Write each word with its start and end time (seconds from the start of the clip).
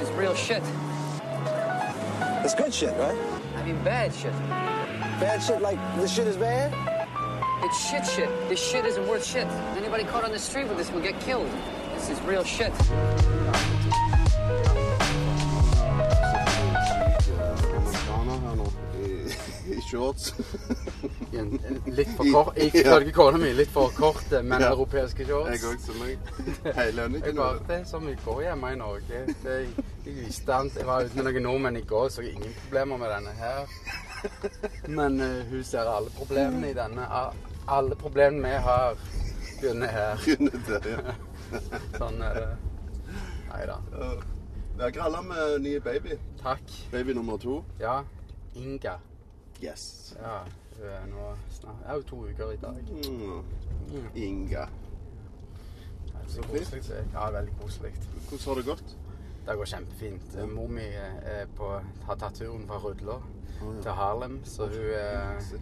This 0.00 0.08
is 0.08 0.14
real 0.16 0.34
shit. 0.34 0.62
It's 2.42 2.54
good 2.54 2.72
shit, 2.72 2.96
right? 2.96 3.18
I 3.56 3.62
mean 3.66 3.76
bad 3.84 4.14
shit. 4.14 4.32
Bad 5.20 5.42
shit 5.42 5.60
like 5.60 5.78
this 5.96 6.10
shit 6.14 6.26
is 6.26 6.38
bad? 6.38 6.72
It's 7.62 7.90
shit 7.90 8.06
shit. 8.06 8.30
This 8.48 8.58
shit 8.66 8.86
isn't 8.86 9.06
worth 9.06 9.26
shit. 9.26 9.46
Anybody 9.76 10.04
caught 10.04 10.24
on 10.24 10.32
the 10.32 10.38
street 10.38 10.68
with 10.68 10.78
this 10.78 10.90
will 10.90 11.02
get 11.02 11.20
killed. 11.20 11.50
This 11.94 12.08
is 12.08 12.18
real 12.22 12.44
shit. 12.44 12.72
Amerikaner 17.00 18.38
her 18.40 18.56
nå, 18.56 18.66
i, 19.00 19.74
i 19.76 19.80
shorts. 19.90 20.32
I 21.32 21.38
en, 21.40 21.52
en 21.68 21.80
litt 21.96 22.10
for 22.16 22.26
kort, 22.32 22.58
ifølge 22.60 23.12
kona 23.16 23.38
mi, 23.40 23.52
litt 23.56 23.70
for 23.72 23.92
korte, 23.96 24.42
men 24.42 24.60
Ja. 24.64 24.72
europeiske 24.74 25.24
shorts. 25.28 25.50
Jeg 25.54 25.70
òg, 25.70 25.80
som 25.86 26.00
meg. 26.02 26.18
Hele 26.64 26.84
Jeg 26.84 26.94
Lønniken. 26.98 27.36
bare, 27.36 27.58
det 27.68 27.76
er 27.80 27.84
som 27.88 28.06
vi 28.06 28.16
går 28.24 28.42
hjemme 28.48 28.72
i 28.72 28.76
Norge. 28.80 29.22
Det, 29.44 29.56
jeg 29.60 29.84
visste 30.14 30.52
han, 30.52 30.70
jeg 30.76 30.86
var 30.86 31.04
ute 31.04 31.16
med 31.16 31.26
noen 31.28 31.46
nordmenn 31.46 31.78
i 31.80 31.84
går, 31.86 32.08
så 32.08 32.24
jeg 32.24 32.38
ingen 32.38 32.54
problemer 32.62 33.00
med 33.00 33.12
denne 33.14 33.34
her. 33.38 33.72
Men 34.98 35.20
uh, 35.20 35.40
hun 35.50 35.64
ser 35.64 35.88
alle 35.90 36.12
problemene 36.16 36.70
i 36.70 36.76
denne. 36.76 37.06
Alle 37.68 37.96
problemene 37.96 38.48
vi 38.48 38.62
har, 38.66 38.98
begynner 39.60 39.94
her. 39.94 40.24
Begynner 40.24 40.66
der, 40.68 40.90
ja. 40.96 41.16
Sånn 42.00 42.20
er 42.22 42.36
det. 42.38 42.50
Nei 43.50 43.62
da. 43.66 43.78
Vi 44.76 44.82
har 44.84 44.92
gralla 44.94 45.22
med 45.22 45.60
nye 45.64 45.80
baby. 45.84 46.18
Takk. 46.42 46.76
Baby 46.92 47.14
nummer 47.18 47.38
to. 47.38 47.60
Ja. 47.80 48.00
Inga. 48.54 48.98
Yes. 49.62 50.14
Ja, 50.22 50.38
hun 50.78 50.86
er 50.88 51.02
nå 51.10 51.32
snart 51.52 51.82
Jeg 51.82 51.90
er 51.92 51.98
jo 51.98 52.06
to 52.08 52.20
uker 52.30 52.52
i 52.54 52.60
dag. 52.62 52.78
Mm. 53.04 54.06
Inga. 54.14 54.68
Så 56.30 56.42
koselig. 56.42 56.82
Ja, 57.12 57.30
veldig 57.30 57.52
koselig. 57.60 57.92
Hvordan 58.28 58.44
har 58.46 58.54
det 58.54 58.64
gått? 58.64 58.96
Det 59.46 59.56
går 59.56 59.64
kjempefint. 59.64 60.34
Ja. 60.36 60.46
Mor 60.46 60.68
mi 60.68 60.86
på, 61.56 61.68
har 62.06 62.16
tatt 62.16 62.34
turen 62.38 62.66
fra 62.68 62.78
Rudla 62.78 63.16
oh, 63.62 63.76
ja. 63.76 63.82
til 63.82 63.90
Harlem, 63.90 64.44
så 64.44 64.66
hun 64.66 64.74
eh, 64.74 65.52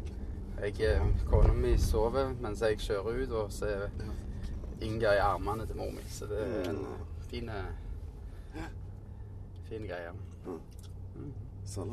Jeg, 0.59 0.81
eh, 0.81 1.03
Kona 1.31 1.53
mi 1.53 1.77
sover 1.79 2.33
mens 2.41 2.63
jeg 2.63 2.81
kjører 2.83 3.23
ut, 3.23 3.31
og 3.31 3.53
så 3.53 3.67
er 3.67 3.91
Inga 4.83 5.13
i 5.15 5.19
armene 5.19 5.67
til 5.67 5.77
mor 5.77 5.91
mi. 5.91 6.03
Så 6.07 6.27
det 6.31 6.39
er 6.39 6.71
en 6.71 6.85
fin, 7.31 7.49
eh, 7.49 8.67
fin 9.69 9.87
greie. 9.87 10.13
Ja. 10.47 10.59
Så, 11.67 11.87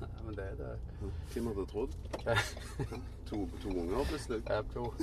ja, 0.00 0.06
men 0.24 0.36
det 0.36 0.44
er 0.44 0.54
det. 0.56 0.76
Hvem 1.32 1.46
hadde 1.46 1.66
trodd? 1.66 1.96
To, 3.26 3.48
to 3.62 3.68
unger 3.68 4.04
plutselig. 4.08 4.42
Ja, 4.48 4.62
to. 4.74 4.94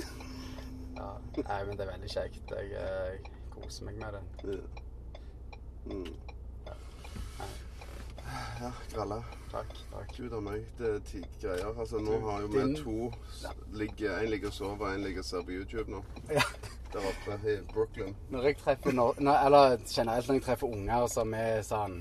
Ja, 0.96 1.08
nei, 1.36 1.64
men 1.66 1.78
det 1.78 1.86
er 1.86 1.92
veldig 1.92 2.10
kjekt. 2.10 2.52
Jeg, 2.54 2.70
jeg 2.74 3.32
koser 3.50 3.88
meg 3.88 3.98
med 3.98 4.18
det. 4.18 4.54
Ja. 4.54 4.89
Mm. 5.86 6.06
Ja, 8.60 8.72
gralla. 8.94 9.22
Takk. 9.50 9.66
takk. 9.92 10.16
Gud 10.16 10.32
a 10.32 10.40
meg, 10.40 10.66
det 10.78 10.88
er 10.94 10.98
tid 11.08 11.24
greier. 11.42 11.72
Altså, 11.80 11.98
nå 11.98 12.18
har 12.26 12.42
jo 12.44 12.50
vi 12.52 12.64
to 12.76 13.12
ligger, 13.72 14.18
En 14.20 14.30
ligger 14.30 14.48
og 14.48 14.54
sover, 14.54 14.94
en 14.94 15.02
ligger 15.02 15.24
og 15.24 15.24
ser 15.24 15.42
på 15.42 15.50
YouTube 15.56 15.90
nå. 15.90 16.02
Ja. 16.30 16.44
Der 16.92 17.06
oppe 17.10 17.50
i 17.50 17.56
Brooklyn. 17.72 18.14
Når 18.30 18.42
jeg 18.42 18.56
treffer 18.58 18.92
no 18.92 19.12
Eller 19.16 19.76
generelt 19.86 20.28
når 20.28 20.34
jeg 20.34 20.42
treffer 20.42 20.66
unger 20.66 21.06
som 21.06 21.34
er 21.34 21.62
sånn 21.62 22.00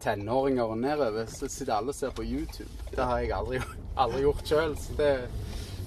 tenåringer 0.00 0.64
og 0.64 0.78
nedover, 0.78 1.26
så 1.26 1.48
sitter 1.48 1.74
alle 1.76 1.92
og 1.92 1.94
ser 1.94 2.10
på 2.16 2.24
YouTube. 2.24 2.70
Det 2.90 3.04
har 3.04 3.18
jeg 3.20 3.32
aldri, 3.36 3.60
aldri 3.96 4.22
gjort 4.24 4.48
sjøl. 4.48 4.76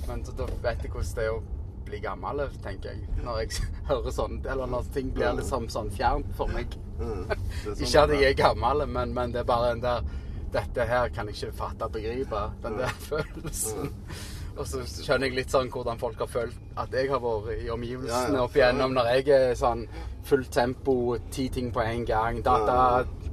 Men 0.08 0.24
da 0.24 0.48
vet 0.64 0.84
jeg 0.86 0.92
hvordan 0.94 1.16
det 1.18 1.26
er 1.26 1.34
å 1.34 1.42
bli 1.88 2.00
gammel, 2.04 2.44
tenker 2.64 2.94
jeg. 2.94 3.08
Når 3.24 3.40
jeg 3.44 3.70
hører 3.92 4.16
sånn, 4.16 4.40
eller 4.46 4.70
når 4.70 4.92
ting 4.96 5.12
blir 5.16 5.36
liksom 5.40 5.70
sånn 5.70 5.92
fjernt 5.94 6.34
for 6.38 6.52
meg. 6.54 6.78
Sånn 7.64 7.82
Ikke 7.86 8.04
at 8.04 8.14
jeg 8.18 8.30
er 8.30 8.38
gammel, 8.38 8.86
men, 8.88 9.16
men 9.16 9.34
det 9.34 9.44
er 9.44 9.50
bare 9.50 9.74
den 9.74 9.82
der 9.86 10.06
Dette 10.54 10.86
her 10.86 11.10
kan 11.10 11.26
jeg 11.32 11.40
ikke 11.40 11.56
fatte 11.58 11.88
og 11.88 11.96
begripe. 11.96 12.42
Den 12.62 12.76
der 12.78 12.92
følelsen. 13.08 13.88
Og 14.54 14.68
så 14.70 14.84
skjønner 14.86 15.32
jeg 15.32 15.38
litt 15.40 15.50
sånn 15.50 15.72
hvordan 15.74 15.98
folk 15.98 16.20
har 16.22 16.30
følt 16.30 16.60
at 16.78 16.94
jeg 16.94 17.10
har 17.10 17.22
vært 17.24 17.64
i 17.64 17.72
omgivelsene 17.74 18.36
Ja, 18.36 18.38
ja. 18.38 18.44
opp 18.46 18.58
igjennom 18.60 18.94
når 18.94 19.10
jeg 19.16 19.32
er 19.34 19.56
sånn 19.58 19.82
fullt 20.30 20.52
tempo, 20.54 21.18
ti 21.34 21.48
ting 21.50 21.72
på 21.74 21.82
en 21.82 22.06
gang, 22.06 22.44
data 22.46 22.78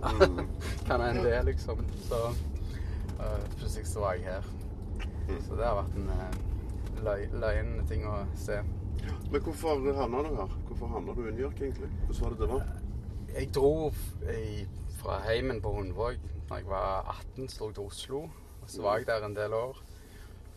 Mm. 0.00 0.47
Kan 0.87 1.00
en 1.00 1.25
det, 1.25 1.43
liksom. 1.44 1.78
Så 2.09 2.15
uh, 3.21 3.41
plutselig 3.59 3.87
så 3.87 4.00
var 4.00 4.15
jeg 4.15 4.23
her. 4.25 4.44
Mm. 5.28 5.43
Så 5.49 5.56
det 5.56 5.65
har 5.67 5.75
vært 5.77 5.97
en 5.97 6.09
uh, 6.09 7.05
løy, 7.05 7.27
løyen 7.43 7.75
ting 7.89 8.06
å 8.09 8.23
se. 8.37 8.61
Men 9.31 9.43
hvorfor 9.44 9.84
havna 9.97 10.23
du 10.25 10.31
her? 10.37 10.55
Hvorfor 10.69 10.94
havna 10.94 11.15
du 11.15 11.27
i 11.27 11.34
New 11.34 11.44
York, 11.44 11.61
egentlig? 11.61 11.91
Hvordan 12.06 12.25
var 12.25 12.31
det 12.31 12.41
det 12.41 12.49
var? 12.55 12.65
Jeg 13.35 13.51
dro 13.55 13.93
i, 14.27 14.67
fra 14.99 15.21
heimen 15.23 15.61
på 15.63 15.71
Hundvåg 15.71 16.19
da 16.49 16.57
jeg 16.59 16.67
var 16.67 17.07
18, 17.37 17.49
så 17.49 17.59
dro 17.59 17.69
jeg 17.69 17.75
til 17.75 17.85
Oslo. 17.85 18.21
Og 18.63 18.71
så 18.71 18.83
var 18.83 18.97
jeg 18.99 19.07
der 19.07 19.27
en 19.27 19.37
del 19.37 19.53
år. 19.55 19.79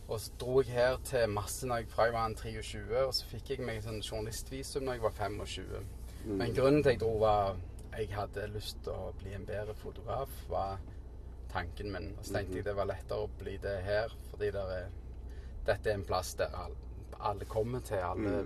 Og 0.07 0.19
så 0.19 0.31
dro 0.39 0.61
jeg 0.61 0.73
her 0.73 0.97
til 1.05 1.29
masse 1.29 1.67
når 1.67 1.83
jeg, 1.83 1.87
fra 1.91 2.07
jeg 2.07 2.13
var 2.13 2.33
23, 2.39 3.05
og 3.05 3.13
så 3.13 3.27
fikk 3.29 3.51
jeg 3.53 3.67
meg 3.67 3.83
sånn 3.85 4.01
journalistvisum 4.01 4.87
når 4.87 4.97
jeg 4.97 5.03
var 5.05 5.13
25. 5.19 5.85
Men 6.25 6.55
grunnen 6.57 6.81
til 6.81 6.95
jeg 6.95 7.01
dro, 7.03 7.13
var 7.21 7.55
jeg 7.93 8.09
hadde 8.15 8.49
lyst 8.55 8.81
til 8.83 8.95
å 8.95 9.13
bli 9.21 9.35
en 9.37 9.45
bedre 9.45 9.75
fotograf, 9.77 10.33
var 10.49 10.81
tanken 11.53 11.93
min. 11.93 12.09
Og 12.17 12.25
så 12.25 12.39
tenkte 12.39 12.57
jeg 12.57 12.67
det 12.67 12.75
var 12.77 12.89
lettere 12.89 13.27
å 13.27 13.31
bli 13.39 13.53
det 13.61 13.77
her, 13.85 14.17
fordi 14.31 14.49
der 14.55 14.73
er, 14.79 14.89
dette 15.67 15.91
er 15.91 15.99
en 15.99 16.07
plass 16.09 16.33
der 16.41 16.57
alle, 16.57 16.79
alle 17.21 17.45
kommer 17.45 17.85
til. 17.85 18.01
Alle, 18.01 18.41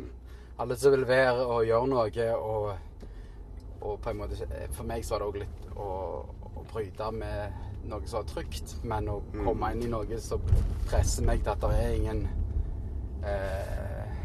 alle 0.59 0.77
som 0.77 0.91
vil 0.93 1.07
være 1.07 1.47
og 1.47 1.63
gjøre 1.65 1.91
noe. 1.93 2.27
og 2.35 3.06
og 3.81 3.99
på 4.01 4.11
en 4.11 4.19
måte, 4.21 4.47
For 4.75 4.87
meg 4.87 5.05
så 5.05 5.15
var 5.15 5.23
det 5.23 5.27
òg 5.27 5.39
litt 5.43 5.67
å, 5.77 5.89
å 6.57 6.65
bryte 6.71 7.11
med 7.15 7.63
noe 7.87 8.07
som 8.09 8.21
var 8.21 8.27
trygt, 8.31 8.75
men 8.83 9.07
å 9.11 9.19
komme 9.31 9.71
inn 9.73 9.85
i 9.85 9.91
noe 9.91 10.19
som 10.21 10.43
presser 10.89 11.25
meg 11.27 11.43
til 11.43 11.53
at 11.53 11.63
det 11.63 11.77
er 11.83 11.95
ingen 11.95 12.25
eh, 13.23 14.17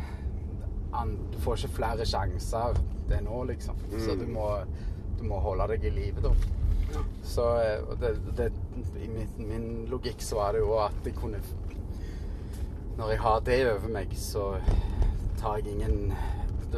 an, 0.98 1.14
Du 1.30 1.38
får 1.44 1.62
ikke 1.62 1.76
flere 1.78 2.08
sjanser 2.08 2.80
det 3.08 3.18
er 3.18 3.24
nå, 3.26 3.42
liksom. 3.50 3.78
Så 4.00 4.14
du 4.16 4.26
må, 4.30 4.48
du 5.18 5.24
må 5.28 5.40
holde 5.42 5.66
deg 5.74 5.88
i 5.88 5.94
live, 5.94 6.22
da. 6.24 7.00
Så 7.24 7.46
eh, 7.60 7.92
det, 8.00 8.12
det, 8.38 8.50
I 9.00 9.08
min, 9.08 9.28
min 9.48 9.66
logikk 9.90 10.22
så 10.24 10.40
var 10.40 10.56
det 10.56 10.62
jo 10.64 10.74
at 10.82 11.06
jeg 11.08 11.16
kunne 11.16 11.40
Når 12.98 13.14
jeg 13.14 13.20
har 13.24 13.40
det 13.46 13.58
over 13.70 13.94
meg, 13.94 14.12
så 14.18 14.50
tar 15.40 15.60
jeg 15.60 15.72
ingen 15.72 16.12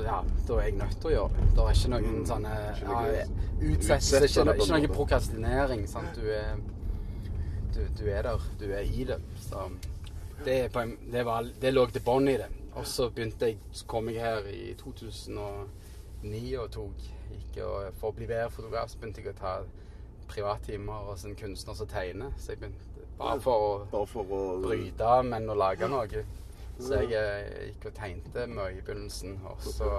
ja, 0.02 0.20
da 0.48 0.58
er 0.58 0.68
jeg 0.68 0.76
nødt 0.80 0.96
til 1.00 1.10
å 1.10 1.12
gjøre 1.14 1.34
det. 1.34 1.46
Det 1.54 1.64
er 1.64 1.76
ikke 1.78 1.90
noen 1.92 2.26
sånne 2.28 2.54
Ikke 2.74 3.00
ja, 3.04 3.26
utsettelse, 3.70 4.20
ikke, 4.26 4.44
på 4.48 4.54
ikke 4.56 4.68
noen 4.72 4.86
noe 4.86 4.94
prokrastinering. 4.94 5.84
Sant? 5.90 6.18
Du, 6.18 6.26
er, 6.34 6.56
du, 7.76 7.80
du 8.00 8.04
er 8.10 8.26
der. 8.26 8.48
Du 8.60 8.66
er 8.70 8.82
i 8.82 9.06
det. 9.08 9.20
Så 9.44 9.68
det, 10.44 10.58
en, 10.76 10.96
det, 11.12 11.24
var, 11.26 11.48
det 11.60 11.72
lå 11.74 11.86
til 11.94 12.04
bånn 12.04 12.28
i 12.32 12.36
det. 12.40 12.50
Og 12.74 12.86
så 12.90 13.08
begynte 13.14 13.52
jeg, 13.52 13.60
så 13.72 13.86
kom 13.86 14.10
jeg 14.10 14.24
her 14.24 14.48
i 14.50 14.74
2009 14.80 16.44
og 16.58 16.70
tok 16.74 17.04
gikk 17.30 17.60
og, 17.64 17.92
For 18.00 18.10
å 18.10 18.16
bli 18.16 18.26
bedre 18.26 18.50
fotograf 18.50 18.90
så 18.90 18.98
begynte 18.98 19.22
jeg 19.22 19.34
å 19.34 19.38
ta 19.38 19.54
privattimer 20.30 21.06
hos 21.10 21.24
en 21.28 21.36
kunstner 21.38 21.78
som 21.78 21.90
tegner. 21.90 22.34
Så 22.38 22.54
jeg 22.54 22.64
begynte 22.64 23.06
bare 23.18 23.38
for 23.42 23.66
å 23.68 23.74
Bare 23.92 24.10
for 24.10 24.34
å 24.34 24.42
bryte, 24.64 25.12
men 25.28 25.46
å 25.50 25.54
lage 25.58 25.88
noe. 25.90 26.24
Så 26.80 27.00
jeg 27.08 27.12
eh, 27.14 27.66
gikk 27.68 27.84
og 27.90 27.94
tegnte 27.94 28.46
mye 28.50 28.72
i 28.78 28.80
begynnelsen, 28.80 29.36
og 29.46 29.60
så 29.62 29.90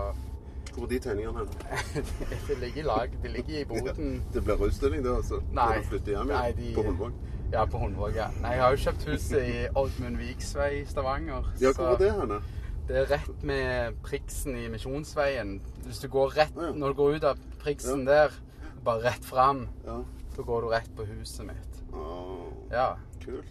Hvor 0.75 0.83
er 0.83 0.87
de 0.91 0.99
tegningene 0.99 1.45
hen? 1.45 2.03
de 2.49 2.55
ligger 2.59 2.81
i 2.81 2.85
lag. 2.85 3.13
De 3.23 3.27
ligger 3.31 3.59
i 3.61 3.63
boden. 3.69 4.17
Det 4.33 4.43
blir 4.43 4.65
utstilling, 4.67 5.03
det, 5.05 5.13
altså? 5.15 5.39
Nei. 5.53 5.69
Når 5.75 5.81
du 5.81 5.87
flytter 5.93 6.11
hjem 6.17 6.33
igjen? 6.33 6.57
de- 6.57 6.73
På 6.75 6.83
Hundvåg? 6.83 7.11
Ja, 7.53 7.65
på 7.65 7.77
Hundvåg, 7.79 8.15
ja. 8.17 8.27
Nei, 8.41 8.51
jeg 8.57 8.61
har 8.65 8.71
jo 8.75 8.81
kjøpt 8.83 9.05
huset 9.07 9.47
i 9.47 9.67
Oddmund 9.77 10.17
Viks 10.19 10.51
vei 10.57 10.69
i 10.81 10.85
Stavanger. 10.89 11.47
Ja, 11.61 11.71
hvor 11.77 11.93
er 11.93 11.97
det 12.01 12.11
hen? 12.17 12.35
Det 12.89 12.97
er 13.01 13.07
rett 13.09 13.43
med 13.47 13.95
priksen 14.05 14.57
i 14.59 14.67
Misjonsveien. 14.69 15.55
Hvis 15.85 15.99
du 16.03 16.07
går 16.11 16.35
rett 16.37 16.57
Ja. 16.59 16.71
Når 16.75 16.87
du 16.93 16.93
går 16.99 17.15
ut 17.15 17.23
av 17.23 17.37
priksen 17.63 18.03
der, 18.05 18.33
bare 18.85 19.03
rett 19.07 19.25
fram, 19.25 19.67
Ja. 19.85 20.01
så 20.35 20.43
går 20.43 20.61
du 20.61 20.67
rett 20.73 20.91
på 20.97 21.05
huset 21.05 21.45
mitt. 21.47 21.79
Åh, 21.93 22.51
Ja. 22.71 22.95
kult. 23.23 23.45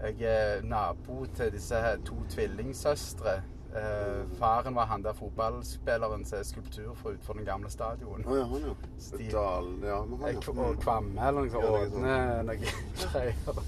Jeg 0.00 0.20
er 0.24 0.62
nabo 0.64 1.24
til 1.36 1.52
disse 1.52 1.76
her 1.76 1.98
to 2.04 2.16
tvillingsøstre. 2.32 3.34
Eh, 3.76 4.22
faren 4.38 4.74
var 4.74 4.88
han 4.90 5.02
der 5.04 5.12
fotballspilleren 5.14 6.24
som 6.26 6.38
er 6.38 6.46
skulptur 6.48 6.94
for 6.98 7.32
den 7.36 7.44
gamle 7.46 7.70
stadion. 7.70 8.24
Å 8.26 8.38
ja, 8.40 8.46
han 8.50 8.64
ja. 8.66 8.74
Stil. 8.98 9.28
Dal... 9.30 9.70
Ja, 9.86 10.00
men 10.08 10.24
han 10.24 10.40
ja. 10.40 10.54
og 10.64 10.80
Kvamme 10.82 11.28
eller 11.28 11.46
noe 11.46 11.52
sånt. 11.52 11.68
Noe. 11.68 11.84
Ådne 11.86 12.42
noe 12.48 12.58
greier. 12.58 13.62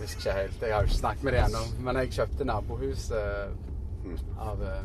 Husker 0.00 0.20
ikke 0.20 0.36
helt. 0.38 0.62
Jeg 0.62 0.74
har 0.76 0.86
jo 0.86 0.92
ikke 0.92 1.00
snakket 1.02 1.26
med 1.28 1.36
dem 1.36 1.50
ennå. 1.50 1.64
Men 1.88 2.00
jeg 2.02 2.14
kjøpte 2.20 2.48
nabohuset 2.48 3.64
Mm. 4.06 4.18
av 4.38 4.62
eh, 4.62 4.82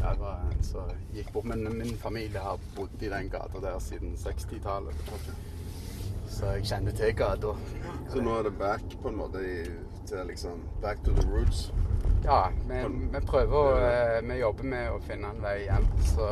ja, 0.00 0.10
det 0.12 0.20
var 0.20 0.40
en 0.52 0.64
som 0.64 0.90
gikk 1.14 1.32
bort. 1.32 1.44
Men 1.44 1.78
min 1.78 1.96
familie 1.96 2.38
har 2.38 2.58
bodd 2.76 3.02
i 3.02 3.08
den 3.08 3.30
gata 3.32 3.60
der 3.62 3.78
siden 3.80 4.16
60-tallet. 4.20 4.96
Så 6.28 6.50
jeg 6.56 6.66
kjenner 6.68 6.92
til 6.92 7.14
gata. 7.16 7.54
Så 8.12 8.20
nå 8.20 8.34
er 8.38 8.48
det 8.48 8.58
back 8.58 8.84
på 9.02 9.08
en 9.08 9.16
måte 9.22 9.40
i, 9.40 9.62
til 10.06 10.26
liksom 10.28 10.62
Back 10.82 11.04
to 11.04 11.12
the 11.16 11.26
roots. 11.30 11.72
Ja, 12.24 12.48
vi, 12.68 12.80
vi 13.12 13.20
prøver 13.26 13.56
å 13.58 13.76
eh, 13.78 14.18
Vi 14.26 14.38
jobber 14.40 14.70
med 14.72 14.90
å 14.90 15.00
finne 15.06 15.30
en 15.34 15.42
vei 15.42 15.58
hjem. 15.66 15.86
Så 16.14 16.30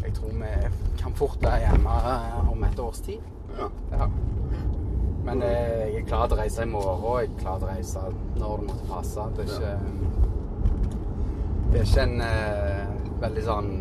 jeg 0.00 0.14
tror 0.16 0.32
vi 0.32 0.52
kan 1.00 1.14
fort 1.16 1.42
være 1.44 1.60
hjemme 1.66 1.96
eh, 2.12 2.50
om 2.52 2.64
et 2.64 2.78
års 2.80 3.00
tid. 3.04 3.20
Ja. 3.58 3.68
Ja. 3.92 4.08
Men 5.24 5.42
eh, 5.42 5.92
jeg 5.92 6.02
er 6.02 6.08
klar 6.08 6.26
til 6.26 6.38
å 6.38 6.40
reise 6.40 6.64
i 6.64 6.70
morgen, 6.70 7.04
og 7.04 7.20
jeg 7.20 7.30
er 7.30 7.40
klar 7.42 7.60
til 7.60 7.68
å 7.68 7.74
reise 7.74 8.04
når 8.40 8.62
det 8.62 8.68
måtte 8.70 8.88
passe. 8.88 9.26
Det 9.36 9.44
er 9.44 9.50
ikke, 9.56 9.74
det 11.70 11.80
er 11.82 11.88
ikke 11.88 12.06
en 12.06 12.22
eh, 12.26 12.94
veldig 13.20 13.44
sånn 13.50 13.72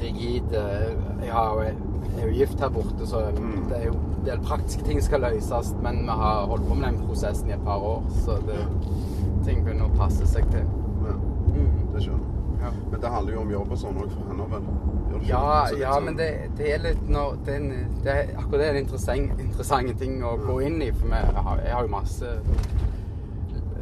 rigid 0.00 0.52
eh, 0.56 0.92
Jeg, 1.22 1.32
har, 1.32 1.60
er 1.62 2.26
jo 2.26 2.32
gift 2.32 2.60
her 2.60 2.68
borte, 2.68 3.06
så 3.06 3.20
Mm. 3.38 3.68
det 3.68 3.76
er 3.78 3.84
jo 3.86 3.92
en 3.92 4.24
del 4.26 4.38
praktiske 4.46 4.84
ting 4.84 5.02
skal 5.02 5.20
løses. 5.20 5.74
Men 5.82 6.02
vi 6.02 6.08
har 6.22 6.46
holdt 6.46 6.68
på 6.68 6.74
med 6.74 6.88
den 6.88 7.00
prosessen 7.06 7.48
i 7.50 7.52
et 7.52 7.64
par 7.64 7.76
år, 7.82 8.02
så 8.24 8.36
det, 8.46 8.58
ting 9.44 9.64
begynner 9.64 9.84
å 9.90 9.96
passe 9.96 10.26
seg 10.26 10.48
til. 10.50 10.64
ja. 11.06 11.16
Mm. 11.52 11.92
Det 11.94 12.02
skjønner. 12.02 12.28
Ja. 12.62 12.70
Men 12.90 13.00
det 13.00 13.08
handler 13.10 13.32
jo 13.34 13.40
om 13.40 13.50
jobb 13.50 13.70
og 13.74 13.78
sånn 13.78 13.96
òg 13.98 14.10
for 14.14 14.28
henne, 14.30 14.44
vel? 14.52 14.62
Ja, 15.28 15.66
ja 15.78 15.92
sånn- 15.94 16.04
men 16.04 16.16
det, 16.16 16.28
det 16.56 16.68
er 16.74 16.78
litt 16.78 17.08
når 17.10 17.36
det 17.44 17.54
en, 17.56 17.66
det 18.04 18.14
Akkurat 18.38 18.58
det 18.60 18.66
er 18.68 18.70
en 18.70 18.84
interessant, 18.84 19.40
interessant 19.40 19.98
ting 19.98 20.22
å 20.24 20.36
gå 20.38 20.60
inn 20.66 20.80
i. 20.82 20.90
For 20.92 21.08
jeg 21.08 21.34
har, 21.34 21.58
jeg 21.64 21.74
har 21.74 21.82
jo 21.82 21.88
masse 21.92 22.30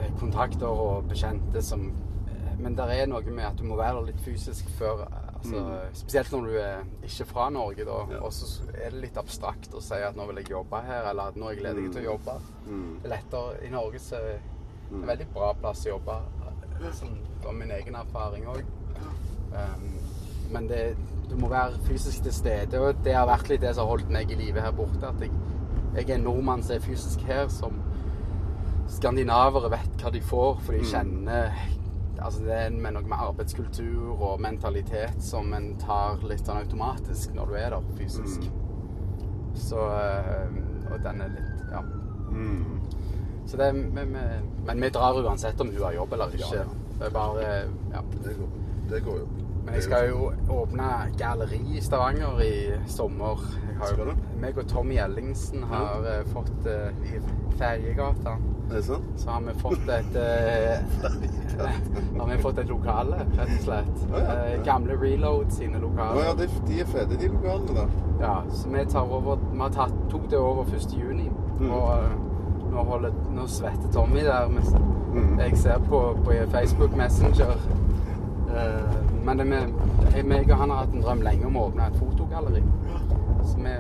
eh, 0.00 0.10
kontakter 0.20 0.66
og 0.66 1.04
bekjente 1.08 1.62
som 1.62 1.90
Men 2.60 2.74
det 2.76 2.84
er 2.92 3.06
noe 3.08 3.22
med 3.32 3.44
at 3.46 3.56
du 3.56 3.64
må 3.64 3.76
være 3.78 4.02
litt 4.04 4.20
fysisk 4.20 4.68
før 4.78 5.06
altså, 5.40 5.80
Spesielt 6.00 6.32
når 6.34 6.46
du 6.46 6.56
er 6.60 6.82
ikke 7.06 7.26
fra 7.30 7.48
Norge, 7.54 7.84
da. 7.88 7.98
Mm. 8.06 8.14
Ja. 8.14 8.22
Og 8.26 8.32
så 8.36 8.68
er 8.74 8.94
det 8.94 9.02
litt 9.04 9.20
abstrakt 9.20 9.74
å 9.74 9.82
si 9.84 10.00
at 10.06 10.18
nå 10.18 10.26
vil 10.30 10.42
jeg 10.42 10.52
jobbe 10.54 10.82
her, 10.86 11.10
eller 11.10 11.32
at 11.32 11.40
nå 11.40 11.50
er 11.50 11.58
jeg 11.58 11.66
ledig 11.66 11.86
til 11.94 12.04
å 12.04 12.08
jobbe. 12.12 12.36
Mm. 12.66 12.90
Det 13.00 13.08
er 13.08 13.14
lettere 13.14 13.60
I 13.66 13.72
Norge 13.74 14.02
så 14.04 14.18
er 14.20 14.28
det 14.28 14.36
en 14.90 15.06
veldig 15.12 15.28
bra 15.34 15.52
plass 15.60 15.86
å 15.86 15.94
jobbe. 15.94 16.18
Sånn, 16.96 17.18
fra 17.42 17.52
min 17.52 17.72
egen 17.76 17.96
erfaring 18.00 18.46
òg. 18.48 18.62
Um, 19.50 19.88
men 20.50 20.68
det, 20.70 20.94
du 21.30 21.36
må 21.38 21.50
være 21.50 21.78
fysisk 21.84 22.24
til 22.24 22.34
stede, 22.34 22.80
og 22.80 23.02
det 23.04 23.14
har 23.14 23.28
vært 23.28 23.50
litt 23.50 23.62
det 23.62 23.74
som 23.76 23.84
har 23.84 23.94
holdt 23.94 24.12
meg 24.12 24.32
i 24.32 24.38
live 24.38 24.62
her 24.64 24.72
borte. 24.74 25.02
At 25.06 25.20
jeg, 25.22 25.34
jeg 25.94 26.08
er 26.08 26.16
en 26.16 26.26
nordmann 26.26 26.64
som 26.64 26.78
er 26.78 26.84
fysisk 26.84 27.22
her, 27.28 27.46
som 27.52 27.76
skandinavere 28.90 29.70
vet 29.70 30.02
hva 30.02 30.10
de 30.14 30.22
får, 30.24 30.64
for 30.64 30.74
de 30.74 30.88
kjenner 30.90 31.52
Altså 32.20 32.44
det 32.44 32.56
er 32.56 32.70
med 32.74 32.94
noe 32.96 33.08
med 33.08 33.22
arbeidskultur 33.28 34.20
og 34.20 34.40
mentalitet 34.42 35.22
som 35.24 35.52
en 35.56 35.72
tar 35.80 36.20
litt 36.28 36.44
sånn 36.46 36.60
automatisk 36.62 37.32
når 37.36 37.52
du 37.52 37.54
er 37.60 37.74
der 37.76 37.88
fysisk. 37.98 38.48
Så 39.58 39.80
eh, 39.94 40.58
Og 40.90 41.00
den 41.04 41.24
er 41.24 41.32
litt 41.36 41.56
Ja. 41.70 41.80
Mm. 42.30 42.80
Så 43.46 43.56
det, 43.58 43.72
vi, 43.74 44.02
vi, 44.06 44.24
men 44.66 44.82
vi 44.82 44.90
drar 44.94 45.18
uansett 45.18 45.60
om 45.60 45.70
hun 45.72 45.82
har 45.82 45.94
jobb 45.96 46.12
eller 46.12 46.34
ikke. 46.34 46.54
Ja, 46.54 46.64
ja. 46.64 46.96
Det 46.98 47.06
er 47.06 47.14
bare 47.14 47.46
Ja. 47.94 48.02
Det, 48.24 48.34
går, 48.38 48.48
det 48.90 49.04
går 49.04 49.18
jo. 49.18 49.28
Men 49.64 49.74
jeg 49.74 49.82
skal 49.82 50.08
jo 50.08 50.30
åpne 50.50 50.90
galleri 51.18 51.60
i 51.76 51.80
Stavanger 51.80 52.40
i 52.42 52.54
sommer. 52.88 53.42
Har 53.80 54.14
meg 54.40 54.58
og 54.58 54.68
Tommy 54.68 54.94
Jellingsen 54.96 55.62
har 55.70 56.04
eh, 56.08 56.22
fått 56.34 56.66
uh, 56.66 56.90
I 57.06 57.20
Ferjegata 57.58 58.36
sant? 58.82 59.06
så 59.16 59.30
har 59.30 59.40
vi 59.46 59.54
fått 59.58 59.88
et 59.90 60.16
uh, 60.16 61.06
Har 62.20 62.28
vi 62.30 62.38
fått 62.42 62.58
et 62.62 62.68
lokale, 62.70 63.24
rett 63.38 63.50
og 63.56 63.64
slett. 63.64 64.04
Oh, 64.10 64.18
ja. 64.20 64.36
uh, 64.36 64.64
gamle 64.64 64.96
Reload 65.00 65.50
sine 65.52 65.80
lokaler. 65.82 66.20
Oh, 66.20 66.24
ja, 66.28 66.36
de, 66.38 66.48
de 66.68 66.80
er 66.84 66.92
fede, 66.92 67.18
de 67.20 67.32
lokalene 67.32 67.76
der. 67.80 67.98
Ja, 68.20 68.36
så 68.52 68.68
vi 68.68 68.86
tar 68.86 69.12
over 69.18 69.42
Vi 69.50 69.58
har 69.60 69.74
tatt, 69.74 69.96
tok 70.12 70.30
det 70.30 70.38
over 70.38 70.70
1. 70.76 70.94
juni. 71.00 71.28
Mm. 71.60 71.70
Og 71.72 72.70
nå, 72.70 72.86
holder, 72.92 73.20
nå 73.34 73.46
svetter 73.50 73.92
Tommy 73.92 74.24
der. 74.28 74.48
Mens 74.48 74.74
Mm. 75.10 75.38
jeg 75.40 75.58
ser 75.58 75.78
på, 75.78 76.18
på 76.24 76.32
Facebook 76.50 76.96
Messenger. 76.96 77.56
Men 79.24 79.38
det 79.38 79.46
med, 79.46 79.72
jeg, 80.16 80.50
og 80.50 80.56
han 80.56 80.70
har 80.70 80.76
hatt 80.76 80.94
en 80.94 81.02
drøm 81.02 81.22
lenge 81.22 81.46
om 81.46 81.56
å 81.56 81.64
åpne 81.68 81.88
et 81.90 81.98
fotogalleri. 81.98 82.62
Vi, 83.64 83.74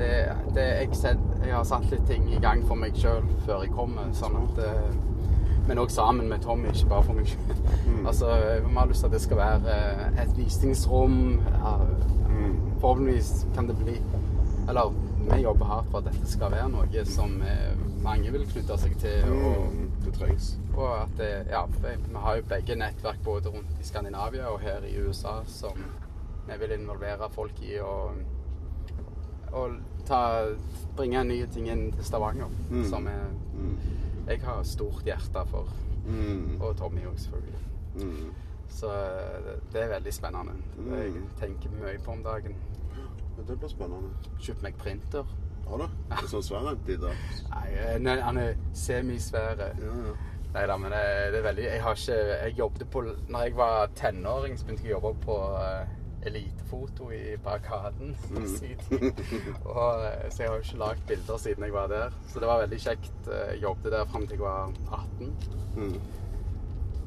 det, 0.00 0.10
det, 0.54 0.64
jeg, 0.80 0.88
set, 0.96 1.18
jeg 1.44 1.54
har 1.54 1.64
satt 1.68 1.90
litt 1.92 2.06
ting 2.08 2.28
i 2.32 2.40
gang 2.40 2.62
for 2.68 2.78
meg 2.80 2.96
sjøl 2.96 3.26
før 3.46 3.64
jeg 3.66 3.74
kommer. 3.76 4.08
Sånn 4.16 4.38
at, 4.40 4.60
eh, 4.64 4.94
men 5.68 5.78
òg 5.82 5.92
sammen 5.92 6.30
med 6.30 6.42
Tommy, 6.42 6.70
ikke 6.72 6.88
bare 6.90 7.06
for 7.06 7.18
meg 7.18 7.28
sjøl. 7.30 7.60
Mm. 7.86 8.06
Altså, 8.08 8.30
vi 8.64 8.74
har 8.78 8.88
lyst 8.90 9.04
til 9.04 9.10
at 9.10 9.16
det 9.18 9.22
skal 9.26 9.40
være 9.42 9.76
eh, 9.76 10.22
et 10.24 10.32
visningsrom. 10.38 11.20
Mm. 12.30 12.56
Forhåpentligvis 12.80 13.46
kan 13.54 13.66
det 13.68 13.76
bli 13.76 13.98
Eller 14.70 14.92
vi 15.30 15.42
jobber 15.42 15.66
hardt 15.66 15.88
for 15.90 15.98
at 16.00 16.06
dette 16.08 16.28
skal 16.30 16.52
være 16.54 16.68
noe 16.72 17.02
som 17.06 17.32
eh, 17.44 17.74
mange 18.02 18.30
vil 18.32 18.46
knytte 18.48 18.76
seg 18.80 18.96
til. 19.02 19.24
Og, 19.36 19.66
Mm. 19.70 19.86
Det 20.00 20.14
trengs. 20.16 20.54
og 20.74 21.02
at 21.02 21.10
det, 21.18 21.26
ja, 21.50 21.60
vi 21.66 21.90
har 22.22 22.36
jo 22.38 22.44
begge 22.48 22.74
nettverk 22.80 23.18
både 23.24 23.50
rundt 23.52 23.80
i 23.80 23.84
Skandinavia 23.84 24.46
og 24.48 24.60
her 24.60 24.80
i 24.88 24.94
USA 25.02 25.42
som 25.46 25.76
vi 26.48 26.56
vil 26.62 26.72
involvere 26.78 27.28
folk 27.34 27.60
i 27.62 27.76
og, 27.84 28.16
og 29.52 29.76
ta, 30.06 30.20
bringe 30.96 31.24
nye 31.24 31.46
ting 31.46 31.68
inn 31.70 31.90
til 31.92 32.04
Stavanger. 32.04 32.50
Mm. 32.70 32.84
Som 32.90 33.06
jeg, 33.06 33.30
Mm. 33.54 33.76
jeg 34.28 34.40
har 34.44 34.62
stort 34.62 35.02
hjerte 35.04 35.46
for. 35.50 35.68
Mm. 36.06 36.60
Og 36.60 36.76
Tommy 36.76 37.04
òg, 37.06 37.18
selvfølgelig. 37.18 37.58
Mm. 37.94 38.32
Så 38.68 38.86
det, 39.72 39.82
er 39.82 39.88
veldig 39.88 40.12
spennende. 40.14 40.52
Det 40.76 40.98
jeg 41.04 41.22
tenker 41.40 41.70
mye 41.70 41.98
på 42.04 42.12
om 42.12 42.22
dagen. 42.22 42.54
Ja, 42.96 43.42
Det 43.48 43.58
blir 43.58 43.68
spennende. 43.68 44.10
Kjøpt 44.40 44.62
meg 44.62 44.74
printer. 44.78 45.24
Har 45.68 45.76
du? 45.78 45.84
Er 46.10 46.26
sånn 46.26 46.42
svær 46.42 46.66
en. 46.70 48.02
Nei, 48.02 48.16
han 48.20 48.38
er 48.38 48.54
semisvære. 48.74 49.70
Ja, 49.78 49.94
ja. 50.06 50.14
Nei 50.54 50.66
da, 50.66 50.76
men 50.82 50.90
det, 50.90 51.02
det 51.30 51.38
er 51.38 51.44
veldig 51.46 51.62
Jeg 51.62 51.82
har 51.82 51.94
ikke 51.94 52.14
Jeg 52.42 52.54
jobbet 52.58 52.88
på 52.90 53.02
Når 53.28 53.42
jeg 53.44 53.52
var 53.56 53.90
tenåring, 53.94 54.56
så 54.58 54.66
begynte 54.66 54.82
jeg 54.88 54.96
å 54.96 54.98
jobbe 54.98 55.12
på 55.22 55.36
eh, 55.60 55.92
elitefoto 56.26 57.10
i 57.16 57.36
Barrikaden 57.44 58.10
i 58.36 58.46
sin 58.48 58.76
tid. 58.88 59.20
Og, 59.64 60.04
eh, 60.04 60.26
så 60.30 60.42
jeg 60.42 60.50
har 60.50 60.56
jo 60.58 60.64
ikke 60.66 60.80
lagd 60.82 61.06
bilder 61.08 61.38
siden 61.40 61.64
jeg 61.64 61.72
var 61.72 61.86
der. 61.88 62.10
Så 62.28 62.40
det 62.42 62.48
var 62.50 62.60
veldig 62.66 62.80
kjekt. 62.84 63.28
Eh, 63.28 63.54
Jeg 63.54 63.62
jobbet 63.62 63.92
der 63.94 64.04
fram 64.10 64.26
til 64.26 64.36
jeg 64.36 64.44
var 64.44 64.72
18. 64.92 65.32
Mm. 65.76 66.00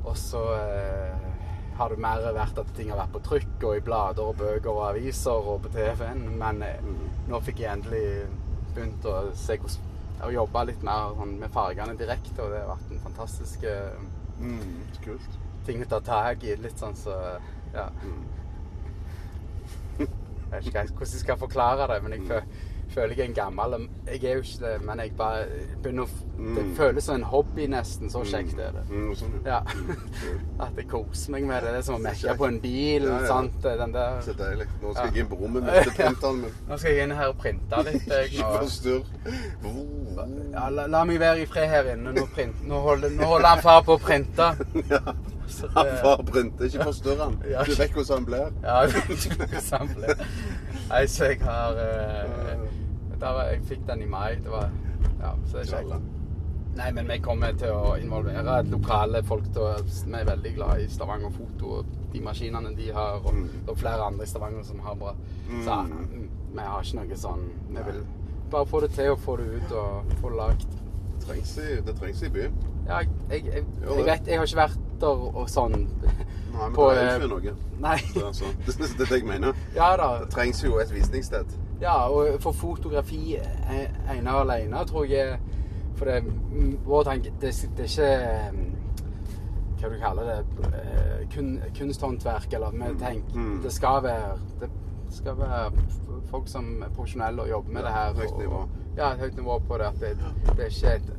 Og 0.04 0.18
så 0.18 0.42
eh, 0.58 1.30
har 1.78 1.90
det 1.94 2.00
mer 2.04 2.26
vært 2.36 2.58
at 2.62 2.74
ting 2.78 2.90
har 2.92 3.00
vært 3.04 3.14
på 3.16 3.22
trykk 3.30 3.64
og 3.70 3.78
i 3.78 3.84
blader 3.86 4.24
og 4.34 4.36
bøker 4.42 4.70
og 4.74 4.88
aviser 4.90 5.32
og 5.54 5.62
på 5.64 5.72
TV-en. 5.78 6.26
Men 6.42 6.62
eh, 6.66 6.82
nå 7.30 7.40
fikk 7.46 7.62
jeg 7.64 7.78
endelig 7.78 8.06
begynt 8.74 9.06
å 9.06 9.20
se 9.38 9.58
hvordan 9.62 9.90
å 10.24 10.30
jobbe 10.32 10.62
litt 10.70 10.84
mer 10.88 11.14
sånn, 11.18 11.34
med 11.42 11.52
fargene 11.52 11.98
direkte, 12.00 12.38
og 12.46 12.54
det 12.54 12.62
har 12.64 12.70
vært 12.76 12.92
en 12.96 13.06
fantastisk 13.06 13.64
eh, 13.70 14.04
Mm. 14.44 14.80
Kult. 15.04 15.36
ting 15.66 15.84
å 15.84 15.86
ta 15.88 16.00
tak 16.04 16.42
i. 16.44 16.56
Litt 16.58 16.80
sånn 16.82 16.96
så 16.98 17.14
Ja. 17.74 17.86
Jeg 20.54 20.62
vet 20.64 20.84
ikke 20.86 20.94
hvordan 21.02 21.18
jeg 21.18 21.26
skal 21.26 21.38
forklare 21.48 21.90
det, 21.94 22.04
men 22.04 22.12
jeg 22.20 22.28
fø 22.30 22.40
føler 22.94 23.16
jeg 23.18 23.24
er 23.24 23.30
en 23.32 23.34
gammel 23.34 23.88
Jeg 24.06 24.24
er 24.24 24.34
jo 24.36 24.42
ikke 24.44 24.60
det, 24.62 24.74
men 24.86 25.00
jeg 25.02 25.12
bare 25.18 25.46
begynner 25.82 26.04
å 26.04 26.10
Det 26.34 26.64
Mm. 26.64 26.76
føles 26.76 27.04
som 27.04 27.16
en 27.16 27.24
hobby, 27.24 27.66
nesten. 27.68 28.10
Så 28.10 28.24
kjekt 28.26 28.60
er 28.60 28.72
det. 28.76 28.84
Mm, 28.90 29.14
sånn, 29.16 29.34
Ja. 29.46 29.60
Cool. 29.64 30.40
At 30.66 30.76
jeg 30.76 30.88
koser 30.90 31.32
meg 31.32 31.44
med 31.48 31.64
det. 31.64 31.72
Det 31.72 31.78
er 31.78 31.82
som 31.88 31.96
å 31.96 32.02
mekke 32.04 32.36
på 32.38 32.48
en 32.48 32.60
bil. 32.60 33.04
Ja, 33.08 33.20
ja. 33.22 33.28
sant? 33.28 33.62
Den 33.64 33.94
der 33.94 34.22
Så 34.22 34.34
deilig. 34.38 34.68
Nå 34.82 34.94
skal 34.94 35.06
jeg 35.14 35.24
inn 35.24 35.30
på 35.32 35.40
rommet 35.40 35.64
mitt 35.64 35.88
og 35.88 35.94
printe 35.96 36.22
den. 36.28 36.46
Nå 36.70 36.78
skal 36.78 36.92
jeg 36.92 37.04
inn 37.08 37.16
her 37.16 37.28
og 37.28 37.38
printe 37.38 37.84
litt. 37.88 38.10
Ikke 38.28 38.50
forstyrr. 38.60 39.06
Ja, 40.54 40.70
la, 40.70 40.86
la 40.88 41.04
meg 41.06 41.20
være 41.20 41.42
i 41.42 41.46
fred 41.50 41.70
her 41.70 41.94
inne. 41.96 42.14
Nå, 42.14 42.26
print, 42.36 42.60
nå, 42.68 42.82
holder, 42.84 43.10
nå 43.10 43.26
holder 43.26 43.48
han 43.56 43.62
far 43.64 43.82
på 43.88 43.96
å 43.98 44.02
printe. 44.04 44.52
Ja. 45.54 45.68
Så 45.68 45.68
Han 45.76 45.86
det- 45.86 46.00
far 46.02 46.24
Brynte, 46.24 46.66
Ikke 46.66 46.84
forstyrr 46.84 47.24
han. 47.24 47.38
Ja. 47.52 47.64
Du 47.64 47.76
vet 47.76 47.92
hvordan 47.92 48.18
han 48.18 48.26
blir. 48.26 48.52
Ja, 48.64 49.60
samle. 49.60 50.16
Nei, 50.90 51.06
så 51.08 51.26
jeg 51.26 51.40
har 51.42 51.78
eh, 51.78 52.58
var, 53.22 53.44
Jeg 53.52 53.62
fikk 53.70 53.86
den 53.88 54.02
i 54.02 54.06
mai. 54.06 54.36
Det 54.44 54.52
var 54.52 54.70
Ja, 55.22 55.32
så 55.46 55.58
det 55.58 55.68
er 55.74 55.78
kjekt. 55.78 56.10
Nei, 56.76 56.92
men 56.92 57.08
vi 57.08 57.20
kommer 57.22 57.54
til 57.54 57.70
å 57.70 57.94
involvere 58.02 58.64
lokale 58.66 59.22
folk. 59.24 59.46
Da. 59.54 59.76
Vi 59.86 60.14
er 60.18 60.26
veldig 60.26 60.56
glad 60.56 60.80
i 60.82 60.88
Stavanger 60.90 61.30
Foto 61.32 61.66
og 61.80 61.86
de 62.14 62.20
maskinene 62.22 62.72
de 62.76 62.92
har. 62.92 63.20
Og 63.24 63.34
Mm. 63.34 63.48
det 63.66 63.70
er 63.72 63.76
flere 63.76 64.04
andre 64.08 64.24
i 64.24 64.28
Stavanger 64.28 64.64
som 64.64 64.80
har 64.80 64.96
bra. 64.96 65.14
Så 65.64 65.76
Mm. 65.84 66.30
vi 66.54 66.60
har 66.60 66.82
ikke 66.82 66.96
noe 66.96 67.16
sånn 67.16 67.50
Vi 67.70 67.84
vil 67.92 68.02
bare 68.52 68.66
få 68.66 68.82
det 68.82 68.92
til 68.92 69.12
og 69.12 69.20
få 69.20 69.38
det 69.38 69.46
ut 69.56 69.72
og 69.72 70.04
få 70.22 70.30
det 70.30 70.38
lagd. 70.38 70.68
Det 71.86 71.96
trengs 72.00 72.24
i 72.24 72.30
byen. 72.30 72.54
Ja, 72.88 72.98
jeg, 73.00 73.10
jeg, 73.30 73.46
jeg, 73.46 73.64
jeg 73.98 74.06
vet 74.06 74.28
Jeg 74.28 74.38
har 74.40 74.46
ikke 74.46 74.58
vært 74.58 74.80
der 75.02 75.22
og 75.36 75.50
sånn 75.50 75.74
Nei, 76.54 76.68
men 76.68 76.74
På, 76.76 76.90
det 76.94 77.02
er 77.02 77.16
jo 77.24 77.28
ikke 77.38 77.52
noe. 77.52 77.54
Nei. 77.82 77.96
Det 78.14 78.22
er, 78.24 78.34
sånn. 78.38 78.58
det, 78.68 78.76
det 78.78 79.08
det 79.10 79.18
jeg 79.18 79.26
mener. 79.26 79.56
Ja 79.76 79.88
da. 79.98 80.10
Det 80.22 80.30
trengs 80.36 80.60
jo 80.64 80.76
et 80.84 80.92
visningssted. 80.94 81.56
Ja, 81.82 81.96
og 82.14 82.36
for 82.44 82.54
fotografi 82.54 83.36
eh, 83.40 83.88
ene 84.14 84.36
og 84.36 84.44
alene, 84.46 84.84
tror 84.88 85.08
jeg 85.10 85.40
For 85.98 86.06
det, 86.10 86.20
mm, 86.26 86.78
vår 86.86 87.04
tanke 87.10 87.32
det, 87.42 87.52
det 87.78 87.88
er 87.88 87.90
ikke 87.90 88.52
mm, 88.54 88.70
Hva 89.82 89.90
du 89.90 89.98
kaller 90.04 90.30
det 90.30 90.70
eh, 90.70 91.26
kun, 91.34 91.50
Kunsthåndverk, 91.78 92.54
eller 92.54 92.72
vi 92.78 92.94
tenker 93.02 93.36
Mm. 93.36 93.58
Det 93.66 93.74
skal 93.74 94.04
være 94.06 94.38
Det 94.62 94.70
skal 95.18 95.38
være 95.38 95.72
folk 96.30 96.48
som 96.50 96.70
er 96.84 96.90
profesjonelle 96.96 97.42
og 97.42 97.50
jobber 97.50 97.74
med 97.74 97.82
Ja, 97.82 97.88
det 97.88 97.94
her. 97.98 98.14
høyt 98.22 98.32
og- 98.32 98.40
nivå. 98.42 98.62
Ja, 98.98 99.12
et 99.14 99.20
høyt 99.20 99.36
nivå 99.38 99.60
på 99.68 99.78
det. 99.78 99.86
At 99.90 100.00
det, 100.00 100.18
det 100.58 100.60
er 100.60 100.70
ikke 100.70 100.96
et 100.96 101.12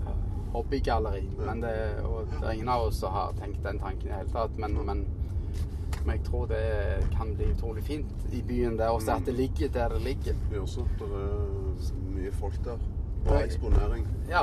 hobbygalleri. 0.54 1.24
Men 1.38 1.60
det, 1.64 1.74
det 2.40 2.46
er 2.46 2.52
ingen 2.54 2.68
av 2.72 2.86
oss 2.88 3.00
som 3.02 3.12
har 3.12 3.34
tenkt 3.40 3.62
den 3.66 3.78
tanken 3.82 4.08
i 4.08 4.12
det 4.12 4.22
hele 4.22 4.34
tatt. 4.34 4.56
Men, 4.58 4.78
men 4.86 5.04
Men 6.04 6.18
jeg 6.18 6.24
tror 6.26 6.46
det 6.46 7.06
kan 7.16 7.30
bli 7.34 7.46
utrolig 7.54 7.82
fint 7.84 8.06
i 8.32 8.42
byen 8.42 8.74
der. 8.76 8.90
Også 8.92 9.14
at 9.14 9.24
det 9.26 9.34
ligger 9.34 9.68
der 9.72 9.88
det 9.88 10.02
ligger. 10.04 10.34
Det 10.50 10.56
er 10.58 10.60
også. 10.60 10.84
Det 10.98 11.06
er 11.08 11.94
mye 12.12 12.32
folk 12.32 12.58
der. 12.64 12.78
Bra 13.24 13.38
eksponering. 13.40 14.04
Ja, 14.28 14.42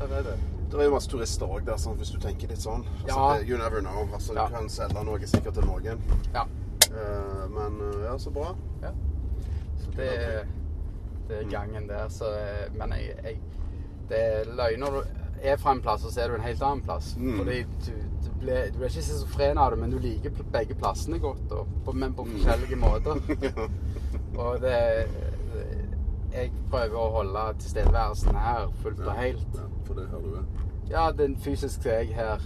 der 0.00 0.14
er 0.16 0.22
det. 0.22 0.34
Det 0.72 0.80
er 0.80 0.84
jo 0.88 0.94
masse 0.96 1.10
turister 1.10 1.46
òg 1.46 1.62
der, 1.68 1.76
sånn, 1.78 1.94
hvis 2.00 2.10
du 2.10 2.18
tenker 2.18 2.48
litt 2.50 2.58
sånn. 2.58 2.82
Altså, 3.04 3.06
Ja. 3.20 3.38
det, 3.38 3.46
you 3.48 3.58
never 3.58 3.80
know. 3.80 4.08
Altså, 4.12 4.34
Ja. 4.34 4.48
Du 4.48 4.56
kan 4.56 4.68
selge 4.68 5.04
noe 5.04 5.26
sikkert 5.30 5.54
til 5.54 5.62
noen. 5.68 6.00
Ja. 6.34 6.42
Uh, 6.90 7.46
men 7.54 7.78
eh, 7.86 8.00
ja, 8.08 8.16
så 8.18 8.30
bra. 8.34 8.48
ja. 8.82 8.90
Så 9.84 9.90
det, 9.96 10.10
det 11.28 11.38
er 11.38 11.50
gangen 11.50 11.86
der. 11.88 12.08
Så, 12.08 12.32
eh, 12.34 12.66
men 12.74 12.92
jeg, 12.98 13.14
jeg 13.24 13.38
Det 14.08 14.18
er 14.18 14.44
løgn 14.58 14.80
du 14.80 15.00
er 15.42 15.56
fra 15.56 15.72
en 15.72 15.80
plass, 15.82 16.04
og 16.04 16.12
så 16.12 16.20
er 16.22 16.28
du 16.28 16.34
en 16.34 16.44
helt 16.46 16.62
annen 16.62 16.82
plass. 16.82 17.14
Mm. 17.18 17.38
Fordi 17.38 17.62
du, 17.62 17.92
du, 18.24 18.30
blir, 18.40 18.70
du 18.74 18.80
er 18.80 18.90
ikke 18.90 19.02
schizofren 19.02 19.58
av 19.58 19.72
det, 19.72 19.80
men 19.80 19.92
du 19.92 19.98
liker 20.02 20.30
begge 20.52 20.76
plassene 20.78 21.18
godt, 21.22 21.52
og, 21.52 21.68
på, 21.84 21.92
men 21.92 22.14
på 22.14 22.26
forskjellige 22.30 22.80
måter. 22.80 23.20
Og 24.36 24.60
det, 24.60 24.78
det 25.52 25.66
Jeg 26.36 26.50
prøver 26.70 26.96
å 27.00 27.10
holde 27.14 27.42
tilstedeværelsen 27.62 28.36
her 28.36 28.66
fullt 28.82 28.98
og 29.06 29.14
helt. 29.16 29.54
Ja, 29.56 29.68
for 29.86 29.96
det 29.96 30.02
er 30.04 30.10
her 30.10 30.24
du 30.26 30.34
er. 30.36 30.66
Ja, 30.90 31.04
den 31.18 31.36
fysisk 31.40 31.86
er 31.86 32.02
jeg 32.02 32.14
her, 32.14 32.42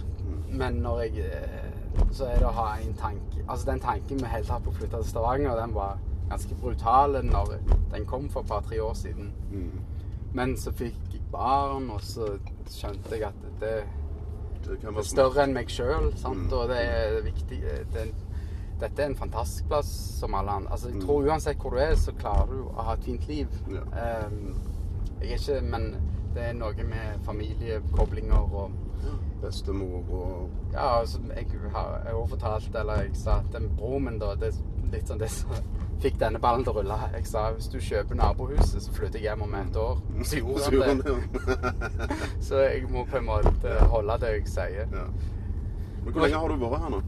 men 0.47 0.79
når 0.85 1.01
jeg 1.01 1.25
eh, 1.25 2.05
Så 2.11 2.25
er 2.25 2.39
det 2.39 2.47
å 2.47 2.53
ha 2.55 2.69
en 2.81 2.95
tanke 2.97 3.43
Altså, 3.47 3.71
den 3.71 3.83
tanken 3.83 4.21
vi 4.23 4.31
helt 4.31 4.49
har 4.49 4.63
på 4.63 4.71
å 4.71 4.77
flytte 4.77 5.01
til 5.01 5.09
Stavanger, 5.11 5.59
den 5.59 5.75
var 5.75 5.99
ganske 6.31 6.55
brutal 6.61 7.19
når 7.27 7.57
den 7.91 8.05
kom 8.07 8.29
for 8.31 8.41
et 8.41 8.47
par-tre 8.47 8.79
år 8.81 8.93
siden. 8.95 9.33
Mm. 9.51 9.81
Men 10.33 10.55
så 10.57 10.71
fikk 10.71 11.13
jeg 11.13 11.21
barn, 11.31 11.89
og 11.91 12.01
så 12.01 12.37
skjønte 12.69 13.11
jeg 13.17 13.23
at 13.23 13.33
det, 13.59 13.83
Det 14.61 14.77
det 14.81 14.91
er 14.97 15.01
større 15.03 15.43
enn 15.43 15.53
meg 15.53 15.69
sjøl, 15.69 16.11
Mm. 16.13 16.53
og 16.53 16.67
det 16.69 16.77
er 16.77 17.21
viktig 17.21 17.61
det 17.93 18.01
er, 18.01 18.11
Dette 18.81 19.01
er 19.01 19.05
en 19.05 19.15
fantastisk 19.15 19.67
plass 19.67 20.19
som 20.19 20.33
alle 20.33 20.51
andre. 20.51 20.71
Altså, 20.71 20.89
jeg 20.89 21.01
tror 21.01 21.27
uansett 21.29 21.57
hvor 21.61 21.69
du 21.69 21.77
er, 21.77 21.95
så 21.95 22.11
klarer 22.17 22.47
du 22.49 22.63
å 22.63 22.81
ha 22.81 22.93
et 22.93 23.03
fint 23.03 23.27
liv. 23.27 23.47
Ja. 23.69 24.25
Um, 24.25 24.55
jeg 25.21 25.31
er 25.31 25.37
ikke 25.37 25.61
Men 25.61 25.95
det 26.33 26.43
er 26.43 26.53
noe 26.53 26.83
med 26.83 27.19
familiekoblinger 27.25 28.53
og 28.53 28.71
Bestemor 29.41 30.03
og 30.09 30.49
Ja, 30.73 30.99
altså, 30.99 31.19
jeg 31.35 31.47
har 31.73 32.01
jeg 32.05 32.29
fortalt, 32.29 32.75
eller 32.75 33.01
jeg 33.01 33.15
sa 33.15 33.41
den 33.53 33.69
broren 33.77 34.03
min, 34.05 34.19
da, 34.19 34.35
det 34.35 34.53
litt 34.91 35.07
sånn 35.07 35.19
det 35.19 35.29
som 35.29 35.49
fikk 36.01 36.19
denne 36.21 36.41
ballen 36.41 36.65
til 36.65 36.73
å 36.73 36.79
rulle. 36.79 36.97
Jeg 37.15 37.27
sa 37.29 37.45
hvis 37.55 37.69
du 37.71 37.77
kjøper 37.79 38.17
nabohuset, 38.19 38.81
så 38.83 38.93
flytter 38.95 39.19
jeg 39.21 39.29
hjem 39.29 39.45
om 39.45 39.55
et 39.59 39.79
år. 39.79 40.01
Så 40.25 40.41
gjorde 40.41 40.89
han 40.89 41.01
det. 41.05 41.15
Så 42.47 42.61
jeg 42.65 42.89
må 42.89 43.05
på 43.09 43.21
en 43.21 43.29
måte 43.29 43.77
holde 43.93 44.19
det 44.25 44.35
jeg 44.35 44.47
sier. 44.51 44.85
ja. 44.91 45.07
Men 46.01 46.13
hvor 46.15 46.23
lenge 46.25 46.39
har 46.41 46.49
du 46.49 46.61
vært 46.65 46.81
her 46.81 46.95
nå? 46.95 47.01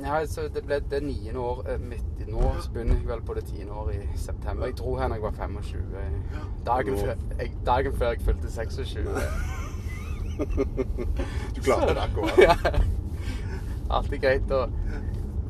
Ja, 0.00 0.18
så 0.28 0.46
det 0.52 0.62
ble 0.64 0.76
det 0.90 0.98
niende 1.04 1.40
år 1.40 1.62
mitt 1.80 2.16
midt 2.26 2.32
nå. 2.32 2.54
Så 2.60 2.70
begynner 2.72 2.94
jeg 2.96 3.06
vel 3.08 3.22
på 3.22 3.34
det 3.34 3.44
tiende 3.44 3.72
året 3.72 4.02
i 4.02 4.18
september. 4.18 4.66
Jeg 4.66 4.76
dro 4.78 4.96
her 4.96 5.08
da 5.08 5.14
jeg 5.14 5.22
var 5.22 5.32
25. 5.32 5.82
Dagen 6.66 6.98
før 6.98 7.12
jeg, 7.38 7.52
dagen 7.66 7.96
før 7.96 8.08
jeg 8.12 8.20
fylte 8.20 8.50
26. 8.50 9.06
Du 11.56 11.60
klarte 11.62 11.94
det 11.94 12.02
akkurat. 12.02 12.38
Ja. 12.46 12.56
Alltid 13.88 14.20
greit 14.20 14.50
å 14.50 14.66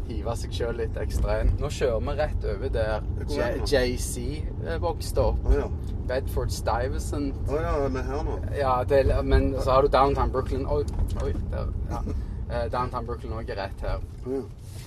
hive 0.09 0.35
seg 0.39 0.53
sjøl 0.57 0.77
litt 0.81 0.97
ekstra 1.01 1.41
inn. 1.43 1.51
Nå 1.61 1.71
kjører 1.73 2.03
vi 2.07 2.15
rett 2.21 2.45
over 2.53 2.73
der 2.75 2.93
er? 2.97 3.57
JC 3.67 4.45
vokste 4.83 5.25
opp. 5.31 5.45
Oh, 5.47 5.55
ja. 5.57 5.67
Bedford 6.07 6.53
Stuyvesant. 6.55 7.35
Å 7.51 7.61
ja, 7.63 7.75
vi 7.89 7.99
er 8.03 8.07
her 8.13 8.23
nå. 8.29 8.37
Ja, 8.57 8.75
det, 8.89 9.03
men 9.27 9.51
så 9.61 9.71
har 9.77 9.83
du 9.83 9.89
Downtown 9.93 10.31
Brooklyn. 10.35 10.67
Oi, 10.71 10.85
oi 11.25 11.33
der. 11.53 11.73
Ja. 11.91 12.03
Eh, 12.47 12.69
Downtown 12.71 13.07
Brooklyn 13.09 13.33
òg 13.35 13.51
er 13.51 13.59
rett 13.65 13.81
her. 13.83 14.05
Oh, 14.27 14.37
ja. 14.39 14.45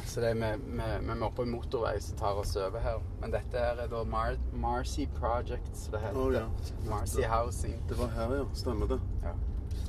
Så 0.10 0.24
det 0.24 0.32
er 0.32 0.40
vi, 0.40 0.48
vi, 0.74 0.86
vi 1.06 1.12
er 1.14 1.20
oppe 1.22 1.36
på 1.38 1.44
en 1.46 1.52
motorvei 1.54 2.00
som 2.02 2.16
tar 2.18 2.40
oss 2.42 2.56
over 2.58 2.82
her. 2.82 2.98
Men 3.22 3.36
dette 3.36 3.60
her 3.62 3.78
er 3.84 3.92
da 3.92 4.00
Mar 4.10 4.40
Marcy 4.58 5.06
Project, 5.20 5.68
som 5.78 5.94
det 5.94 6.02
heter. 6.08 6.18
Oh, 6.24 6.34
ja. 6.34 6.46
Marcy 6.90 7.22
Housing. 7.30 7.76
Det 7.92 8.00
var 8.00 8.10
her, 8.16 8.34
ja. 8.40 8.48
Stemmer 8.58 8.90
det. 8.90 8.98
Ja. 9.28 9.36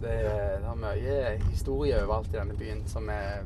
Det, 0.01 0.11
er- 0.11 0.61
det 0.61 0.69
er 0.75 0.77
mye 0.81 1.17
historie 1.51 1.97
overalt 2.03 2.29
i 2.35 2.37
denne 2.39 2.55
byen 2.57 2.85
som 2.89 3.09
er 3.13 3.43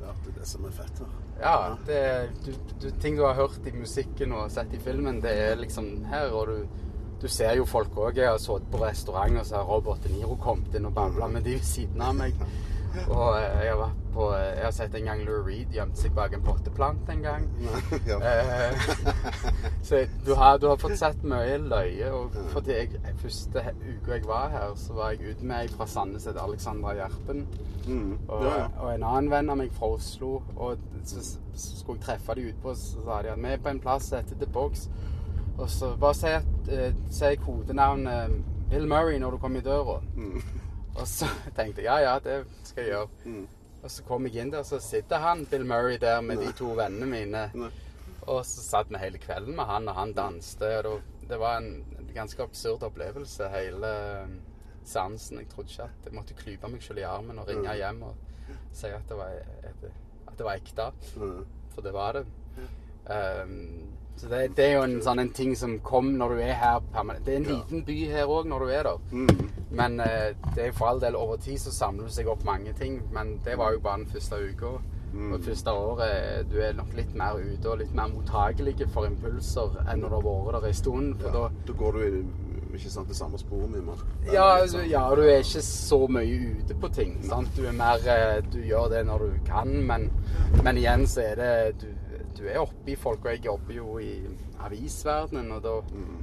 Ja, 0.00 0.12
det 0.24 0.32
er 0.34 0.40
det 0.40 0.48
som 0.48 0.64
er 0.68 0.72
fett 0.76 0.98
her. 1.00 1.12
Ja, 1.40 1.76
det, 1.86 2.30
du, 2.44 2.52
du, 2.80 2.90
ting 3.02 3.16
du 3.18 3.24
har 3.26 3.34
hørt 3.34 3.66
i 3.66 3.72
musikken 3.76 4.32
og 4.32 4.50
sett 4.54 4.72
i 4.74 4.80
filmen, 4.82 5.20
det 5.24 5.32
er 5.48 5.58
liksom 5.60 6.04
her. 6.10 6.30
Og 6.32 6.46
du, 6.52 6.84
du 7.22 7.26
ser 7.28 7.56
jo 7.58 7.66
folk 7.68 7.96
òg. 7.98 8.20
Jeg 8.20 8.30
har 8.30 8.40
sittet 8.42 8.70
på 8.72 8.82
restaurant, 8.84 9.40
og 9.40 9.48
så 9.48 9.58
har 9.60 9.68
Robert 9.68 10.04
De 10.04 10.12
Niro 10.14 10.38
kommet 10.40 10.74
inn 10.76 10.88
og 10.88 10.94
babla 10.96 11.28
med 11.30 11.46
de 11.46 11.58
ved 11.58 11.66
siden 11.68 12.04
av 12.04 12.14
meg. 12.18 12.38
Og 13.08 13.34
eh, 13.40 13.64
jeg 13.66 13.73
har, 14.74 14.88
sett 14.88 14.94
en 14.94 15.04
gang 15.04 15.22
Lou 15.24 15.42
Reed 15.46 15.74
gjemte 15.74 16.00
seg 16.00 16.14
bak 16.16 16.34
en 16.34 16.42
potteplant 16.42 17.10
en 17.12 17.22
gang. 17.22 17.46
ja. 18.10 18.18
Eh, 18.18 18.86
så 19.82 20.04
du 20.26 20.34
har, 20.34 20.58
du 20.58 20.66
har 20.66 20.76
fått 20.76 20.98
sett 20.98 21.22
mye 21.22 21.58
løye. 21.62 22.10
Og 22.12 22.34
fordi 22.52 22.78
jeg, 22.80 23.14
første 23.22 23.64
uka 23.84 24.16
jeg 24.18 24.26
var 24.26 24.50
her, 24.54 24.74
så 24.76 24.96
var 24.98 25.14
jeg 25.14 25.34
ute 25.34 25.46
med 25.46 25.62
ei 25.62 25.70
fra 25.72 25.86
Sandnes, 25.86 26.26
het 26.26 26.40
Alexandra 26.40 26.96
Gjerpen. 26.98 27.46
Mm. 27.86 28.18
Og, 28.28 28.44
ja, 28.44 28.58
ja. 28.64 28.68
og 28.80 28.94
en 28.94 29.06
annen 29.12 29.30
venn 29.30 29.54
av 29.54 29.60
meg 29.60 29.72
fra 29.76 29.94
Oslo. 29.98 30.40
Og 30.56 30.82
så, 31.04 31.22
så 31.54 31.78
skulle 31.78 32.00
jeg 32.00 32.06
treffe 32.08 32.38
de 32.38 32.48
utpå, 32.50 32.74
så 32.74 33.06
sa 33.06 33.22
de 33.22 33.34
at 33.34 33.42
vi 33.44 33.54
er 33.54 33.62
på 33.62 33.72
en 33.72 33.82
plass 33.84 34.10
som 34.10 34.20
heter 34.20 34.40
The 34.42 34.50
Box. 34.52 34.88
Og 35.54 35.70
så 35.70 35.94
bare 36.00 36.18
si, 36.18 36.34
at, 36.34 36.70
eh, 36.72 36.94
si 37.14 37.34
kodenavnet 37.44 38.42
Bill 38.70 38.88
Murray 38.90 39.18
når 39.22 39.30
du 39.30 39.38
kommer 39.38 39.62
i 39.62 39.62
døra. 39.62 40.00
Mm. 40.16 40.40
Og 40.94 41.08
så 41.08 41.28
tenkte 41.56 41.82
jeg 41.82 41.90
ja, 41.90 41.98
ja, 42.10 42.18
det 42.18 42.44
skal 42.64 42.82
jeg 42.82 42.92
gjøre. 42.96 43.08
Mm. 43.24 43.46
Og 43.84 43.90
så 43.92 44.04
kom 44.08 44.24
jeg 44.24 44.40
inn 44.40 44.52
der, 44.52 44.62
og 44.64 44.68
så 44.68 44.78
sitter 44.80 45.20
han, 45.20 45.44
Bill 45.50 45.66
Murray, 45.68 45.98
der 46.00 46.22
med 46.24 46.40
de 46.40 46.52
to 46.56 46.70
vennene 46.78 47.08
mine. 47.08 47.42
Nei. 47.52 47.70
Og 48.24 48.40
så 48.48 48.62
satt 48.64 48.88
vi 48.88 49.00
hele 49.02 49.20
kvelden 49.20 49.52
med 49.58 49.68
han, 49.68 49.88
og 49.92 49.98
han 49.98 50.14
danste. 50.16 50.70
Og 50.78 50.86
det, 50.86 51.28
det 51.28 51.38
var 51.42 51.58
en 51.60 52.06
ganske 52.14 52.42
absurd 52.42 52.86
opplevelse, 52.86 53.50
hele 53.52 53.90
um, 54.24 54.38
seansen. 54.88 55.42
Jeg 55.42 55.50
trodde 55.52 55.74
ikke 55.74 55.90
at 55.90 56.08
jeg 56.08 56.16
måtte 56.16 56.38
klype 56.38 56.70
meg 56.72 56.86
selv 56.86 57.02
i 57.02 57.08
armen 57.08 57.42
og 57.42 57.50
ringe 57.50 57.76
hjem 57.76 58.00
og 58.08 58.56
si 58.74 58.88
at 58.88 59.04
det 59.08 59.18
var, 59.18 59.36
at 59.68 60.32
det 60.38 60.48
var 60.48 60.56
ekte. 60.56 60.88
For 61.74 61.84
det 61.84 61.92
var 61.92 62.16
det. 62.20 62.24
Um, 63.04 63.92
så 64.16 64.28
det, 64.30 64.56
det 64.56 64.64
er 64.64 64.72
jo 64.78 64.82
en 64.86 65.00
sånn 65.02 65.18
en 65.24 65.30
ting 65.34 65.54
som 65.58 65.78
kom 65.84 66.12
når 66.18 66.34
du 66.36 66.40
er 66.44 66.54
her 66.60 66.80
permanent. 66.94 67.24
Det 67.26 67.34
er 67.34 67.36
en 67.42 67.44
Ja. 67.50 67.56
liten 67.58 67.84
by 67.84 67.96
her 68.12 68.26
òg 68.30 68.46
når 68.46 68.58
du 68.66 68.72
er 68.72 68.82
der. 68.82 68.98
Mm. 69.12 69.50
Men 69.74 70.00
eh, 70.00 70.34
det 70.54 70.68
er 70.68 70.72
for 70.72 70.86
all 70.86 71.00
del 71.02 71.16
over 71.18 71.36
tid 71.36 71.58
så 71.58 71.72
samler 71.74 72.04
det 72.04 72.12
seg 72.14 72.28
opp 72.30 72.44
mange 72.44 72.72
ting. 72.78 73.00
Men 73.12 73.40
det 73.44 73.58
var 73.58 73.72
jo 73.72 73.80
bare 73.80 73.98
den 74.04 74.06
første 74.12 74.38
uka. 74.52 74.76
Mm. 75.14 75.32
Og 75.32 75.38
det 75.38 75.46
første 75.48 75.70
året 75.70 76.08
eh, 76.38 76.44
du 76.50 76.56
er 76.62 76.72
nok 76.74 76.94
litt 76.94 77.14
mer 77.14 77.36
ute 77.38 77.70
og 77.70 77.78
litt 77.78 77.94
mer 77.94 78.08
mottagelig 78.10 78.88
for 78.94 79.06
impulser 79.06 79.76
enn 79.88 80.00
når 80.02 80.08
du 80.08 80.16
har 80.16 80.24
vært 80.24 80.60
der 80.62 80.68
en 80.68 80.74
stund. 80.74 81.14
For 81.20 81.28
Ja. 81.38 81.48
Da 81.66 81.72
går 81.72 81.92
du 81.92 82.02
i 82.06 82.24
ikke 82.74 82.90
sant, 82.90 83.06
det 83.08 83.14
samme 83.16 83.38
sporet 83.38 83.70
mye 83.70 83.94
ja, 84.32 84.66
du, 84.66 84.78
ja, 84.90 85.02
du 85.14 85.20
er 85.22 85.44
ikke 85.44 85.60
så 85.62 86.08
mye 86.10 86.56
ute 86.58 86.74
på 86.74 86.88
ting. 86.90 87.12
Sant? 87.22 87.48
Du 87.56 87.62
er 87.66 87.72
mer 87.72 88.02
eh, 88.10 88.40
Du 88.50 88.58
gjør 88.58 88.88
det 88.90 89.04
når 89.06 89.18
du 89.18 89.36
kan, 89.46 89.68
men, 89.86 90.08
men 90.64 90.76
igjen 90.76 91.06
så 91.06 91.20
er 91.22 91.36
det 91.36 91.52
Du, 91.80 91.86
du 92.44 92.48
er 92.52 92.60
oppe 92.62 92.92
i 92.92 92.96
folk, 93.00 93.24
og 93.24 93.32
jeg 93.34 93.44
jobber 93.48 93.74
jo 93.80 93.98
i 94.04 94.12
avisverdenen, 94.68 95.52
og 95.56 95.62
da 95.64 95.74
Mm. 95.94 96.22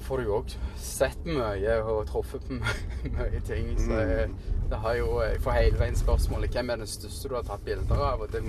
får 0.00 0.16
du 0.16 0.22
jo 0.24 0.36
òg 0.40 0.52
sett 0.80 1.24
mye 1.28 1.74
og 1.84 2.06
truffet 2.08 2.44
på 2.48 2.56
mye, 3.18 3.40
ting. 3.44 3.74
Så 3.78 3.98
jeg, 4.00 4.30
det 4.70 4.78
har 4.80 4.94
jo, 4.96 5.18
jeg 5.22 5.40
får 5.44 5.58
hele 5.58 5.78
veien 5.82 5.96
spørsmålet 5.98 6.50
hvem 6.56 6.70
er 6.72 6.80
den 6.80 6.88
største 6.88 7.28
du 7.28 7.34
har 7.36 7.42
tatt 7.44 7.64
bilder 7.66 8.00
av. 8.06 8.22
Og 8.24 8.32
det, 8.32 8.40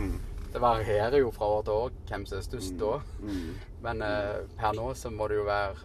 det 0.54 0.62
varierer 0.64 1.20
jo 1.20 1.32
fra 1.36 1.46
år 1.58 1.62
til 1.68 1.74
år 1.74 1.92
hvem 2.08 2.26
som 2.30 2.38
er 2.40 2.48
størst 2.48 2.80
da. 2.80 2.94
Mm. 3.20 3.52
Men 3.84 4.02
eh, 4.08 4.40
per 4.62 4.74
nå 4.80 4.88
så 4.96 5.12
må 5.12 5.28
det 5.28 5.42
jo 5.42 5.44
være 5.50 5.76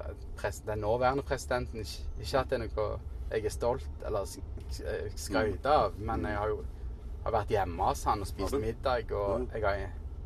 den 0.70 0.78
nåværende 0.86 1.22
presidenten. 1.26 1.82
Ikke, 2.20 2.38
at 2.44 2.50
det 2.50 2.60
er 2.60 2.64
noe 2.68 2.88
jeg 3.32 3.44
er 3.44 3.50
stolt 3.50 4.04
eller 4.06 4.22
sk- 4.22 5.10
skryter 5.18 5.70
av, 5.72 5.96
men 5.98 6.22
jeg 6.30 6.36
har 6.38 6.48
jo 6.54 6.60
har 7.26 7.32
vært 7.40 7.48
hjemme 7.50 7.82
hos 7.88 8.04
han 8.06 8.20
og 8.22 8.28
spist 8.30 8.54
middag, 8.62 9.10
og 9.18 9.48
jeg 9.52 9.64
har 9.66 9.80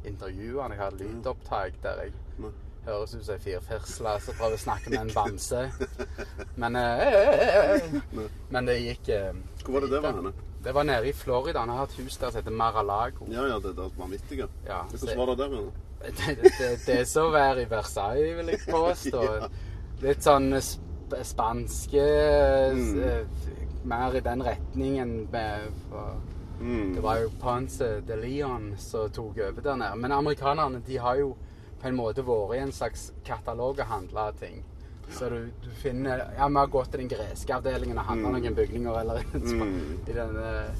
intervjua 0.06 0.62
han. 0.62 0.72
Jeg 0.76 0.80
har 0.80 0.90
lydopptak 1.00 1.72
der 1.82 2.02
jeg 2.04 2.12
Nei. 2.38 2.50
høres 2.86 3.14
ut 3.14 3.24
som 3.26 3.34
ei 3.34 3.40
firfisle 3.44 4.14
som 4.24 4.34
prøver 4.38 4.56
å 4.56 4.62
snakke 4.64 4.90
med 4.90 5.00
en 5.00 5.10
bamse. 5.18 5.64
Men, 6.56 6.76
eh, 6.76 7.90
men 8.50 8.66
det 8.70 8.78
gikk 8.80 9.08
eh, 9.14 9.32
Hvor 9.64 9.72
var 9.78 9.80
det 9.86 9.90
det 9.96 10.02
var 10.02 10.16
henne? 10.16 10.32
Det 10.64 10.74
var 10.76 10.84
nede 10.84 11.08
i 11.08 11.12
Florida. 11.16 11.60
Han 11.64 11.68
har 11.72 11.86
et 11.88 11.94
hus 12.02 12.16
der 12.20 12.30
som 12.30 12.40
heter 12.42 12.52
Mar-a-Lago. 12.52 13.24
Ja, 13.32 13.46
ja, 13.48 13.54
det 13.64 13.70
det 13.78 13.86
vanvittige. 13.96 14.48
Ja, 14.66 14.82
Hvordan 14.90 15.18
var 15.18 15.26
det 15.32 15.38
der 15.38 15.54
inne? 15.60 15.70
Det, 16.00 16.36
det, 16.42 16.68
det 16.86 16.94
er 17.00 17.04
så 17.04 17.26
vær 17.30 17.58
i 17.60 17.66
Versailles, 17.68 18.36
vil 18.38 18.46
jeg 18.54 18.60
påstå. 18.70 19.22
Ja. 19.40 19.48
Litt 20.00 20.24
sånn 20.24 20.46
sp 20.64 20.86
spanske 21.26 22.04
Mm. 22.72 23.00
eh, 23.04 23.26
Mer 23.84 24.14
i 24.16 24.20
den 24.24 24.42
retningen. 24.44 25.10
Med, 25.32 25.66
for 25.90 26.14
Mm. 26.60 26.94
det 26.94 27.00
var 27.02 27.16
jo 27.22 27.30
Ponce 27.40 28.00
de 28.06 28.16
Leon 28.16 28.74
som 28.78 29.10
tok 29.10 29.38
over 29.38 29.60
der 29.62 29.76
nede. 29.76 29.96
Men 29.96 30.12
amerikanerne 30.12 30.82
de 30.86 30.96
har 31.00 31.16
jo 31.16 31.36
på 31.80 31.88
en 31.88 31.96
måte 31.96 32.22
vært 32.26 32.54
i 32.58 32.58
en 32.62 32.72
slags 32.72 33.12
katalog 33.24 33.78
og 33.80 33.86
handla 33.86 34.30
ting. 34.32 34.62
Så 35.10 35.28
du, 35.32 35.48
du 35.64 35.70
finner 35.82 36.18
Ja, 36.36 36.46
vi 36.48 36.54
har 36.60 36.66
gått 36.70 36.90
til 36.92 37.00
den 37.00 37.08
greske 37.08 37.54
avdelingen 37.56 37.98
og 37.98 38.04
handla 38.04 38.28
Mm. 38.28 38.42
noen 38.42 38.54
bygninger, 38.54 39.00
eller 39.00 39.22
Mm. 39.34 39.98
i 40.08 40.12
den 40.12 40.36
eh, 40.36 40.70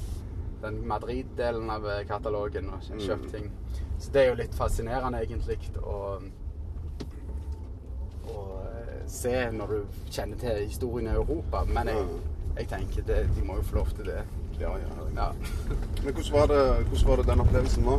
den 0.61 0.87
Madrid-delen 0.87 1.69
av 1.73 1.85
eh, 1.89 2.03
katalogen 2.05 2.69
og 2.69 2.81
kjøpt 3.01 3.31
ting. 3.31 3.49
Så 3.99 4.11
det 4.13 4.21
er 4.21 4.29
jo 4.29 4.35
litt 4.35 4.53
fascinerende, 4.53 5.17
egentlig, 5.25 5.57
å, 5.81 6.21
å 8.29 8.43
eh, 8.61 9.01
se 9.07 9.33
når 9.51 9.67
du 9.67 9.97
kjenner 10.11 10.37
til 10.41 10.67
historien 10.67 11.07
i 11.11 11.15
Europa. 11.17 11.63
Men 11.67 11.87
jeg, 11.91 12.05
jeg 12.57 12.67
tenker 12.71 13.07
det, 13.07 13.19
de 13.35 13.41
må 13.47 13.57
jo 13.59 13.65
få 13.71 13.75
lov 13.81 13.89
til 13.97 14.05
det. 14.11 14.21
Ja, 14.61 14.71
ja. 14.77 14.89
Ja. 15.15 15.27
Men 16.03 16.13
hvordan 16.13 16.31
var, 16.33 16.45
det, 16.51 16.85
hvordan 16.87 17.07
var 17.07 17.15
det 17.21 17.25
den 17.27 17.39
opplevelsen 17.43 17.83
nå? 17.83 17.95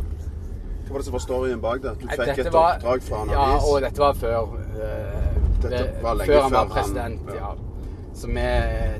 Hva 0.83 0.89
var 0.95 0.97
det 1.01 1.05
som 1.07 1.13
var 1.15 1.23
storyen 1.23 1.61
bak 1.63 1.81
det? 1.83 1.93
Du 2.01 2.07
fikk 2.07 2.23
Dette 2.25 2.41
et 2.47 2.53
var- 2.53 2.75
oppdrag 2.79 3.03
fra 3.05 3.21
en 3.23 3.29
avis? 3.29 3.37
Ja, 3.37 3.73
og 3.73 3.81
dette 3.85 4.01
var 4.03 4.13
før 4.13 4.39
Uh, 4.73 5.61
Dette 5.63 6.01
var 6.03 6.15
lenge 6.19 6.27
Før 6.33 6.41
han 6.41 6.51
var 6.51 6.57
var 6.57 6.65
han- 6.65 6.71
president, 6.75 7.29
ja. 7.29 7.35
ja. 7.35 7.51
Så 8.13 8.27
vi 8.27 8.33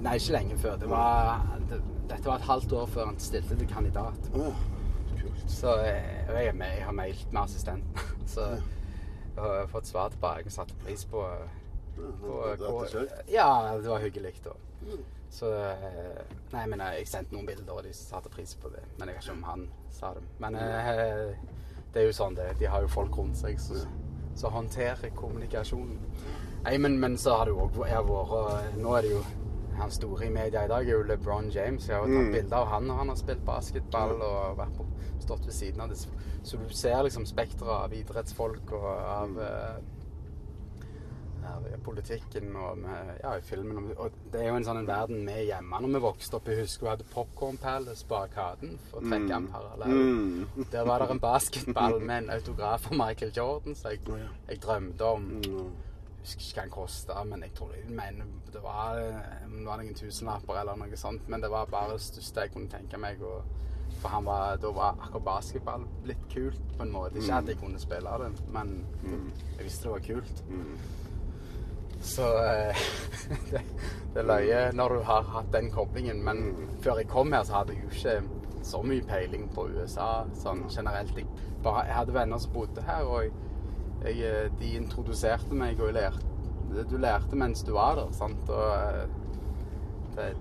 Nei, 0.05 0.13
ikke 0.15 0.32
lenge 0.32 0.58
før. 0.58 0.75
Det 0.79 0.89
var, 0.89 1.41
det, 1.70 1.82
dette 2.10 2.25
var 2.29 2.36
et 2.36 2.41
halvt 2.48 2.74
år 2.74 2.86
før 2.88 3.05
han 3.05 3.20
stilte 3.20 3.55
til 3.58 3.67
kandidat. 3.67 4.29
Åh, 4.36 4.62
kult. 5.20 5.43
Så 5.51 5.74
eh, 5.82 5.88
jeg, 6.29 6.48
er 6.48 6.63
jeg 6.77 6.86
har 6.86 6.91
mailt 6.93 7.34
med 7.34 7.41
assistenten. 7.41 8.00
Så 8.34 8.41
jeg 8.41 9.43
har 9.43 9.67
fått 9.74 9.88
svar 9.91 10.10
tilbake 10.13 10.46
og 10.46 10.51
satte 10.55 10.74
pris 10.86 11.03
på, 11.05 11.25
på, 11.98 12.39
Ja, 12.48 12.51
det- 12.55 12.70
på 12.70 12.86
dette. 12.93 13.08
Ja, 13.34 13.50
det 13.82 13.89
var 13.89 14.00
hyggelig. 14.00 14.34
da. 14.46 14.55
Så 15.33 15.49
eh, 15.49 16.21
Nei, 16.53 16.65
men 16.69 16.83
jeg 16.85 17.07
sendte 17.09 17.33
noen 17.33 17.47
bilder, 17.49 17.73
og 17.73 17.83
de 17.87 17.93
satte 17.97 18.29
pris 18.29 18.53
på 18.61 18.69
det. 18.69 18.83
Men 18.99 19.09
jeg 19.09 19.17
vet 19.17 19.23
ikke 19.25 19.37
om 19.39 19.45
han 19.47 19.63
sa 19.89 20.11
det. 20.13 20.21
Men 20.43 20.55
eh, 20.61 21.53
det 21.93 22.01
er 22.03 22.05
jo 22.09 22.13
sånn 22.17 22.35
det 22.37 22.51
De 22.59 22.69
har 22.69 22.85
jo 22.85 22.91
folk 22.93 23.17
rundt 23.17 23.37
seg 23.41 23.57
som 23.59 24.53
håndterer 24.53 25.09
kommunikasjonen. 25.17 25.97
Nei, 26.63 26.77
men, 26.81 26.99
men 27.01 27.17
så 27.19 27.35
har 27.37 27.45
det 27.49 27.53
jo 27.55 27.65
òg 27.65 27.75
vært 27.81 28.77
Nå 28.79 28.93
er 28.97 29.01
det 29.07 29.11
jo 29.15 29.23
han 29.73 29.89
store 29.91 30.27
i 30.27 30.29
media 30.29 30.63
i 30.65 30.69
dag 30.69 30.85
er 30.85 30.91
jo 30.99 31.03
LeBron 31.09 31.47
James. 31.49 31.87
Jeg 31.89 31.97
har 31.97 32.05
jo 32.05 32.13
tatt 32.13 32.27
Mm. 32.27 32.33
bilder 32.35 32.57
av 32.59 32.67
han 32.69 32.83
når 32.87 32.99
han 33.01 33.09
har 33.09 33.15
spilt 33.17 33.39
basketball 33.45 34.11
og 34.21 34.59
på, 34.77 34.85
stått 35.25 35.47
ved 35.47 35.53
siden 35.57 35.81
av 35.81 35.89
det. 35.89 35.97
Så 36.45 36.57
du 36.61 36.69
ser 36.69 37.01
liksom 37.03 37.25
spekteret 37.25 37.73
av 37.87 37.93
idrettsfolk 37.97 38.71
og 38.77 38.85
av, 38.85 39.39
eh, 39.41 39.81
av 41.50 41.67
politikken 41.85 42.55
og 42.55 42.77
med, 42.83 43.13
ja, 43.23 43.35
i 43.38 43.45
filmen. 43.45 43.91
Og 43.97 44.17
det 44.33 44.41
er 44.41 44.51
jo 44.51 44.57
en 44.59 44.67
sånn 44.67 44.81
en 44.81 44.89
verden 44.89 45.23
vi 45.27 45.35
er 45.35 45.47
hjemme 45.51 45.81
når 45.83 45.95
vi 45.95 46.03
vokste 46.07 46.39
opp. 46.39 46.51
Jeg 46.51 46.63
husker 46.63 46.88
vi 46.88 46.91
hadde 46.93 47.09
Popcorn 47.13 47.59
Palace 47.62 48.07
på 48.07 48.19
Arkaden, 48.19 48.77
for 48.89 49.01
å 49.01 49.07
trekke 49.09 49.39
en 49.39 49.50
parallell. 49.53 49.95
Mm. 49.95 50.67
Der 50.73 50.85
var 50.89 51.03
det 51.03 51.12
en 51.15 51.23
basketball 51.23 52.00
med 52.01 52.25
en 52.25 52.35
autograf 52.38 52.89
av 52.91 53.00
Michael 53.00 53.33
Jordan, 53.35 53.75
så 53.75 53.95
jeg, 53.95 54.05
jeg 54.50 54.62
drømte 54.63 55.15
om 55.15 55.33
Mm. 55.43 55.73
Jeg 56.23 56.38
husker 56.38 56.43
ikke 56.45 56.53
hva 56.55 56.63
den 56.63 56.71
kosta, 56.71 57.23
men 57.27 57.41
jeg 57.43 57.51
tror 57.57 57.71
mener 57.91 58.27
det 58.53 58.62
var, 58.63 58.95
det 58.95 59.65
var 59.65 59.81
noen 59.81 59.97
tusenlapper 59.97 60.59
eller 60.62 60.77
noe 60.79 61.00
sånt. 61.00 61.27
Men 61.27 61.43
det 61.43 61.50
var 61.51 61.67
bare 61.67 61.97
det 61.97 62.05
største 62.05 62.45
jeg 62.45 62.53
kunne 62.53 62.71
tenke 62.71 63.00
meg. 63.01 63.19
Og, 63.27 63.43
for 64.00 64.13
han 64.13 64.23
var, 64.25 64.55
da 64.63 64.71
var 64.71 65.01
akkurat 65.03 65.25
basketball 65.27 65.83
litt 66.07 66.23
kult 66.31 66.62
på 66.77 66.85
en 66.85 66.93
måte. 66.95 67.19
Ikke 67.19 67.41
at 67.41 67.51
jeg 67.51 67.59
kunne 67.59 67.81
spille 67.81 68.15
det, 68.23 68.31
men 68.55 68.71
jeg 69.57 69.65
visste 69.67 69.89
det 69.89 69.93
var 69.97 70.05
kult. 70.07 70.43
Så 72.03 72.27
eh, 72.43 72.86
det, 73.51 73.62
det 74.13 74.22
er 74.22 74.27
løye 74.27 74.63
når 74.75 74.98
du 74.98 75.03
har 75.07 75.29
hatt 75.33 75.51
den 75.55 75.72
koblingen. 75.72 76.19
Men 76.25 76.69
før 76.83 77.00
jeg 77.01 77.10
kom 77.12 77.31
her, 77.33 77.45
så 77.48 77.62
hadde 77.62 77.77
jeg 77.77 77.86
jo 77.86 77.93
ikke 77.93 78.43
så 78.63 78.83
mye 78.83 79.03
peiling 79.07 79.48
på 79.55 79.67
USA 79.72 80.25
sånn 80.39 80.65
generelt. 80.72 81.17
Jeg, 81.17 81.27
bare, 81.63 81.88
jeg 81.88 81.98
hadde 82.01 82.15
venner 82.15 82.43
som 82.43 82.53
bodde 82.55 82.83
her, 82.88 83.07
og 83.07 83.25
jeg, 83.25 83.33
jeg, 84.03 84.22
eh, 84.29 84.48
de 84.60 84.75
introduserte 84.79 85.55
meg, 85.57 85.79
og 85.79 85.95
lærte, 85.95 86.29
du 86.89 86.98
lærte 86.98 87.39
mens 87.39 87.63
du 87.63 87.74
var 87.77 88.00
der. 88.01 88.12
sant? 88.17 88.51
Og 88.51 88.67
eh, 88.75 89.03
det, 90.17 90.33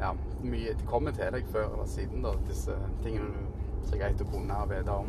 ja, 0.00 0.14
mye, 0.40 0.74
de 0.74 0.88
kommer 0.88 1.12
til 1.16 1.32
deg 1.36 1.48
før 1.52 1.68
eller 1.74 1.88
siden, 1.90 2.24
da, 2.24 2.32
disse 2.48 2.76
tingene 3.04 3.48
du 3.80 3.96
er 3.96 4.04
greit 4.04 4.20
å 4.22 4.26
kunne 4.30 4.64
vite 4.70 4.94
om. 4.94 5.08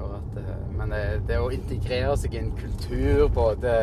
Gjør 0.00 0.16
at, 0.16 0.36
eh, 0.40 0.60
men 0.78 0.92
det, 0.94 1.02
det 1.28 1.38
å 1.40 1.50
integrere 1.52 2.16
seg 2.16 2.34
i 2.34 2.40
en 2.40 2.52
kultur, 2.56 3.26
både 3.34 3.74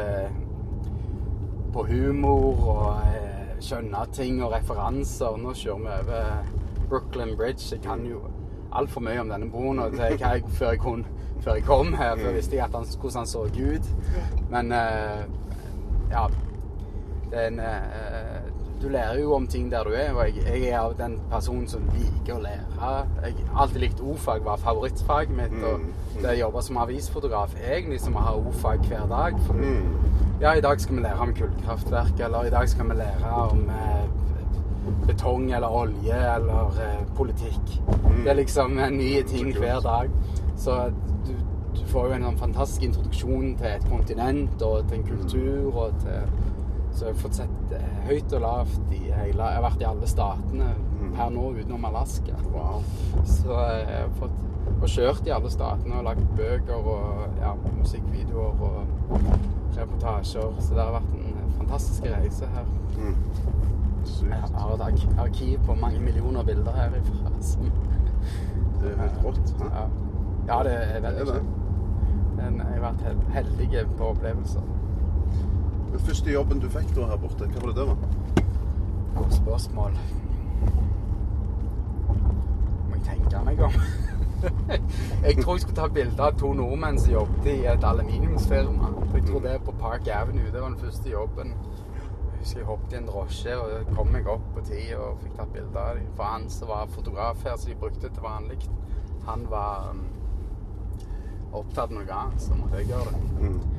på 1.74 1.84
humor 1.92 2.64
og 2.74 3.12
eh, 3.12 3.52
skjønne 3.62 4.02
ting 4.16 4.40
og 4.42 4.54
referanser 4.56 5.38
Nå 5.42 5.54
kjører 5.58 5.84
vi 5.84 5.94
over 6.02 6.50
Brooklyn 6.90 7.36
Bridge. 7.38 7.68
Jeg 7.76 7.84
kan 7.86 8.02
jo 8.08 8.24
altfor 8.78 9.04
mye 9.06 9.22
om 9.22 9.30
denne 9.30 9.50
broen 9.52 9.84
og 9.84 9.94
det 9.94 10.16
kan 10.18 10.38
jeg, 10.38 10.50
før, 10.58 10.74
jeg 10.74 10.82
kun, 10.82 11.06
før 11.44 11.60
jeg 11.60 11.68
kom 11.68 11.94
her. 12.00 12.18
Før 12.18 12.36
visste 12.38 12.58
jeg 12.58 12.66
han, 12.66 12.90
hvordan 12.98 13.22
han 13.22 13.30
så 13.30 13.46
ut. 13.46 13.94
Men 14.50 14.74
eh, 14.74 15.24
ja 16.12 16.28
det 17.28 17.42
er 17.42 17.48
en, 17.52 17.60
eh, 17.60 18.47
Du 18.82 18.90
lærer 18.94 19.20
jo 19.20 19.34
om 19.34 19.48
ting 19.48 19.72
der 19.72 19.84
du 19.84 19.90
er, 19.90 20.12
og 20.14 20.28
jeg, 20.28 20.44
jeg 20.46 20.70
er 20.70 20.80
av 20.80 20.94
den 21.00 21.16
personen 21.32 21.66
som 21.68 21.86
liker 21.96 22.36
å 22.36 22.42
lære. 22.44 22.66
Jeg 23.24 23.48
har 23.50 23.64
alltid 23.64 23.82
likt 23.82 24.04
O-fag, 24.06 24.44
var 24.46 24.62
favorittfaget 24.62 25.34
mitt. 25.34 25.56
Og 25.66 25.88
det 26.22 26.30
å 26.36 26.38
jobbe 26.44 26.62
som 26.66 26.78
avisfotograf, 26.84 27.56
egentlig 27.58 28.00
som 28.04 28.20
å 28.20 28.26
ha 28.28 28.36
O-fag 28.38 28.86
hver 28.86 29.10
dag. 29.10 29.42
For 29.48 29.66
ja, 30.42 30.54
i 30.54 30.62
dag 30.62 30.82
skal 30.82 31.00
vi 31.00 31.02
lære 31.08 31.26
om 31.26 31.34
kullkraftverk, 31.34 32.20
eller 32.28 32.46
i 32.46 32.54
dag 32.54 32.70
skal 32.70 32.92
vi 32.92 33.00
lære 33.00 33.34
om 33.48 33.64
eh, 33.74 34.08
betong 35.08 35.52
eller 35.52 35.74
olje 35.82 36.20
eller 36.36 36.82
eh, 36.84 37.04
politikk. 37.18 37.78
Det 38.24 38.30
er 38.30 38.38
liksom 38.38 38.78
eh, 38.78 38.94
nye 38.94 39.24
ting 39.24 39.50
hver 39.58 39.82
dag. 39.82 40.14
Så 40.58 40.92
du, 41.26 41.34
du 41.80 41.82
får 41.90 42.12
jo 42.12 42.20
en 42.20 42.28
sånn 42.30 42.40
fantastisk 42.44 42.86
introduksjon 42.92 43.56
til 43.58 43.72
et 43.72 43.90
kontinent 43.90 44.62
og 44.62 44.86
til 44.86 45.00
en 45.00 45.10
kultur 45.10 45.82
og 45.84 45.98
til 46.06 46.30
Så 46.98 47.06
jeg 47.06 47.14
har 47.14 47.20
fått 47.22 47.36
sett 47.38 47.74
eh, 47.78 47.90
høyt 48.08 48.32
og 48.34 48.42
lavt 48.42 48.94
i 48.98 49.04
hele 49.14 49.46
Jeg 49.52 49.60
har 49.60 49.64
vært 49.68 49.82
i 49.84 49.86
alle 49.86 50.08
statene 50.10 50.70
per 51.14 51.30
nå 51.34 51.44
utenom 51.60 51.86
Alaska. 51.86 52.34
Wow. 52.54 52.82
Så 53.26 53.54
jeg 53.54 53.86
har 53.92 54.10
fått 54.18 54.44
og 54.78 54.88
kjørt 54.92 55.28
i 55.30 55.32
alle 55.34 55.50
statene 55.54 55.96
og 56.00 56.04
lagt 56.10 56.26
bøker 56.38 56.90
og 56.92 57.38
ja, 57.42 57.54
musikkvideoer 57.78 58.64
og 58.68 59.22
reportasjer. 59.78 60.50
Så 60.60 60.74
det 60.76 60.82
har 60.84 60.92
vært 60.98 61.14
en 61.16 61.54
fantastisk 61.60 62.06
reise 62.12 62.50
her. 62.56 62.68
Sykt. 64.08 64.30
Jeg 64.32 64.42
har 64.58 64.74
et 64.76 64.84
ark- 64.88 65.18
arkiv 65.20 65.60
på 65.68 65.76
mange 65.80 66.00
millioner 66.04 66.44
bilder 66.48 66.76
herifra. 66.78 67.32
Som, 67.44 67.70
Det 68.82 68.92
er 68.92 69.00
helt 69.02 69.24
rått. 69.26 69.54
ja. 69.64 69.86
ja, 70.48 70.60
det 70.68 70.76
er 70.98 71.02
veldig 71.08 71.26
kjekt. 71.32 71.54
Jeg 72.38 72.66
har 72.68 72.84
vært 72.84 73.32
heldig 73.34 73.86
på 73.98 74.12
opplevelser. 74.14 74.68
Den 75.92 76.00
første 76.00 76.32
jobben 76.32 76.60
du 76.60 76.68
fikk 76.70 76.90
da 76.96 77.08
her 77.12 77.20
borte, 77.22 77.48
hva 77.48 77.62
var 77.64 77.72
det 77.72 77.78
det 77.78 77.88
var? 77.88 77.98
Godt 79.16 79.34
spørsmål. 79.34 79.96
Må 82.88 82.98
jeg 82.98 83.04
tenke 83.08 83.44
meg 83.46 83.64
om. 83.68 83.80
jeg 85.28 85.38
tror 85.42 85.56
jeg 85.56 85.62
skulle 85.62 85.78
ta 85.80 85.88
bilde 85.94 86.24
av 86.24 86.36
to 86.38 86.52
nordmenn 86.54 87.00
som 87.02 87.14
jobbet 87.14 87.50
i 87.54 87.66
et 87.72 87.88
aluminiumsfirma. 87.88 88.92
Jeg 89.14 89.26
tror 89.30 89.46
det 89.46 89.54
er 89.54 89.64
på 89.66 89.74
Park 89.80 90.08
Avenue. 90.14 90.52
Det 90.52 90.62
var 90.62 90.68
den 90.68 90.80
første 90.84 91.10
jobben. 91.10 91.48
Jeg 91.48 92.44
husker 92.44 92.60
jeg 92.60 92.68
hoppet 92.68 92.94
i 92.94 93.00
en 93.00 93.08
drosje 93.08 93.56
og 93.58 93.96
kom 93.96 94.12
meg 94.14 94.28
opp 94.30 94.46
på 94.54 94.66
tid 94.68 94.94
og 95.00 95.24
fikk 95.24 95.40
tatt 95.40 95.56
bilde 95.56 95.88
av 95.88 95.98
dem. 95.98 96.12
For 96.20 96.34
han 96.36 96.50
som 96.54 96.70
var 96.70 96.94
fotograf 96.94 97.42
her, 97.48 97.58
som 97.58 97.72
de 97.72 97.80
brukte 97.80 98.12
til 98.12 98.24
vanlig, 98.24 98.60
han 99.26 99.48
var 99.50 99.90
um, 99.90 100.06
opptatt 101.52 101.88
av 101.90 101.98
noe 101.98 102.22
annet, 102.22 102.44
så 102.44 102.60
måtte 102.60 102.84
jeg 102.84 102.92
gjøre 102.94 103.16
det. 103.16 103.77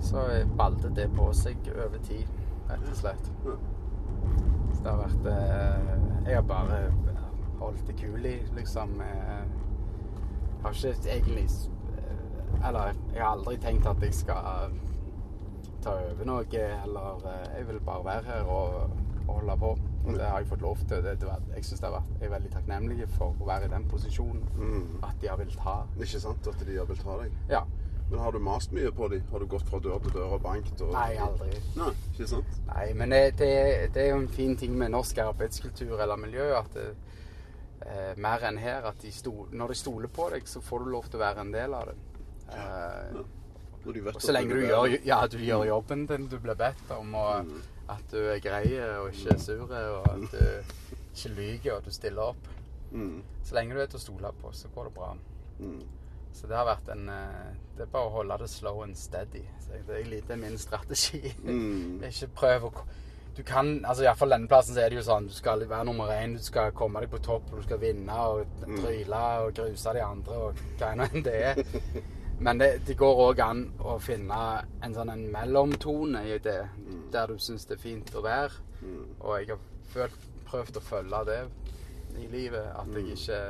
Så 0.00 0.22
balde 0.56 0.90
det 0.94 1.08
på 1.16 1.30
seg 1.34 1.56
over 1.74 1.98
tid, 2.06 2.26
rett 2.68 2.88
og 2.90 2.96
slett. 2.96 3.30
Så 4.74 4.82
det 4.84 4.90
har 4.92 5.00
vært 5.00 5.26
eh, 5.32 5.88
Jeg 6.28 6.36
har 6.38 6.44
bare 6.46 6.78
holdt 7.58 7.86
det 7.88 7.96
kul 7.98 8.26
i, 8.26 8.36
liksom. 8.54 9.00
eh, 9.00 9.42
Jeg 10.58 10.62
har 10.62 10.76
ikke 10.76 11.10
egentlig 11.16 11.44
eh, 11.48 12.68
Eller 12.68 12.92
jeg 13.14 13.22
har 13.22 13.32
aldri 13.32 13.56
tenkt 13.62 13.86
at 13.90 14.02
jeg 14.02 14.14
skal 14.14 14.70
ta 15.82 15.94
over 15.94 16.24
noe, 16.26 16.46
eller 16.84 17.26
eh, 17.32 17.56
Jeg 17.58 17.68
vil 17.68 17.80
bare 17.86 18.04
være 18.04 18.22
her 18.30 18.42
og, 18.42 18.90
og 19.28 19.34
holde 19.34 19.56
på. 19.58 19.74
Og 20.08 20.14
det 20.14 20.24
har 20.24 20.38
jeg 20.40 20.48
fått 20.48 20.62
lov 20.64 20.76
til. 20.88 21.02
Det, 21.04 21.16
det, 21.20 21.28
jeg 21.56 21.64
synes 21.64 21.80
det 21.80 21.90
jeg 22.20 22.28
er 22.28 22.32
veldig 22.32 22.50
takknemlig 22.54 23.08
for 23.18 23.34
å 23.34 23.48
være 23.50 23.66
i 23.68 23.72
den 23.74 23.84
posisjonen. 23.90 24.46
At 25.04 25.18
de 25.20 25.28
har 25.28 25.36
villet 25.36 25.58
ha. 25.66 25.80
Ikke 26.00 26.20
sant 26.22 26.46
at 26.48 26.62
de 26.64 26.78
har 26.78 26.86
villet 26.88 27.04
ha 27.10 27.18
deg? 27.24 27.34
Ja. 27.50 27.60
Men 28.10 28.20
har 28.24 28.32
du 28.32 28.38
mast 28.38 28.72
mye 28.72 28.90
på 28.92 29.08
dem? 29.12 29.24
Har 29.30 29.40
du 29.40 29.46
gått 29.46 29.68
fra 29.68 29.80
dør 29.84 29.98
til 30.04 30.14
dør 30.16 30.36
og 30.38 30.42
banket? 30.42 30.80
Og... 30.80 30.92
Nei, 30.96 31.18
aldri. 31.20 31.50
Nei, 31.76 31.90
ikke 32.12 32.28
sant? 32.30 32.60
Nei, 32.70 32.86
men 32.96 33.12
det, 33.12 33.22
det, 33.40 33.50
det 33.94 34.04
er 34.04 34.12
jo 34.14 34.22
en 34.22 34.30
fin 34.32 34.56
ting 34.56 34.76
med 34.80 34.94
norsk 34.94 35.20
arbeidskultur 35.26 36.00
eller 36.00 36.20
miljø 36.20 36.46
at 36.56 36.70
det, 36.76 36.86
eh, 37.84 38.14
mer 38.16 38.46
enn 38.48 38.60
her 38.62 38.88
at 38.88 39.02
de 39.04 39.12
sto, 39.12 39.34
når 39.52 39.74
de 39.74 39.80
stoler 39.82 40.12
på 40.12 40.30
deg, 40.32 40.48
så 40.48 40.64
får 40.64 40.84
du 40.84 40.92
lov 40.94 41.10
til 41.10 41.20
å 41.20 41.24
være 41.26 41.44
en 41.44 41.52
del 41.52 41.76
av 41.76 41.90
det. 41.90 41.98
Eh, 42.48 43.18
ja. 43.18 43.26
og 44.14 44.22
så 44.24 44.32
lenge 44.32 44.56
du 44.56 44.62
du 44.62 44.70
gjør, 44.70 44.96
ja, 45.04 45.20
du 45.28 45.38
gjør 45.44 45.66
jobben 45.68 46.06
din 46.08 46.30
du 46.32 46.38
blir 46.40 46.56
bedt 46.56 46.96
om, 46.96 47.12
og 47.12 47.52
at 47.92 48.08
du 48.12 48.22
er 48.24 48.40
grei 48.44 48.64
og 49.02 49.12
ikke 49.12 49.36
sur, 49.40 49.68
og 49.68 50.08
at 50.14 50.32
du 50.32 50.88
ikke 51.12 51.34
lyver 51.36 51.76
og 51.76 51.84
du 51.84 51.92
stiller 51.92 52.32
opp. 52.32 52.48
Mm. 52.90 53.20
Så 53.44 53.56
lenge 53.56 53.76
du 53.76 53.82
er 53.82 53.92
til 53.92 54.00
å 54.00 54.06
stole 54.06 54.32
på, 54.40 54.52
så 54.56 54.72
går 54.72 54.88
det 54.88 54.96
bra. 54.96 55.14
Mm. 55.58 55.80
Så 56.32 56.46
det 56.46 56.56
har 56.56 56.68
vært 56.68 56.88
en 56.92 57.08
eh, 57.10 57.50
Det 57.76 57.86
er 57.86 57.92
bare 57.92 58.08
å 58.10 58.14
holde 58.20 58.38
det 58.42 58.50
slow 58.50 58.82
and 58.84 58.96
steady. 58.98 59.44
Så 59.62 59.78
det 59.86 59.98
er 59.98 60.08
litt 60.10 60.30
min 60.38 60.58
strategi. 60.58 61.22
Mm. 61.44 62.02
Ikke 62.10 62.32
prøv 62.42 62.70
å 62.70 62.72
du 63.38 63.44
kan, 63.46 63.84
altså 63.86 64.02
Iallfall 64.02 64.32
denne 64.34 64.48
plassen 64.50 64.74
så 64.74 64.80
er 64.82 64.90
det 64.90 64.96
jo 64.98 65.02
sånn 65.06 65.28
du 65.30 65.34
skal 65.36 65.60
være 65.70 65.86
nummer 65.86 66.08
én, 66.10 66.32
du 66.34 66.42
skal 66.42 66.72
komme 66.74 66.98
deg 67.04 67.12
på 67.12 67.20
topp, 67.22 67.52
du 67.54 67.62
skal 67.62 67.78
vinne 67.78 68.16
og 68.32 68.64
tryle 68.64 69.20
og 69.44 69.52
gruse 69.54 69.92
de 69.94 70.02
andre 70.02 70.38
og 70.48 70.62
hva 70.80 70.88
nå 70.98 71.06
enn 71.06 71.22
det 71.22 71.36
er. 71.52 71.60
Men 72.48 72.58
det, 72.58 72.68
det 72.88 72.96
går 72.98 73.22
òg 73.28 73.42
an 73.44 73.62
å 73.78 73.94
finne 74.02 74.40
en 74.82 74.96
sånn 74.96 75.14
en 75.14 75.22
mellomtone 75.30 76.24
i 76.26 76.40
det, 76.42 76.60
der 77.14 77.30
du 77.30 77.38
syns 77.42 77.66
det 77.70 77.78
er 77.78 77.84
fint 77.84 78.10
å 78.18 78.24
være. 78.26 78.58
Og 79.22 79.32
jeg 79.38 79.52
har 79.52 79.62
følt, 79.94 80.28
prøvd 80.50 80.78
å 80.78 80.84
følge 80.88 81.22
det 81.30 81.40
i 82.18 82.28
livet. 82.30 82.68
At 82.74 82.90
jeg 82.94 83.14
ikke 83.14 83.40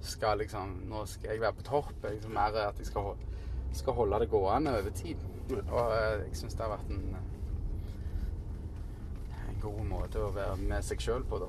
skal 0.00 0.38
liksom 0.38 0.76
Nå 0.88 1.04
skal 1.10 1.34
jeg 1.34 1.42
være 1.42 1.58
på 1.58 1.66
topp. 1.66 1.94
Liksom 2.04 2.36
mer 2.36 2.54
at 2.68 2.78
jeg 2.78 2.90
skal, 2.90 3.14
skal 3.72 3.98
holde 3.98 4.20
det 4.22 4.30
gående 4.30 4.76
over 4.78 4.94
tid. 4.94 5.24
Og 5.56 5.96
eh, 5.96 6.28
jeg 6.28 6.42
syns 6.42 6.54
det 6.54 6.66
har 6.66 6.76
vært 6.76 6.94
en 6.94 7.18
en 9.58 9.62
god 9.62 9.86
måte 9.88 10.20
å 10.22 10.30
være 10.34 10.56
med 10.60 10.84
seg 10.86 11.00
sjøl 11.02 11.24
på, 11.26 11.40
da. 11.42 11.48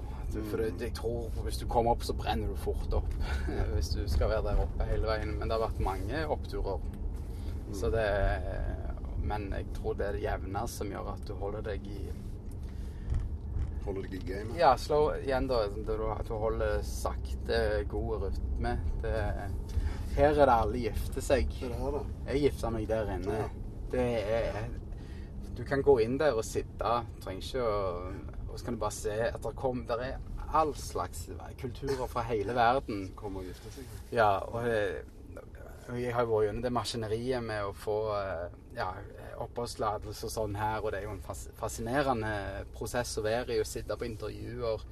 For 0.50 0.62
det, 0.62 0.72
jeg 0.82 0.94
tror 0.98 1.30
hvis 1.46 1.60
du 1.62 1.66
kommer 1.70 1.94
opp, 1.94 2.06
så 2.06 2.16
brenner 2.18 2.50
du 2.50 2.58
fort 2.58 2.94
opp. 2.98 3.14
hvis 3.76 3.92
du 3.94 4.02
skal 4.10 4.32
være 4.34 4.48
der 4.50 4.64
oppe 4.64 4.88
hele 4.90 5.10
veien. 5.10 5.36
Men 5.38 5.50
det 5.50 5.58
har 5.58 5.68
vært 5.68 5.84
mange 5.84 6.24
oppturer. 6.38 6.82
Så 7.74 7.92
det 7.94 8.08
Men 9.30 9.52
jeg 9.54 9.68
tror 9.76 9.94
det 10.00 10.06
er 10.08 10.16
det 10.16 10.24
jevne 10.24 10.62
som 10.72 10.90
gjør 10.90 11.12
at 11.12 11.26
du 11.28 11.34
holder 11.38 11.62
deg 11.62 11.84
i 11.86 12.00
Holder 13.90 14.06
deg 14.06 14.14
i 14.20 14.26
gamet. 14.30 14.56
Ja, 14.60 14.76
slå 14.78 15.00
igjen, 15.18 15.48
da. 15.50 15.64
det 15.68 15.86
du- 15.98 16.10
At 16.14 16.28
du 16.30 16.34
holder 16.38 16.82
sakte, 16.86 17.62
god 17.90 18.22
rytme. 18.28 18.76
Det, 19.02 19.14
her 20.16 20.30
er 20.30 20.46
det 20.46 20.56
alle 20.56 20.78
gifter 20.84 21.22
seg. 21.26 21.50
Det 21.60 21.72
er 21.72 21.78
det 21.80 21.94
da. 21.98 22.04
Jeg 22.32 22.42
gifta 22.48 22.70
meg 22.74 22.88
der 22.88 23.14
inne. 23.18 23.44
Det 23.92 24.08
er 24.24 24.68
Du 25.58 25.64
kan 25.66 25.82
gå 25.84 25.98
inn 26.00 26.18
der 26.18 26.38
og 26.38 26.46
sitte. 26.46 26.92
Trenger 27.20 27.42
ikke 27.42 27.64
å 27.66 28.14
Og 28.50 28.58
så 28.60 28.66
kan 28.66 28.74
du 28.74 28.80
bare 28.80 28.92
se 28.96 29.12
at 29.28 29.42
det 29.44 29.56
kom 29.56 29.84
Der 29.86 30.00
er 30.02 30.18
all 30.54 30.72
slags 30.74 31.28
kulturer 31.60 32.08
fra 32.10 32.22
hele 32.24 32.54
verden. 32.56 33.08
Som 33.08 33.16
Kommer 33.16 33.40
og 33.44 33.46
gifter 33.46 33.72
seg. 33.72 33.84
Ja, 34.12 34.38
og 34.40 34.66
jeg 36.00 36.14
har 36.14 36.22
jo 36.26 36.32
vært 36.38 36.46
gjennom 36.48 36.62
det 36.64 36.72
maskineriet 36.74 37.44
med 37.44 37.64
å 37.66 37.74
få 37.74 37.98
eh, 38.18 38.50
ja, 38.76 38.90
oppholdstillatelse 39.44 40.26
og 40.28 40.32
sånn 40.34 40.56
her, 40.60 40.82
og 40.84 40.92
det 40.92 41.00
er 41.02 41.08
jo 41.08 41.14
en 41.16 41.24
fas 41.26 41.48
fascinerende 41.60 42.32
prosess 42.76 43.16
å 43.20 43.24
være 43.26 43.56
i, 43.56 43.62
å 43.64 43.68
sitte 43.68 43.96
på 43.98 44.06
intervjuer. 44.08 44.84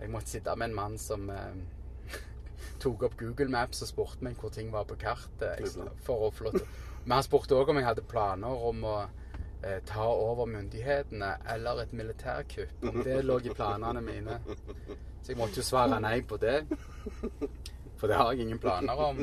Jeg 0.00 0.10
måtte 0.12 0.28
sitte 0.34 0.54
med 0.60 0.68
en 0.70 0.76
mann 0.76 0.96
som 1.00 1.28
eh, 1.32 2.18
tok 2.82 3.06
opp 3.08 3.14
Google 3.20 3.48
Maps 3.54 3.80
og 3.86 3.88
spurte 3.88 4.24
meg 4.26 4.36
hvor 4.40 4.52
ting 4.52 4.70
var 4.74 4.84
på 4.90 4.98
kartet. 5.00 5.60
Jeg, 5.62 5.88
for 6.04 6.26
å 6.28 6.32
få 6.34 6.48
lov 6.50 6.58
til- 6.58 6.66
Men 7.04 7.16
han 7.18 7.22
spurte 7.26 7.56
òg 7.56 7.68
om 7.72 7.76
jeg 7.80 7.86
hadde 7.88 8.02
planer 8.08 8.64
om 8.68 8.84
å 8.84 8.96
eh, 9.62 9.80
ta 9.88 10.04
over 10.08 10.46
myndighetene 10.50 11.30
eller 11.54 11.82
et 11.82 11.92
militærkupp. 11.96 12.84
Om 12.90 13.02
det 13.04 13.22
lå 13.24 13.38
i 13.44 13.54
planene 13.56 14.00
mine. 14.04 14.38
Så 15.22 15.32
jeg 15.32 15.38
måtte 15.40 15.60
jo 15.62 15.64
svare 15.64 16.00
nei 16.04 16.18
på 16.28 16.36
det. 16.40 16.58
For 17.96 18.08
det 18.10 18.16
har 18.20 18.32
jeg 18.34 18.44
ingen 18.44 18.58
planer 18.60 19.00
om. 19.00 19.20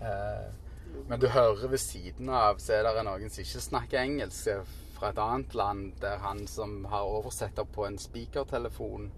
Eh, 0.00 0.46
men 1.08 1.20
du 1.20 1.28
hører 1.28 1.68
ved 1.68 1.78
siden 1.78 2.28
av 2.28 2.60
så 2.62 2.76
er 2.78 2.88
det 2.88 3.04
noen 3.06 3.32
som 3.32 3.44
ikke 3.44 3.64
snakker 3.64 4.02
engelsk 4.02 4.52
eh, 4.52 4.76
fra 5.00 5.10
et 5.10 5.18
annet 5.18 5.54
land, 5.54 5.92
der 6.00 6.20
han 6.20 6.46
som 6.46 6.84
har 6.84 7.08
oversetter 7.08 7.64
på 7.64 7.86
en 7.86 7.98
spikertelefon, 7.98 9.10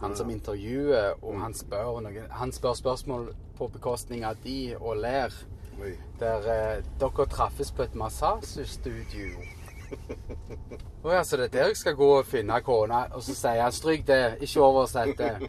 han 0.00 0.16
som 0.16 0.30
intervjuer, 0.30 1.18
og 1.22 1.40
han 1.42 1.54
spør, 1.54 2.00
noen, 2.04 2.28
han 2.30 2.52
spør 2.54 2.76
spørsmål 2.78 3.32
på 3.58 3.68
bekostning 3.74 4.24
av 4.24 4.38
de 4.44 4.76
og 4.78 5.00
ler. 5.02 5.34
Oi. 5.82 5.94
Der 6.20 6.46
eh, 6.52 6.84
dere 7.00 7.26
traffes 7.30 7.72
på 7.74 7.82
et 7.86 7.94
massasjestudio. 7.98 9.42
Å 11.04 11.12
ja, 11.12 11.22
så 11.24 11.38
det 11.38 11.48
er 11.48 11.54
der 11.54 11.70
jeg 11.70 11.80
skal 11.80 11.96
gå 11.98 12.08
og 12.18 12.26
finne 12.28 12.58
kona? 12.66 13.04
Og 13.14 13.22
så 13.24 13.34
sier 13.34 13.62
han 13.62 13.72
'stryk 13.72 14.06
det, 14.06 14.38
ikke 14.44 14.62
oversett 14.62 15.18
det'. 15.18 15.48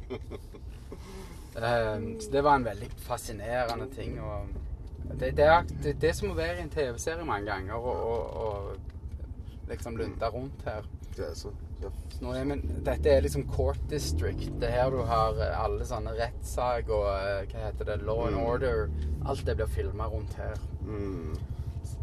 Um, 1.60 2.06
så 2.22 2.32
det 2.32 2.44
var 2.44 2.56
en 2.56 2.66
veldig 2.66 2.90
fascinerende 3.06 3.90
ting. 3.96 4.20
Og 4.22 4.69
det, 5.20 5.32
det, 5.38 5.46
er, 5.46 5.66
det 5.84 5.96
det 6.02 6.14
som 6.16 6.32
å 6.32 6.38
være 6.38 6.60
i 6.60 6.66
en 6.66 6.74
TV-serie 6.74 7.26
mange 7.28 7.50
ganger 7.50 7.90
og, 7.90 8.78
liksom 9.70 9.98
lunde 10.00 10.30
rundt 10.34 10.64
her. 10.66 10.86
Det 11.16 11.26
er 11.28 11.36
så 11.38 11.52
ja. 11.80 11.90
Nå 12.20 12.34
er, 12.36 12.46
men, 12.50 12.62
dette 12.84 13.12
er 13.12 13.22
liksom 13.24 13.46
Court 13.52 13.80
District. 13.92 14.50
Det 14.60 14.68
er 14.68 14.82
her 14.82 14.92
du 14.92 15.04
har 15.08 15.38
eh, 15.40 15.60
alle 15.64 15.86
sånne 15.88 16.16
rettssaker 16.18 16.96
og 16.96 17.08
eh, 17.14 17.46
hva 17.52 17.68
heter 17.68 17.88
det, 17.88 18.00
Law 18.08 18.26
and 18.28 18.40
Order. 18.40 18.90
Alt 19.30 19.46
det 19.48 19.56
blir 19.60 19.70
filma 19.72 20.10
rundt 20.12 20.36
her. 20.40 20.60
Mm. 20.84 21.38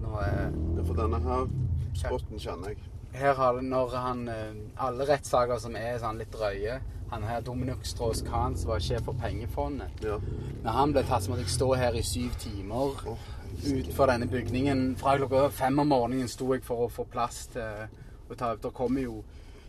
Nå 0.01 0.21
er 0.23 0.53
Det 0.53 0.83
er 0.83 0.87
for 0.87 1.01
denne 1.01 1.21
her 1.27 1.49
spotten 1.97 2.41
kjenner 2.41 2.73
jeg. 2.73 2.93
Her 3.17 3.37
har 3.37 3.57
det 3.57 3.65
når 3.69 3.97
han 3.97 4.27
eh, 4.29 4.57
Alle 4.87 5.09
rettssaker 5.09 5.61
som 5.61 5.77
er 5.79 5.99
sånn 6.01 6.21
litt 6.21 6.33
drøye 6.33 6.81
Han 7.11 7.23
her 7.23 7.41
Dominic 7.41 7.87
Strauss-Kahn, 7.87 8.57
som 8.59 8.73
var 8.73 8.83
sjef 8.83 9.05
for 9.07 9.15
pengefondet. 9.21 10.03
Ja. 10.03 10.19
Når 10.65 10.79
han 10.79 10.93
ble 10.93 11.05
tatt, 11.07 11.25
så 11.25 11.31
måtte 11.31 11.45
jeg 11.47 11.55
stå 11.55 11.69
her 11.79 11.95
i 11.95 12.03
syv 12.03 12.35
timer 12.43 12.97
oh, 13.07 13.27
utenfor 13.63 14.11
denne 14.11 14.27
bygningen. 14.31 14.85
Fra 14.99 15.17
klokka 15.21 15.49
fem 15.55 15.79
om 15.79 15.93
morgenen 15.95 16.29
sto 16.29 16.51
jeg 16.55 16.65
for 16.67 16.87
å 16.87 16.93
få 16.93 17.07
plass 17.11 17.47
til 17.55 17.87
å 18.27 18.39
ta 18.39 18.55
ut. 18.55 18.63
Der 18.65 18.75
kommer 18.75 19.07
jo 19.07 19.21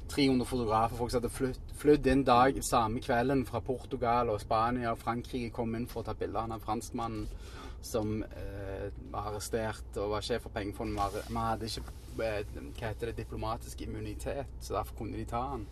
300 0.09 0.45
fotografer. 0.49 0.97
Folk 0.97 1.11
som 1.11 1.21
hadde 1.21 1.33
flytt, 1.33 1.75
flydd 1.77 2.09
inn 2.09 2.25
dag 2.25 2.57
samme 2.65 3.03
kvelden 3.03 3.45
fra 3.45 3.61
Portugal 3.61 4.33
og 4.33 4.41
Spania 4.41 4.95
og 4.95 5.01
Frankrike. 5.03 5.53
Kom 5.53 5.75
inn 5.77 5.87
for 5.89 6.01
å 6.01 6.09
ta 6.09 6.17
bilde 6.17 6.41
av 6.41 6.65
franskmannen 6.65 7.27
som 7.81 8.23
eh, 8.23 8.87
var 9.11 9.29
arrestert 9.29 9.97
og 10.01 10.15
var 10.15 10.25
sjef 10.25 10.47
for 10.47 10.55
pengefondet. 10.55 11.21
Vi 11.29 11.37
hadde 11.37 11.69
ikke 11.69 11.83
eh, 12.25 12.55
hva 12.79 12.89
heter 12.89 13.11
det, 13.11 13.19
diplomatisk 13.21 13.83
immunitet, 13.85 14.57
så 14.61 14.79
derfor 14.79 15.03
kunne 15.03 15.19
de 15.19 15.27
ta 15.29 15.43
han. 15.53 15.67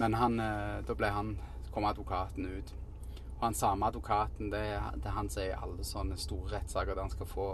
Men 0.00 0.14
han, 0.14 0.40
eh, 0.40 0.78
da 0.86 0.94
ble 0.96 1.08
han, 1.12 1.34
kom 1.70 1.84
advokaten 1.84 2.46
ut. 2.48 2.70
Og 3.36 3.42
han 3.44 3.54
samme 3.54 3.86
advokaten, 3.86 4.48
det 4.50 4.62
det 5.04 5.12
han 5.12 5.28
som 5.30 5.42
er 5.42 5.50
i 5.50 5.58
alle 5.62 5.84
sånne 5.84 6.16
store 6.18 6.54
rettssaker 6.54 6.94
der 6.94 7.04
han 7.04 7.12
skal 7.12 7.28
få 7.28 7.48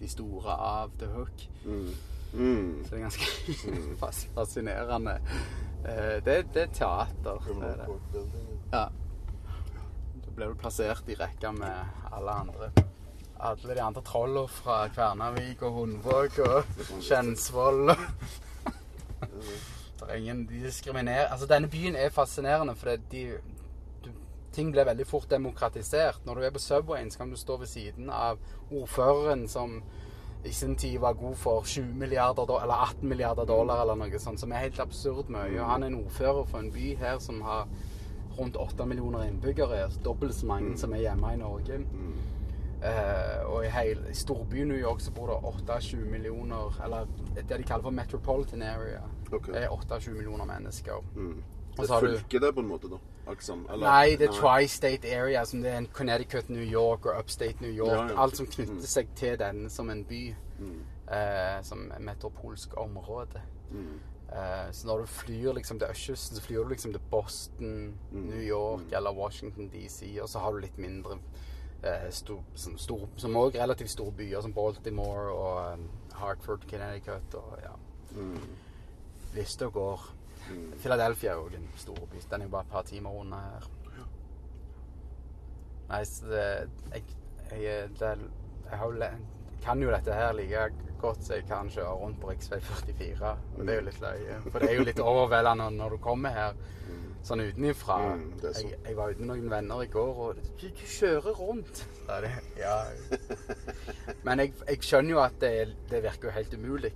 de 0.00 0.08
store 0.10 0.56
av 0.56 0.96
the 0.98 1.06
hook. 1.12 1.44
Mm. 1.64 1.92
Mm. 2.32 2.84
Så 2.84 2.90
det 2.90 2.98
er 2.98 3.04
ganske 3.04 3.70
mm. 3.70 3.92
fascinerende. 4.34 5.14
Eh, 5.84 6.18
det, 6.26 6.36
det 6.54 6.64
er 6.64 6.74
teater. 6.74 7.46
Det 7.46 7.70
er 7.70 7.84
det. 7.84 8.24
Ja. 8.72 8.84
Da 10.24 10.34
ble 10.34 10.50
du 10.50 10.58
plassert 10.58 11.06
i 11.06 11.18
rekka 11.20 11.52
med 11.54 12.10
alle 12.10 12.38
andre. 12.44 12.72
Alle 13.42 13.76
de 13.76 13.82
andre 13.82 14.02
trollene 14.06 14.48
fra 14.50 14.82
Kvernavik 14.90 15.62
og 15.62 15.78
Hundvåg 15.78 16.42
og 16.48 16.82
Kjensvoll. 16.98 17.94
Det 20.06 20.14
er 20.14 20.20
ingen 20.20 20.46
de 20.46 20.62
diskriminerer 20.64 21.32
Altså, 21.32 21.46
denne 21.46 21.68
byen 21.68 21.96
er 21.96 22.08
fascinerende 22.10 22.74
fordi 22.76 22.96
de 23.12 23.24
du, 24.04 24.10
Ting 24.52 24.72
blir 24.72 24.84
veldig 24.84 25.06
fort 25.06 25.30
demokratisert. 25.30 26.26
Når 26.26 26.34
du 26.34 26.40
er 26.40 26.50
på 26.50 26.58
Subwayen, 26.58 27.10
så 27.10 27.18
kan 27.18 27.30
du 27.30 27.36
stå 27.36 27.56
ved 27.56 27.66
siden 27.66 28.10
av 28.10 28.38
ordføreren 28.70 29.48
som 29.48 29.82
i 30.44 30.52
sin 30.52 30.76
tid 30.76 30.98
var 30.98 31.12
god 31.12 31.36
for 31.36 31.62
20 31.64 31.94
milliarder 31.94 32.62
eller 32.62 32.74
18 32.74 33.08
milliarder 33.08 33.44
dollar 33.44 33.82
eller 33.82 33.94
noe 33.94 34.18
sånt, 34.18 34.40
som 34.40 34.52
er 34.52 34.64
helt 34.64 34.80
absurd 34.80 35.30
mye. 35.30 35.54
Og 35.60 35.70
han 35.70 35.82
er 35.82 35.92
en 35.92 36.00
ordfører 36.04 36.44
for 36.50 36.58
en 36.58 36.72
by 36.74 36.96
her 36.98 37.18
som 37.22 37.40
har 37.46 37.68
rundt 38.38 38.56
8 38.56 38.86
millioner 38.86 39.22
innbyggere. 39.28 39.88
Dobbelt 40.04 40.34
så 40.34 40.46
mange 40.46 40.76
som 40.78 40.92
er 40.92 41.06
hjemme 41.06 41.32
i 41.32 41.40
Norge. 41.40 41.80
Uh, 42.82 43.52
og 43.52 43.64
i, 43.64 43.68
hele, 43.70 44.10
i 44.10 44.14
storbyen 44.14 44.68
New 44.68 44.78
York 44.78 45.00
så 45.00 45.12
bor 45.14 45.30
det 45.30 45.36
28 45.44 45.96
millioner, 46.10 46.80
eller 46.84 47.06
det 47.36 47.46
de 47.58 47.62
kaller 47.62 47.82
for 47.82 47.94
metropolitan 47.94 48.62
area. 48.62 49.04
Ok. 49.32 49.46
Det 49.46 49.62
er 49.64 49.68
28 49.68 50.10
millioner 50.14 50.44
mennesker. 50.44 51.02
Mm. 51.16 51.42
Det 51.76 51.90
er 51.90 52.00
fylket 52.00 52.42
det 52.42 52.54
på 52.54 52.60
en 52.60 52.68
måte, 52.68 52.88
da? 52.90 52.98
Liksom, 53.30 53.66
eller- 53.70 53.86
Nei, 53.86 54.16
det 54.16 54.28
er 54.28 54.32
tri-state 54.32 55.04
area, 55.16 55.44
som 55.44 55.62
det 55.62 55.70
er 55.72 55.84
Connecticut, 55.92 56.50
New 56.50 56.62
York 56.72 57.06
og 57.06 57.18
upstate 57.18 57.60
New 57.62 57.70
York. 57.72 57.88
Ja, 57.90 58.08
ja. 58.08 58.22
Alt 58.22 58.36
som 58.36 58.46
knytter 58.46 58.86
seg 58.86 59.08
til 59.16 59.38
den 59.38 59.70
som 59.70 59.90
en 59.90 60.04
by. 60.04 60.34
Eh, 61.12 61.62
som 61.62 61.90
et 61.92 62.00
metropolsk 62.00 62.76
område. 62.76 63.40
Eh, 64.32 64.70
så 64.72 64.86
når 64.86 64.98
du 64.98 65.06
flyr 65.06 65.52
liksom 65.52 65.78
til 65.78 65.88
østkysten, 65.90 66.36
så 66.36 66.42
flyr 66.42 66.62
du 66.62 66.68
liksom 66.68 66.92
til 66.92 67.00
Boston, 67.10 67.94
New 68.12 68.40
York 68.40 68.80
eller 68.92 69.12
Washington 69.12 69.68
DC, 69.68 70.18
og 70.22 70.28
så 70.28 70.38
har 70.38 70.52
du 70.52 70.58
litt 70.58 70.78
mindre 70.78 71.18
eh, 71.84 72.10
stor, 72.10 72.42
som, 72.54 72.78
stor, 72.78 73.08
som 73.16 73.36
også 73.36 73.58
relativt 73.60 73.90
store 73.90 74.12
byer 74.12 74.40
som 74.40 74.52
Baltimore 74.52 75.32
og 75.32 75.72
um, 75.74 75.88
Hartford, 76.12 76.60
Connecticut 76.70 77.34
og 77.34 77.58
ja. 77.62 77.72
Lista 79.34 79.68
går. 79.72 80.08
Philadelphia 80.82 81.32
er 81.32 81.40
jo 81.40 81.50
en 81.56 81.68
stor 81.76 82.00
by. 82.10 82.22
Den 82.30 82.40
er 82.40 82.48
jo 82.48 82.54
bare 82.56 82.66
et 82.66 82.72
par 82.72 82.82
timer 82.88 83.20
unna 83.20 83.40
her. 83.46 83.68
Nei, 85.92 86.04
så 86.08 86.26
det 86.26 86.44
Jeg, 86.94 87.02
jeg, 87.52 87.88
det, 88.00 88.14
jeg 88.70 88.78
har 88.78 88.86
jo 88.86 89.10
kan 89.62 89.82
jo 89.82 89.90
dette 89.92 90.14
her 90.14 90.32
like 90.34 90.62
godt 91.02 91.22
så 91.22 91.36
jeg 91.38 91.46
kan 91.46 91.70
kjøre 91.70 91.94
rundt 91.98 92.20
på 92.20 92.30
rv. 92.30 92.60
44. 92.60 93.32
Og 93.58 93.66
det 93.66 93.74
er 93.74 93.80
jo 93.80 93.86
litt 93.86 94.00
løye. 94.02 94.38
For 94.48 94.62
det 94.62 94.70
er 94.70 94.78
jo 94.78 94.86
litt 94.86 95.02
overveldende 95.02 95.68
når 95.76 95.96
du 95.96 95.98
kommer 96.02 96.34
her. 96.34 96.56
Sånn 97.26 97.42
utenifra. 97.44 97.98
Mm, 98.16 98.24
er 98.40 98.56
sånn. 98.56 98.70
jeg, 98.72 98.78
jeg 98.86 98.96
var 98.98 99.12
ute 99.12 99.22
med 99.22 99.30
noen 99.30 99.50
venner 99.52 99.84
i 99.84 99.90
går, 99.92 100.22
og 100.24 100.40
du, 100.40 100.64
du 100.64 100.82
kjører 100.96 101.38
rundt. 101.38 101.84
Ja, 102.08 102.20
det, 102.24 102.32
Ja. 102.58 102.76
Men 104.26 104.42
jeg, 104.42 104.54
jeg 104.68 104.82
skjønner 104.86 105.14
jo 105.14 105.22
at 105.22 105.38
det, 105.42 105.52
det 105.90 106.02
virker 106.04 106.28
jo 106.28 106.34
helt 106.36 106.54
umulig 106.54 106.92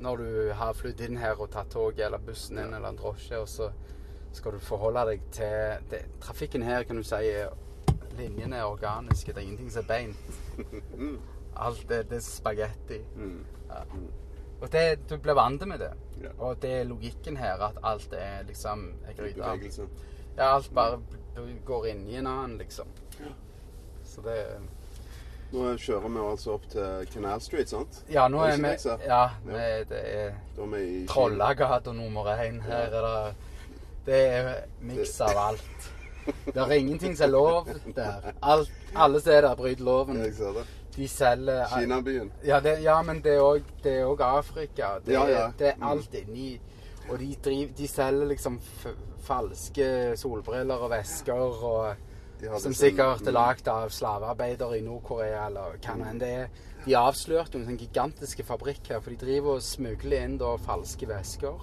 når 0.00 0.22
du 0.22 0.30
har 0.56 0.76
flydd 0.76 1.02
inn 1.06 1.20
her 1.20 1.40
og 1.40 1.50
tatt 1.52 1.70
toget 1.72 2.06
eller 2.08 2.22
bussen 2.24 2.60
inn 2.60 2.74
eller 2.74 2.90
en 2.90 2.98
drosje, 3.00 3.38
og 3.40 3.48
så 3.48 3.70
skal 4.36 4.56
du 4.56 4.60
forholde 4.60 5.06
deg 5.10 5.22
til 5.32 5.86
det, 5.90 6.02
Trafikken 6.20 6.64
her 6.66 6.84
kan 6.84 7.00
du 7.00 7.04
si 7.06 7.22
Linjene 8.16 8.56
er 8.56 8.64
organiske. 8.64 9.32
Det 9.32 9.42
er 9.42 9.44
ingenting 9.44 9.72
som 9.72 9.84
er 9.84 9.88
beint. 9.90 10.86
Alt 11.66 11.90
er, 11.90 12.04
det 12.08 12.16
er 12.16 12.24
spagetti. 12.24 13.00
Mm. 13.16 13.42
Ja. 14.60 14.64
Og 14.64 14.72
det, 14.72 15.08
du 15.10 15.16
blir 15.18 15.34
vant 15.34 15.66
med 15.68 15.78
det. 15.78 15.90
Ja. 16.22 16.28
Og 16.38 16.56
det 16.62 16.70
er 16.80 16.84
logikken 16.88 17.36
her, 17.36 17.60
at 17.62 17.76
alt 17.84 18.12
er 18.12 18.42
liksom 18.48 18.92
gryte. 19.16 19.34
Bevegelse. 19.42 19.86
Ja, 20.36 20.54
alt 20.54 20.70
bare 20.74 20.98
går 21.64 21.86
inn 21.86 22.06
i 22.08 22.16
en 22.16 22.26
annen, 22.26 22.58
liksom. 22.58 22.86
Så 24.04 24.22
det 24.24 24.38
Nå 25.52 25.76
kjører 25.78 26.08
vi 26.10 26.18
altså 26.26 26.54
opp 26.56 26.64
til 26.70 27.06
Canal 27.12 27.40
Street, 27.40 27.68
sant? 27.70 28.00
Ja, 28.10 28.24
nå 28.28 28.40
Er 28.42 28.56
vi? 28.56 28.88
Ja, 28.88 28.96
Ja. 29.06 29.28
vi- 29.44 29.84
det 29.88 30.00
er 30.14 30.32
er 30.58 30.66
vi 30.66 30.80
i 31.02 31.06
Trollagata 31.06 31.92
nummer 31.92 32.24
én. 32.36 32.60
Her 32.62 32.88
er 32.90 32.90
det 32.90 33.34
Det 34.06 34.14
er 34.28 34.54
miks 34.80 35.20
av 35.20 35.36
alt. 35.36 35.92
Det 36.46 36.56
er 36.56 36.70
ingenting 36.72 37.16
som 37.16 37.24
er 37.24 37.30
lov 37.32 37.68
der. 37.94 38.32
Alt, 38.42 38.70
alle 38.94 39.20
steder 39.20 39.54
bryter 39.54 39.84
loven. 39.84 40.16
Jeg 40.24 40.34
ser 40.34 40.52
det. 40.52 40.66
De 40.96 41.08
selger 41.08 41.66
Kinabyen. 41.68 42.30
Ja, 42.44 42.60
det, 42.60 42.78
ja, 42.82 43.02
men 43.02 43.20
det 43.24 43.34
er 43.36 44.04
òg 44.06 44.20
Afrika. 44.24 44.94
Det, 45.04 45.12
Ja, 45.12 45.26
ja. 45.28 45.50
det 45.58 45.68
er 45.68 45.76
Mm. 45.76 45.88
alt 45.90 46.14
inni. 46.14 46.60
Og 47.10 47.18
de, 47.18 47.34
driver, 47.44 47.72
de 47.78 47.86
selger 47.88 48.26
liksom 48.26 48.60
falske 49.26 50.16
solbriller 50.18 50.74
og 50.82 50.90
vesker 50.90 51.34
og 51.64 51.94
Som 52.60 52.74
sikkert 52.74 53.26
er 53.26 53.32
lagd 53.32 53.68
av 53.68 53.88
slavearbeidere 53.90 54.76
i 54.78 54.82
Nord-Korea 54.84 55.46
eller 55.46 55.78
hva 55.80 55.94
nå 55.96 56.04
enn 56.10 56.18
det 56.20 56.28
er. 56.28 56.48
De 56.84 56.92
avslørte 56.94 57.56
jo 57.56 57.62
en 57.62 57.66
sånn 57.70 57.78
gigantiske 57.80 58.44
fabrikk 58.44 58.90
her, 58.90 59.00
for 59.00 59.10
de 59.10 59.16
driver 59.16 59.54
og 59.56 59.62
smugler 59.64 60.24
inn 60.26 60.36
da 60.38 60.50
falske 60.60 61.08
vesker. 61.08 61.56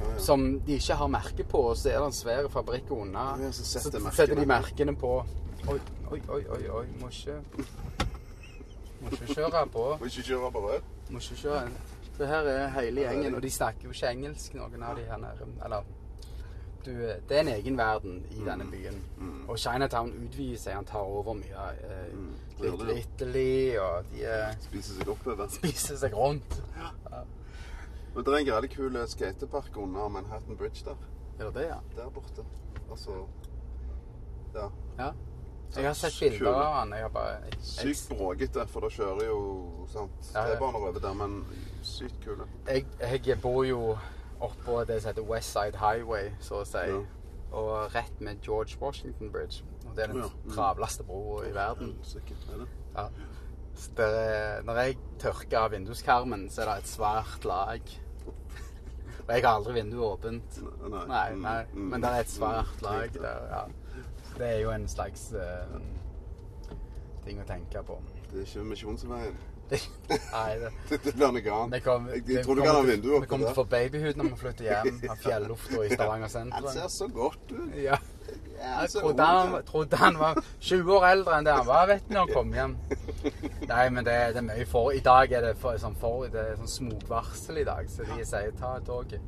Ja, 0.00 0.08
ja. 0.10 0.18
Som 0.18 0.60
de 0.66 0.74
ikke 0.80 0.94
har 0.98 1.06
merke 1.08 1.44
på, 1.46 1.58
og 1.70 1.76
så 1.76 1.88
er 1.92 1.98
det 2.02 2.06
en 2.10 2.12
svær 2.18 2.48
fabrikk 2.52 2.90
unna. 2.90 3.36
Ja, 3.40 3.52
så 3.54 3.64
setter 3.64 4.00
så 4.00 4.10
setter 4.18 4.34
de 4.34 4.46
merkene 4.50 4.96
på. 4.98 5.22
Oi, 5.68 5.78
oi, 6.10 6.20
oi, 6.28 6.42
oi, 6.50 6.68
oi. 6.80 6.84
Må 7.00 7.08
ikke 7.08 7.38
Må 9.00 9.10
ikke 9.12 9.34
kjøre 9.34 9.66
på. 9.72 9.84
Må 10.00 10.04
ikke 10.10 10.22
kjøre 10.30 10.50
på 10.52 10.62
rød. 10.68 10.80
Må 11.10 11.18
ikke 11.18 11.36
kjøre. 11.42 11.68
for 12.16 12.24
her 12.24 12.46
er 12.48 12.68
hele 12.68 13.00
gjengen, 13.00 13.34
og 13.34 13.42
de 13.42 13.50
snakker 13.50 13.84
jo 13.84 13.90
ikke 13.92 14.10
engelsk, 14.10 14.54
noen 14.54 14.82
av 14.82 14.96
de 14.96 15.02
her 15.04 15.16
nede. 15.20 15.48
Eller 15.64 15.82
du, 16.86 16.90
Det 17.28 17.36
er 17.36 17.40
en 17.40 17.48
egen 17.48 17.78
verden 17.78 18.26
i 18.30 18.40
denne 18.46 18.64
byen. 18.70 19.02
Og 19.48 19.58
Chinatown 19.58 20.12
utvider 20.24 20.58
seg. 20.58 20.74
Han 20.74 20.84
tar 20.84 20.98
over 21.04 21.34
mye. 21.34 21.66
Eh, 21.82 22.62
Little. 22.62 22.98
Italy, 22.98 23.76
og 23.78 24.04
de 24.12 24.22
eh, 24.24 24.54
Spiser 24.60 24.94
seg 25.00 25.08
oppover. 25.08 25.48
spiser 25.48 25.96
seg 25.96 26.14
rundt. 26.16 26.62
Men 28.14 28.24
det 28.24 28.32
er 28.32 28.38
en 28.38 28.46
greielig 28.48 28.70
kul 28.76 28.96
skatepark 29.08 29.76
under 29.76 30.08
Manhattan 30.08 30.56
Bridge 30.56 30.84
der. 30.86 30.96
Er 31.38 31.44
det 31.50 31.54
det, 31.54 31.66
ja? 31.68 31.76
Der 31.96 32.08
borte. 32.10 32.44
Altså 32.90 33.10
Ja. 34.54 34.68
ja? 34.98 35.10
Jeg 35.74 35.84
har 35.86 35.94
sett 35.94 36.14
bilder 36.20 36.52
av 36.54 36.74
han. 36.74 36.92
Jeg 36.92 37.02
har 37.02 37.08
bare 37.10 37.56
Sykt 37.60 38.08
bråkete, 38.16 38.66
for 38.68 38.80
da 38.86 38.88
kjører 38.88 39.26
jo 39.26 39.86
sant, 39.92 40.30
Ja. 40.34 40.44
T-baner 40.54 40.78
over 40.88 41.00
der, 41.00 41.14
men 41.14 41.44
sykt 41.82 42.20
kule. 42.24 42.46
jeg, 42.68 42.86
jeg 43.26 43.40
bor 43.42 43.64
jo 43.64 43.98
oppå 44.40 44.84
det 44.86 45.02
som 45.02 45.10
heter 45.12 45.22
West 45.28 45.52
Side 45.52 45.76
Highway, 45.80 46.30
så 46.40 46.62
å 46.62 46.64
si. 46.66 46.78
Ja. 46.78 47.02
Og 47.56 47.94
rett 47.94 48.20
med 48.20 48.40
George 48.42 48.76
Washington 48.80 49.30
Bridge. 49.32 49.62
Og 49.88 49.96
det 49.96 50.04
er 50.04 50.12
den 50.12 50.22
Ja, 50.22 50.28
mm. 50.44 50.52
travleste 50.54 51.04
broa 51.04 51.44
i 51.46 51.52
verden. 51.54 51.98
Sikkert 52.02 52.48
er 52.52 52.58
det. 52.64 52.68
Ja. 52.96 53.08
Er, 53.98 54.62
når 54.64 54.74
jeg 54.80 54.96
tørker 55.20 55.58
av 55.58 55.70
vinduskarmen, 55.72 56.48
så 56.50 56.62
er 56.62 56.66
det 56.70 56.76
et 56.84 56.90
svært 56.90 57.44
lag. 57.44 57.80
Og 59.26 59.32
jeg 59.34 59.42
har 59.44 59.56
aldri 59.58 59.72
vinduet 59.74 60.18
åpent. 60.18 60.58
Nei. 60.88 61.06
Nei, 61.06 61.30
Mm, 61.34 61.42
nei. 61.42 61.64
mm, 61.74 61.88
Men 61.90 62.00
det 62.00 62.10
er 62.10 62.20
et 62.20 62.26
svært 62.30 62.82
lag 62.82 63.12
der, 63.12 63.48
ja. 63.50 63.64
Det 64.36 64.46
er 64.46 64.58
jo 64.60 64.72
en 64.74 64.88
slags 64.88 65.28
uh, 65.32 65.76
ting 67.24 67.40
å 67.40 67.46
tenke 67.48 67.82
på. 67.86 67.98
Det 68.30 68.42
er 68.42 68.48
ikke 68.48 68.64
Misjonsveien. 68.70 69.36
Nei, 70.32 70.50
det, 70.60 70.68
Det, 70.88 70.98
det 71.04 71.12
blir 71.16 71.32
noe 71.34 71.54
annet. 71.58 71.82
kom, 71.82 72.04
jeg, 72.12 72.22
jeg 72.30 72.44
tror 72.46 72.54
du 72.58 72.62
kan 72.62 72.76
ha 72.76 72.82
vinduet 72.86 73.16
oppe 73.16 73.26
Vi 73.26 73.30
kommer 73.32 73.48
til 73.48 73.54
å 73.54 73.56
få 73.56 73.64
babyhud 73.72 74.20
når 74.20 74.28
vi 74.28 74.36
flytter 74.42 74.68
hjem 74.68 75.00
av 75.10 75.16
fjellufta 75.24 75.80
i 75.82 75.88
Stavanger 75.90 76.36
Han 76.54 76.68
ser 76.70 76.92
så 76.94 77.08
godt 77.10 77.50
ut. 77.50 77.80
Ja. 77.82 77.98
Ja, 78.56 78.80
Jeg 78.82 78.90
trodde 78.90 79.24
han, 79.26 79.56
trodde 79.66 79.98
han 80.00 80.18
var 80.18 80.38
20 80.60 80.94
år 80.96 81.04
eldre 81.10 81.36
enn 81.36 81.46
det 81.46 81.54
han 81.54 81.66
var, 81.66 81.86
vet 81.90 82.06
du, 82.08 82.14
når 82.14 82.24
han 82.24 82.32
kom 82.32 82.54
hjem. 82.56 82.76
Nei, 83.68 83.82
men 83.92 84.06
det, 84.06 84.14
det 84.34 84.40
er 84.40 84.46
mye 84.46 84.66
for 84.70 84.94
I 84.96 85.02
dag 85.04 85.34
er 85.36 85.44
det 85.44 85.52
for, 85.60 85.76
sånn, 85.82 85.98
for, 86.00 86.24
det 86.32 86.40
er 86.40 86.56
sånn 86.62 86.72
smokvarsel 86.72 87.60
i 87.60 87.66
dag, 87.68 87.90
så 87.92 88.06
de 88.08 88.26
sier 88.26 88.54
ta 88.58 88.76
toget. 88.86 89.22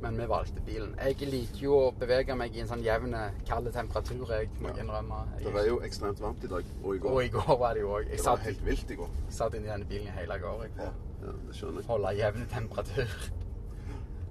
Men 0.00 0.16
vi 0.18 0.26
valgte 0.26 0.60
bilen. 0.66 0.94
Jeg 0.98 1.28
liker 1.30 1.60
jo 1.64 1.72
å 1.88 1.92
bevege 1.98 2.36
meg 2.36 2.54
i 2.56 2.60
en 2.60 2.68
sånn 2.68 2.82
jevn, 2.84 3.14
kald 3.46 3.72
temperatur, 3.72 4.26
jeg 4.30 4.48
må 4.60 4.68
Ja. 4.76 4.82
innrømme. 4.82 5.18
Det 5.38 5.44
Jeg, 5.44 5.54
er 5.54 5.66
jo 5.68 5.80
ekstremt 5.80 6.20
varmt 6.20 6.44
i 6.44 6.46
dag, 6.48 6.64
og 6.84 6.94
i 6.94 6.98
går. 6.98 7.10
og 7.10 7.24
i 7.24 7.28
går 7.28 7.58
var 7.58 7.74
det 7.74 7.80
jo 7.82 7.88
òg. 7.88 8.04
Jeg 8.08 8.16
det 8.18 8.26
var 8.26 8.36
satt, 8.36 8.44
helt 8.46 8.64
vilt 8.64 8.90
i 8.90 8.94
går. 8.94 9.08
satt 9.30 9.54
inni 9.54 9.66
denne 9.68 9.84
bilen 9.84 10.06
i 10.06 10.10
hele 10.10 10.38
går. 10.38 10.62
Jeg, 10.62 10.70
Ja, 10.78 10.84
ja 11.22 11.32
det 11.46 11.54
skjønner 11.56 11.80
jeg. 11.80 11.86
Holde 11.86 12.14
jevn 12.18 12.46
temperatur. 12.48 13.30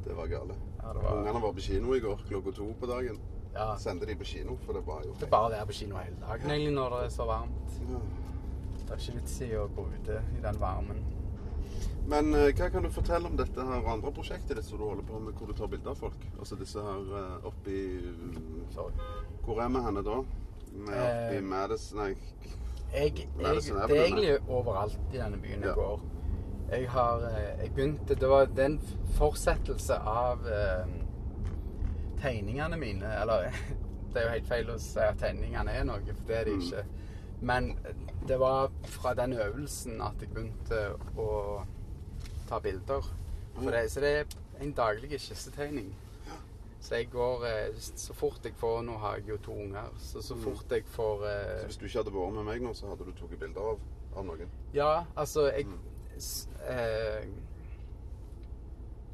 Det 0.05 0.15
var 0.15 0.27
gale. 0.27 0.55
Ja, 0.83 0.93
var- 0.93 1.15
Ungene 1.17 1.41
var 1.41 1.53
på 1.53 1.61
kino 1.61 1.93
i 1.93 1.99
går 1.99 2.17
klokka 2.27 2.51
to 2.55 2.73
på 2.79 2.85
dagen. 2.87 3.19
Ja, 3.53 3.75
Sendte 3.77 4.05
de 4.07 4.15
på 4.15 4.23
kino, 4.25 4.57
for 4.65 4.73
det 4.73 4.85
var 4.85 5.01
jo 5.05 5.13
det 5.13 5.23
er 5.23 5.27
bare 5.29 5.47
å 5.47 5.51
være 5.51 5.65
på 5.67 5.73
kino 5.73 5.95
hele 5.95 6.15
dagen 6.19 6.49
egentlig 6.49 6.73
når 6.73 6.89
det 6.89 7.05
er 7.05 7.09
så 7.09 7.25
varmt. 7.27 7.69
Det 8.83 8.91
er 8.91 8.95
ikke 8.97 9.13
vits 9.21 9.41
i 9.41 9.49
å 9.55 9.67
gå 9.69 9.85
ute 9.93 10.21
i 10.37 10.41
den 10.41 10.55
varmen. 10.59 11.03
Men 12.07 12.33
eh, 12.35 12.49
hva 12.57 12.67
kan 12.69 12.83
du 12.83 12.89
fortelle 12.91 13.29
om 13.29 13.37
dette 13.39 13.63
her 13.63 13.85
andre 13.87 14.11
prosjektet 14.11 14.57
ditt 14.59 14.65
som 14.67 14.77
du 14.81 14.83
holder 14.83 15.05
på 15.07 15.19
med, 15.23 15.33
hvor 15.39 15.47
du 15.47 15.53
tar 15.55 15.69
bilder 15.71 15.93
av 15.93 15.99
folk? 16.01 16.25
Altså 16.39 16.57
disse 16.59 16.81
her 16.83 17.05
uh, 17.15 17.45
oppi 17.47 17.77
Sorry. 18.73 18.93
Hvor 19.45 19.61
er 19.63 19.69
vi 19.71 19.83
henne 19.85 20.03
da? 20.03 20.17
Med 20.73 20.93
er 20.97 21.05
oppe 21.05 21.35
i 21.35 21.37
Eh, 21.37 21.43
Madison 21.47 21.99
Nei, 22.01 22.09
Jeg, 22.93 23.13
jeg, 23.39 23.61
det 23.89 23.97
er 23.97 24.03
egentlig 24.03 24.33
overalt 24.49 24.99
i 25.13 25.17
denne 25.21 25.37
byen 25.41 25.61
jeg 25.63 25.69
Ja. 25.69 25.75
går. 25.77 26.01
Jeg 26.73 26.89
har 26.89 27.23
eh, 27.29 27.63
Jeg 27.63 27.71
begynte 27.75 28.15
Det 28.15 28.29
var 28.29 28.45
den 28.45 28.79
fortsettelse 29.17 29.95
av 29.99 30.43
eh, 30.47 30.87
tegningene 32.21 32.77
mine. 32.77 33.05
Eller 33.21 33.49
det 34.13 34.19
er 34.21 34.27
jo 34.27 34.33
helt 34.35 34.47
feil 34.51 34.69
å 34.73 34.77
si 34.81 34.99
at 34.99 35.17
tegningene 35.21 35.71
er 35.71 35.87
noe, 35.87 36.03
for 36.03 36.27
det 36.27 36.37
er 36.41 36.45
de 36.51 36.57
Mm. 36.57 36.61
ikke. 36.67 36.83
Men 37.43 37.77
det 38.27 38.37
var 38.39 38.69
fra 38.87 39.13
den 39.13 39.33
øvelsen 39.33 40.01
at 40.01 40.21
jeg 40.21 40.29
begynte 40.33 40.83
å 41.19 41.63
ta 42.49 42.59
bilder. 42.59 43.01
For 43.55 43.69
det, 43.71 43.83
så 43.91 44.01
det 44.01 44.11
er 44.19 44.25
en 44.61 44.71
daglig 44.73 45.19
skissetegning. 45.21 45.91
Så 46.83 46.95
jeg 46.97 47.07
går 47.13 47.45
eh, 47.47 47.75
Så 47.79 48.13
fort 48.13 48.43
jeg 48.43 48.53
får 48.59 48.81
Nå 48.83 48.97
har 48.99 49.15
jeg 49.15 49.29
jo 49.29 49.37
to 49.45 49.53
unger. 49.55 49.93
Så 50.03 50.21
så 50.21 50.35
fort 50.35 50.71
jeg 50.71 50.83
får 50.91 51.21
eh, 51.29 51.59
så 51.61 51.65
hvis 51.69 51.77
du 51.77 51.85
ikke 51.85 51.97
hadde 52.01 52.13
vært 52.17 52.33
med 52.35 52.43
meg 52.49 52.61
nå, 52.65 52.73
så 52.75 52.89
hadde 52.91 53.05
du 53.07 53.11
tatt 53.15 53.37
bilder 53.39 53.61
av, 53.71 53.79
av 54.17 54.25
noen? 54.27 54.49
Ja, 54.75 55.03
altså 55.15 55.45
jeg 55.53 55.67
s- 56.17 56.49
eh, 56.67 57.23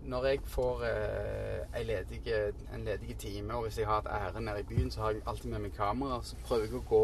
Når 0.09 0.25
jeg 0.25 0.39
får 0.49 0.83
eh, 0.87 1.77
ei 1.77 1.83
ledige, 1.85 2.53
en 2.73 2.83
ledig 2.87 3.17
time, 3.17 3.53
og 3.53 3.63
hvis 3.67 3.77
jeg 3.77 3.85
har 3.87 3.99
et 4.01 4.07
ærend 4.15 4.45
nede 4.45 4.59
i 4.59 4.63
byen, 4.63 4.91
så 4.91 5.01
har 5.01 5.11
jeg 5.11 5.21
alltid 5.27 5.49
med 5.51 5.59
meg 5.67 5.73
kamera. 5.77 6.21
Så 6.23 6.35
prøver 6.47 6.65
jeg 6.65 6.73
å 6.79 6.83
gå 6.89 7.03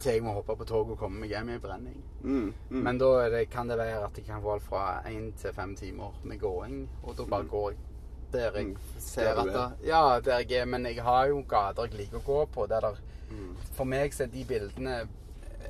til 0.00 0.12
jeg 0.12 0.22
må 0.22 0.32
hoppe 0.32 0.56
på 0.56 0.64
toget 0.64 0.90
og 0.92 0.98
komme 0.98 1.20
meg 1.20 1.28
hjem 1.30 1.48
i 1.54 1.58
brenning. 1.58 2.02
Mm, 2.22 2.52
mm. 2.70 2.82
Men 2.82 2.98
da 2.98 3.28
det, 3.30 3.48
kan 3.50 3.68
det 3.68 3.78
være 3.78 4.04
at 4.04 4.16
jeg 4.18 4.26
kan 4.26 4.42
få 4.42 4.52
alt 4.54 4.62
fra 4.62 5.02
én 5.06 5.32
til 5.36 5.52
fem 5.52 5.76
timer 5.76 6.14
med 6.24 6.38
gåing. 6.40 6.88
Og 7.02 7.16
da 7.18 7.24
bare 7.24 7.44
går 7.44 7.70
jeg 7.70 7.78
der 8.32 8.50
jeg 8.58 8.66
Mm. 8.66 8.76
ser 8.98 9.34
Der 9.34 9.40
at 9.40 9.46
det, 9.46 9.86
Ja, 9.86 10.20
der 10.24 10.38
jeg 10.38 10.52
er. 10.60 10.64
Men 10.64 10.86
jeg 10.86 11.02
har 11.02 11.26
jo 11.26 11.44
gater 11.48 11.82
jeg 11.82 11.94
liker 11.94 12.18
å 12.18 12.24
gå 12.26 12.44
på. 12.46 12.66
Der 12.68 12.80
der, 12.80 12.96
Mm. 13.30 13.56
For 13.72 13.84
meg 13.84 14.12
så 14.14 14.22
er 14.22 14.26
de 14.26 14.44
bildene 14.44 15.08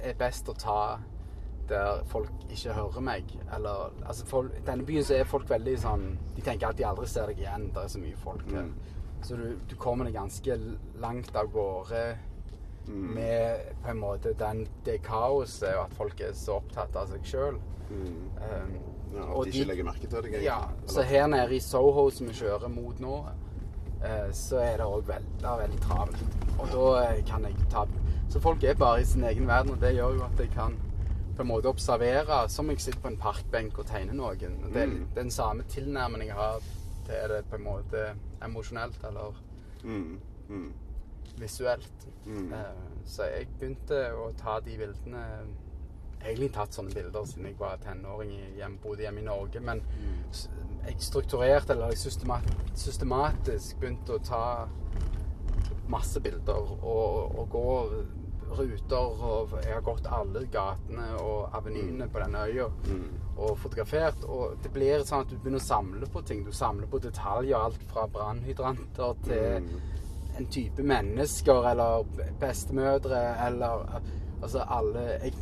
er 0.03 0.15
best 0.19 0.49
å 0.49 0.55
ta 0.59 0.99
der 1.69 2.03
folk 2.07 2.29
ikke 2.51 2.73
hører 2.73 3.01
meg. 3.01 3.25
Eller 3.55 3.91
Altså, 4.07 4.27
folk, 4.27 4.51
i 4.57 4.61
denne 4.67 4.85
byen 4.85 5.05
så 5.05 5.15
er 5.15 5.25
folk 5.25 5.49
veldig 5.51 5.79
sånn 5.79 6.19
De 6.37 6.43
tenker 6.43 6.69
at 6.69 6.77
de 6.77 6.85
aldri 6.85 7.07
ser 7.07 7.27
deg 7.27 7.39
igjen. 7.39 7.69
Det 7.75 7.85
er 7.85 7.89
så 7.89 7.99
mye 7.99 8.17
folk 8.17 8.51
her. 8.51 8.63
Mm. 8.63 8.75
Så 9.23 9.37
du, 9.37 9.57
du 9.71 9.77
kommer 9.77 10.05
deg 10.05 10.15
ganske 10.15 10.59
langt 11.01 11.37
av 11.37 11.47
gårde 11.53 12.17
Mm. 12.87 13.15
med 13.15 13.57
på 13.83 13.91
en 13.91 13.99
måte 13.99 14.35
den, 14.39 14.67
det 14.85 14.99
kaoset 15.03 15.71
og 15.77 15.85
at 15.87 15.95
folk 15.97 16.21
er 16.21 16.33
så 16.37 16.59
opptatt 16.61 16.97
av 16.97 17.07
seg 17.09 17.25
sjøl. 17.25 17.57
Mm. 17.91 18.31
Um, 18.37 18.75
Ja, 19.15 19.23
at 19.41 19.45
de 19.47 19.51
ikke 19.61 19.69
legger 19.69 19.85
merke 19.85 20.07
til 20.11 20.23
det. 20.23 20.43
ja, 20.43 20.57
så 20.87 21.03
her 21.03 21.27
nede 21.27 21.55
i 21.55 21.61
Soho, 21.61 22.11
som 22.11 22.27
vi 22.27 22.33
kjører 22.35 22.69
mot 22.69 22.99
nå, 23.01 23.19
uh, 24.05 24.31
så 24.33 24.59
er 24.59 24.77
det 24.77 24.87
òg 24.87 25.09
er 25.09 25.21
veldig 25.61 25.81
travelt. 25.81 26.25
Og 26.59 26.67
da 26.73 26.89
eh, 27.15 27.25
kan 27.27 27.45
jeg 27.45 27.55
ta 27.71 27.87
Så 28.29 28.41
folk 28.41 28.65
er 28.65 28.75
bare 28.75 29.01
i 29.01 29.05
sin 29.05 29.25
egen 29.25 29.47
verden, 29.47 29.71
og 29.71 29.81
det 29.81 29.95
gjør 29.95 30.15
jo 30.17 30.23
at 30.25 30.39
jeg 30.41 30.51
kan 30.51 30.75
på 31.37 31.43
en 31.43 31.49
måte 31.49 31.67
observere 31.69 32.49
som 32.49 32.69
jeg 32.71 32.81
sitter 32.81 33.01
på 33.01 33.09
en 33.09 33.17
parkbenk 33.17 33.79
og 33.79 33.87
tegner 33.87 34.15
noen. 34.15 34.39
Det 34.73 34.83
er 34.83 34.87
Mm. 34.87 35.07
den 35.15 35.31
samme 35.31 35.63
tilnærmingen 35.69 36.27
jeg 36.29 36.37
har 36.37 36.59
til 37.07 37.29
det 37.29 37.45
på 37.51 37.57
en 37.57 37.65
måte 37.65 38.15
emosjonelt, 38.45 38.99
eller 39.09 39.35
Mm. 39.85 40.19
Mm. 40.49 40.73
Visuelt. 41.39 42.07
Mm. 42.27 42.53
Eh, 42.53 42.83
så 43.05 43.23
jeg 43.29 43.49
begynte 43.59 44.13
å 44.17 44.33
ta 44.37 44.61
de 44.61 44.77
bildene 44.79 45.25
egentlig 46.25 46.53
tatt 46.55 46.73
sånne 46.73 46.95
bilder 46.95 47.25
siden 47.29 47.45
jeg 47.51 47.59
var 47.59 47.77
tenåring 47.77 48.31
i- 48.33 48.55
hjem, 48.57 48.79
bodde 48.83 49.03
hjemme 49.03 49.21
i 49.21 49.25
Norge. 49.25 49.61
Men 49.61 49.83
jeg 50.87 50.97
strukturerte, 50.99 51.71
eller 51.73 51.91
systematisk 52.75 53.79
begynte 53.81 54.17
å 54.17 54.25
ta 54.25 54.69
masse 55.89 56.21
bilder 56.25 56.55
og, 56.83 57.39
og 57.39 57.49
gå 57.51 57.69
ruter. 58.55 59.23
Og 59.25 59.55
jeg 59.63 59.73
har 59.75 59.85
gått 59.85 60.07
alle 60.13 60.45
gatene 60.53 61.07
og 61.21 61.55
avenyene 61.59 62.09
på 62.13 62.23
denne 62.25 62.45
øya 62.49 62.69
Mm. 62.89 63.09
og 63.37 63.59
fotografert. 63.59 64.25
Og 64.25 64.57
det 64.63 64.73
blir 64.73 65.05
sånn 65.05 65.21
at 65.25 65.29
du 65.29 65.37
begynner 65.37 65.61
å 65.61 65.67
samle 65.69 66.07
på 66.07 66.25
ting. 66.25 66.45
Du 66.45 66.53
samler 66.53 66.87
på 66.87 67.01
detaljer. 67.03 67.57
Alt 67.59 67.83
fra 67.91 68.07
brannhydranter 68.07 69.15
til 69.25 69.61
Mm. 69.63 69.81
En 70.39 70.47
type 70.51 70.83
mennesker 70.83 71.71
eller 71.71 72.05
bestemødre 72.41 73.25
eller 73.47 74.01
Altså 74.45 74.65
alle 74.69 75.01
jeg, 75.23 75.33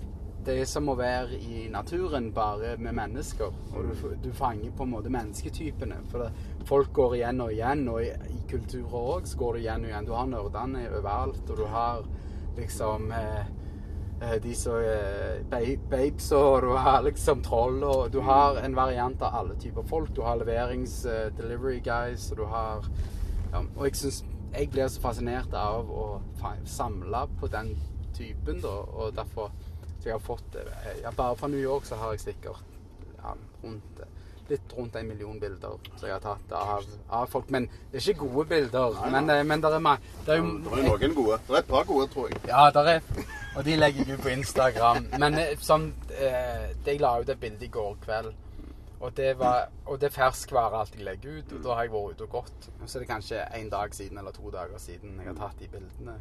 Det 0.47 0.55
er 0.59 0.65
som 0.67 0.89
å 0.91 0.97
være 0.99 1.37
i 1.39 1.69
naturen 1.71 2.33
bare 2.35 2.73
med 2.83 2.97
mennesker. 2.99 3.53
Og 3.77 3.85
du, 3.87 4.09
du 4.25 4.33
fanger 4.35 4.73
på 4.75 4.83
en 4.83 4.91
måte 4.91 5.11
mennesketypene. 5.15 6.01
For 6.11 6.25
det, 6.25 6.49
folk 6.67 6.91
går 6.93 7.15
igjen 7.21 7.45
og 7.45 7.53
igjen, 7.55 7.85
og 7.93 8.01
i, 8.03 8.09
i 8.11 8.41
kulturer 8.51 8.97
òg 9.15 9.31
går 9.39 9.55
det 9.55 9.63
igjen 9.63 9.87
og 9.87 9.93
igjen. 9.93 10.09
Du 10.09 10.13
har 10.17 10.27
nerdene 10.33 10.83
overalt, 10.89 11.45
og 11.47 11.63
du 11.63 11.65
har 11.71 12.03
liksom 12.59 13.15
eh, 13.15 13.53
eh, 14.19 14.35
de 14.43 14.57
som 14.59 14.83
er 14.83 15.71
babes, 15.95 16.33
og 16.35 16.67
du 16.67 16.73
har 16.89 17.07
liksom 17.07 17.47
troll, 17.47 17.79
og 17.87 18.11
du 18.11 18.19
har 18.27 18.59
en 18.65 18.75
variant 18.75 19.23
av 19.23 19.39
alle 19.45 19.55
typer 19.63 19.87
folk. 19.95 20.11
Du 20.17 20.25
har 20.27 20.43
leverings 20.43 21.05
eh, 21.07 21.31
guys, 21.87 22.33
og 22.33 22.43
du 22.43 22.45
har 22.51 22.91
ja, 23.53 23.63
Og 23.77 23.85
jeg 23.87 23.97
syns 24.01 24.25
jeg 24.53 24.71
blir 24.71 24.89
så 24.89 25.01
fascinert 25.01 25.55
av 25.57 25.91
å 25.91 26.07
samle 26.69 27.27
på 27.41 27.49
den 27.53 27.75
typen, 28.17 28.61
da, 28.61 28.73
og 28.93 29.15
derfor 29.17 29.51
så 30.03 30.09
jeg 30.11 30.17
har 30.17 30.25
fått 30.25 30.57
eh, 30.59 31.03
ja, 31.05 31.11
Bare 31.17 31.37
fra 31.39 31.49
New 31.49 31.61
York 31.63 31.85
så 31.87 31.97
har 32.01 32.13
jeg 32.17 32.21
sikkert 32.21 32.65
ja, 33.23 33.37
rundt 33.63 34.03
litt 34.51 34.73
rundt 34.77 34.97
en 34.99 35.07
million 35.09 35.39
bilder 35.41 35.77
som 35.97 36.09
jeg 36.09 36.13
har 36.17 36.21
tatt 36.25 36.51
av, 36.59 36.83
av 37.15 37.29
folk. 37.31 37.47
Men 37.55 37.69
det 37.93 38.01
er 38.01 38.09
ikke 38.11 38.27
gode 38.27 38.49
bilder. 38.51 38.97
Nei, 38.99 39.11
Men, 39.15 39.29
nei. 39.31 39.37
eh, 39.39 39.45
men 39.49 39.63
det 39.63 39.71
er, 39.71 39.87
det 40.27 40.35
er 40.35 40.41
jo 40.41 40.49
Det 40.67 40.73
er 40.81 40.89
noen 40.89 41.15
gode. 41.17 41.39
Det 41.47 41.55
er 41.55 41.61
et 41.63 41.71
par 41.71 41.87
gode, 41.89 42.09
tror 42.13 42.29
jeg. 42.33 42.41
ja, 42.51 42.65
der 42.75 42.91
er 42.97 43.01
Og 43.57 43.65
de 43.65 43.77
legger 43.77 44.05
jeg 44.05 44.19
ut 44.19 44.23
på 44.27 44.33
Instagram. 44.35 45.07
Men 45.23 45.39
eh, 45.39 45.55
sånn 45.63 45.87
eh, 46.19 46.67
Jeg 46.85 47.01
la 47.01 47.15
ut 47.23 47.29
et 47.33 47.41
bilde 47.41 47.65
i 47.65 47.71
går 47.73 47.97
kveld. 48.05 48.35
Og 49.03 49.17
det, 49.17 49.33
var, 49.39 49.67
og 49.91 49.99
det 50.01 50.07
er 50.07 50.15
ferskvare 50.15 50.79
alt 50.79 50.95
jeg 50.95 51.03
legger 51.05 51.41
ut. 51.41 51.53
Og 51.57 51.65
da 51.65 51.75
har 51.75 51.89
jeg 51.89 51.93
vært 51.95 52.15
ute 52.15 52.27
og 52.29 52.37
gått. 52.37 52.69
Og 52.79 52.87
så 52.87 52.99
er 52.99 53.03
det 53.03 53.11
kanskje 53.11 53.43
en 53.59 53.71
dag 53.73 53.95
siden 53.99 54.23
eller 54.23 54.35
to 54.37 54.51
dager 54.55 54.79
siden 54.79 55.19
jeg 55.19 55.27
har 55.27 55.39
tatt 55.41 55.59
de 55.59 55.71
bildene. 55.73 56.15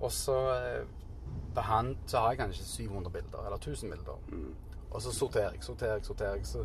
Og 0.00 0.12
så 0.12 0.38
eh, 0.54 0.86
behand, 1.54 1.96
så 2.06 2.24
har 2.24 2.32
jeg 2.32 2.40
kanskje 2.40 2.64
700 2.64 3.12
bilder, 3.12 3.44
eller 3.44 3.60
1000 3.60 3.90
bilder. 3.90 4.24
Og 4.90 5.02
så 5.02 5.12
sorterer 5.12 5.52
jeg, 5.52 5.64
sorterer 5.64 5.92
jeg, 5.92 6.06
sorterer 6.06 6.34
jeg. 6.34 6.46
Så, 6.46 6.64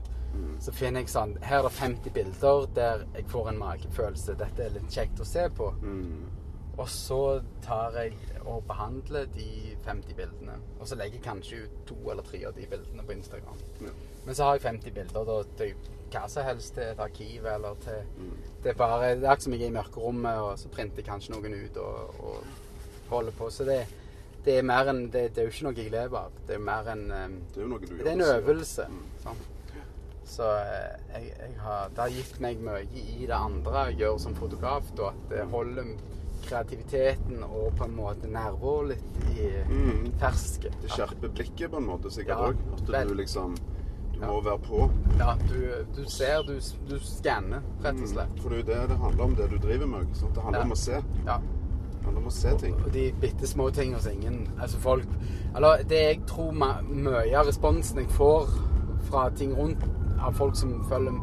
så 0.60 0.72
finner 0.76 1.04
jeg 1.04 1.12
sånn 1.12 1.38
Her 1.44 1.62
er 1.62 1.68
det 1.68 1.76
50 1.78 2.16
bilder 2.16 2.66
der 2.76 3.06
jeg 3.16 3.30
får 3.32 3.52
en 3.52 3.62
magefølelse. 3.62 4.36
Dette 4.40 4.66
er 4.66 4.76
litt 4.76 4.92
kjekt 4.92 5.22
å 5.24 5.28
se 5.28 5.48
på. 5.60 5.70
Mm. 5.84 6.26
Og 6.78 6.90
så 6.92 7.22
tar 7.66 7.96
jeg 8.00 8.16
og 8.48 8.64
behandler 8.70 9.28
de 9.36 9.76
50 9.86 10.16
bildene. 10.18 10.58
Og 10.80 10.88
så 10.88 10.98
legger 11.00 11.20
jeg 11.20 11.26
kanskje 11.28 11.62
ut 11.66 11.78
to 11.90 11.98
eller 12.12 12.26
tre 12.28 12.42
av 12.48 12.56
de 12.58 12.66
bildene 12.70 13.06
på 13.06 13.16
Instagram. 13.18 13.62
Ja. 13.82 13.94
Men 14.26 14.36
så 14.36 14.48
har 14.48 14.58
jeg 14.58 14.66
50 14.68 14.96
bilder 14.96 15.28
da, 15.28 15.38
til 15.60 15.74
hva 16.12 16.24
som 16.32 16.48
helst, 16.48 16.74
til 16.76 16.84
et 16.88 17.04
arkiv 17.04 17.46
eller 17.52 17.76
til 17.84 18.04
Mm. 18.18 18.38
Det 18.64 18.70
er 18.70 18.74
bare 18.74 19.16
Det 19.16 19.24
er 19.24 19.30
akkurat 19.30 19.44
som 19.44 19.54
jeg 19.54 19.62
er 19.62 19.68
i 19.68 19.76
mørkerommet, 19.76 20.38
og 20.38 20.60
så 20.60 20.70
printer 20.70 20.98
jeg 20.98 21.06
kanskje 21.06 21.34
noen 21.34 21.54
ut 21.54 21.78
og, 21.78 22.16
og 22.20 22.44
holder 23.10 23.32
på. 23.32 23.50
Så 23.50 23.64
det, 23.64 23.86
det 24.46 24.58
er 24.58 24.66
mer 24.66 24.90
enn 24.90 25.06
det, 25.12 25.36
det 25.36 25.44
er 25.44 25.48
jo 25.48 25.54
ikke 25.54 25.68
noe 25.68 25.78
jeg 25.78 25.92
lever 25.92 26.18
av. 26.20 26.32
Det 26.48 26.56
er 26.56 26.64
mer 26.64 26.90
enn 26.92 27.06
em, 27.12 27.38
Det 27.54 27.62
er 27.62 27.68
jo 27.68 27.70
noe 27.72 27.80
du 27.80 27.88
gjør. 27.88 28.04
Det 28.04 28.12
er 28.12 28.18
en 28.18 28.26
øvelse. 28.38 28.88
Mm. 28.90 29.06
Sånn. 29.24 29.46
Så 30.28 30.48
eh, 30.60 30.96
jeg, 31.14 31.32
jeg 31.40 31.60
har, 31.64 31.90
det 31.90 32.04
har 32.04 32.16
gitt 32.18 32.40
meg 32.44 32.60
mye 32.64 32.84
i 32.84 33.26
det 33.26 33.38
andre 33.38 33.86
jeg 33.90 34.00
gjør 34.02 34.18
som 34.26 34.36
fotograf. 34.36 34.90
Da, 34.98 35.14
at 35.14 35.30
det 35.32 35.46
holder 35.54 35.94
kreativiteten 36.48 37.44
og 37.44 37.74
på 37.78 37.84
en 37.88 37.96
måte 37.96 38.28
nerver 38.32 38.88
litt 38.94 39.18
i 39.38 39.50
Mm. 39.70 40.12
fersken. 40.20 40.72
Det 40.82 40.90
skjerper 40.92 41.30
blikket 41.30 41.72
på 41.72 41.78
en 41.78 41.88
måte 41.88 42.12
sikkert 42.12 42.38
Ja. 42.40 42.50
At 42.74 42.90
vel. 42.90 43.08
du 43.08 43.14
liksom 43.16 43.56
Du 44.14 44.22
Ja. 44.26 44.28
må 44.32 44.42
være 44.44 44.58
på. 44.58 44.90
Ja, 45.20 45.36
du, 45.48 45.86
du 45.96 46.06
ser, 46.10 46.42
du, 46.48 46.60
du 46.90 46.98
skanner, 47.00 47.62
rett 47.84 48.02
og 48.02 48.08
slett. 48.10 48.30
Mm. 48.34 48.42
For 48.42 48.50
det 48.50 48.58
er 48.58 48.64
jo 48.64 48.80
det 48.82 48.90
det 48.90 48.98
handler 48.98 49.24
om, 49.24 49.36
det 49.36 49.50
du 49.52 49.58
driver 49.58 49.86
med. 49.86 50.08
sant? 50.16 50.34
Det 50.34 50.42
handler 50.44 50.60
Ja. 50.60 50.66
om 50.66 50.72
å 50.72 50.76
se. 50.76 50.92
Ja. 51.26 51.38
Det 51.38 52.04
handler 52.04 52.22
om 52.22 52.28
å 52.28 52.32
se 52.32 52.50
ting. 52.58 52.74
Og 52.84 52.92
de 52.94 53.12
bitte 53.22 53.46
små 53.48 53.70
ting 53.72 53.94
hos 53.94 54.08
ingen. 54.08 54.48
Altså 54.60 54.78
folk 54.80 55.06
Eller 55.56 55.84
det 55.84 55.92
jeg 56.18 56.26
tror 56.26 56.52
ma- 56.52 56.82
mye 56.82 57.36
av 57.38 57.46
responsen 57.46 57.98
jeg 58.00 58.08
får 58.10 58.48
fra 59.04 59.30
ting 59.30 59.54
rundt 59.56 59.84
av 60.20 60.34
folk 60.34 60.56
som 60.56 60.84
følger, 60.90 61.14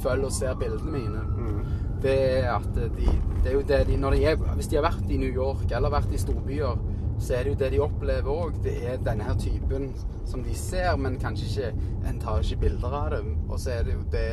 følger 0.00 0.24
og 0.24 0.32
ser 0.32 0.54
bildene 0.54 0.92
mine, 0.92 1.20
Mm. 1.36 1.64
Det 2.02 2.14
er 2.38 2.48
at 2.54 2.68
de, 2.74 3.08
det 3.42 3.50
er 3.50 3.56
jo 3.56 3.62
det 3.66 3.80
de 3.88 3.96
Når 3.96 4.10
de 4.16 4.24
er, 4.30 4.36
hvis 4.36 4.68
de 4.70 4.76
har 4.76 4.86
vært 4.86 5.10
i 5.10 5.16
New 5.20 5.32
York 5.34 5.70
eller 5.70 5.90
vært 5.90 6.12
i 6.14 6.20
storbyer, 6.20 6.78
så 7.18 7.34
er 7.34 7.42
det 7.44 7.52
jo 7.52 7.58
det 7.58 7.70
de 7.72 7.80
opplever 7.82 8.30
òg. 8.30 8.60
Det 8.62 8.76
er 8.86 9.00
denne 9.02 9.24
her 9.26 9.34
typen 9.42 9.88
som 10.26 10.44
de 10.46 10.54
ser, 10.54 10.96
men 10.96 11.18
kanskje 11.18 11.48
ikke 11.48 11.72
En 12.08 12.20
tar 12.22 12.44
ikke 12.44 12.60
bilder 12.60 12.94
av 12.94 13.10
det. 13.10 13.22
Og 13.48 13.58
så 13.60 13.70
er 13.78 13.82
det 13.88 13.94
jo 13.96 14.04
det 14.12 14.28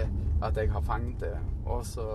at 0.45 0.58
jeg 0.58 0.71
har 0.71 0.82
fanget 0.86 1.19
det. 1.25 1.34
Og 1.65 1.86
så 1.86 2.06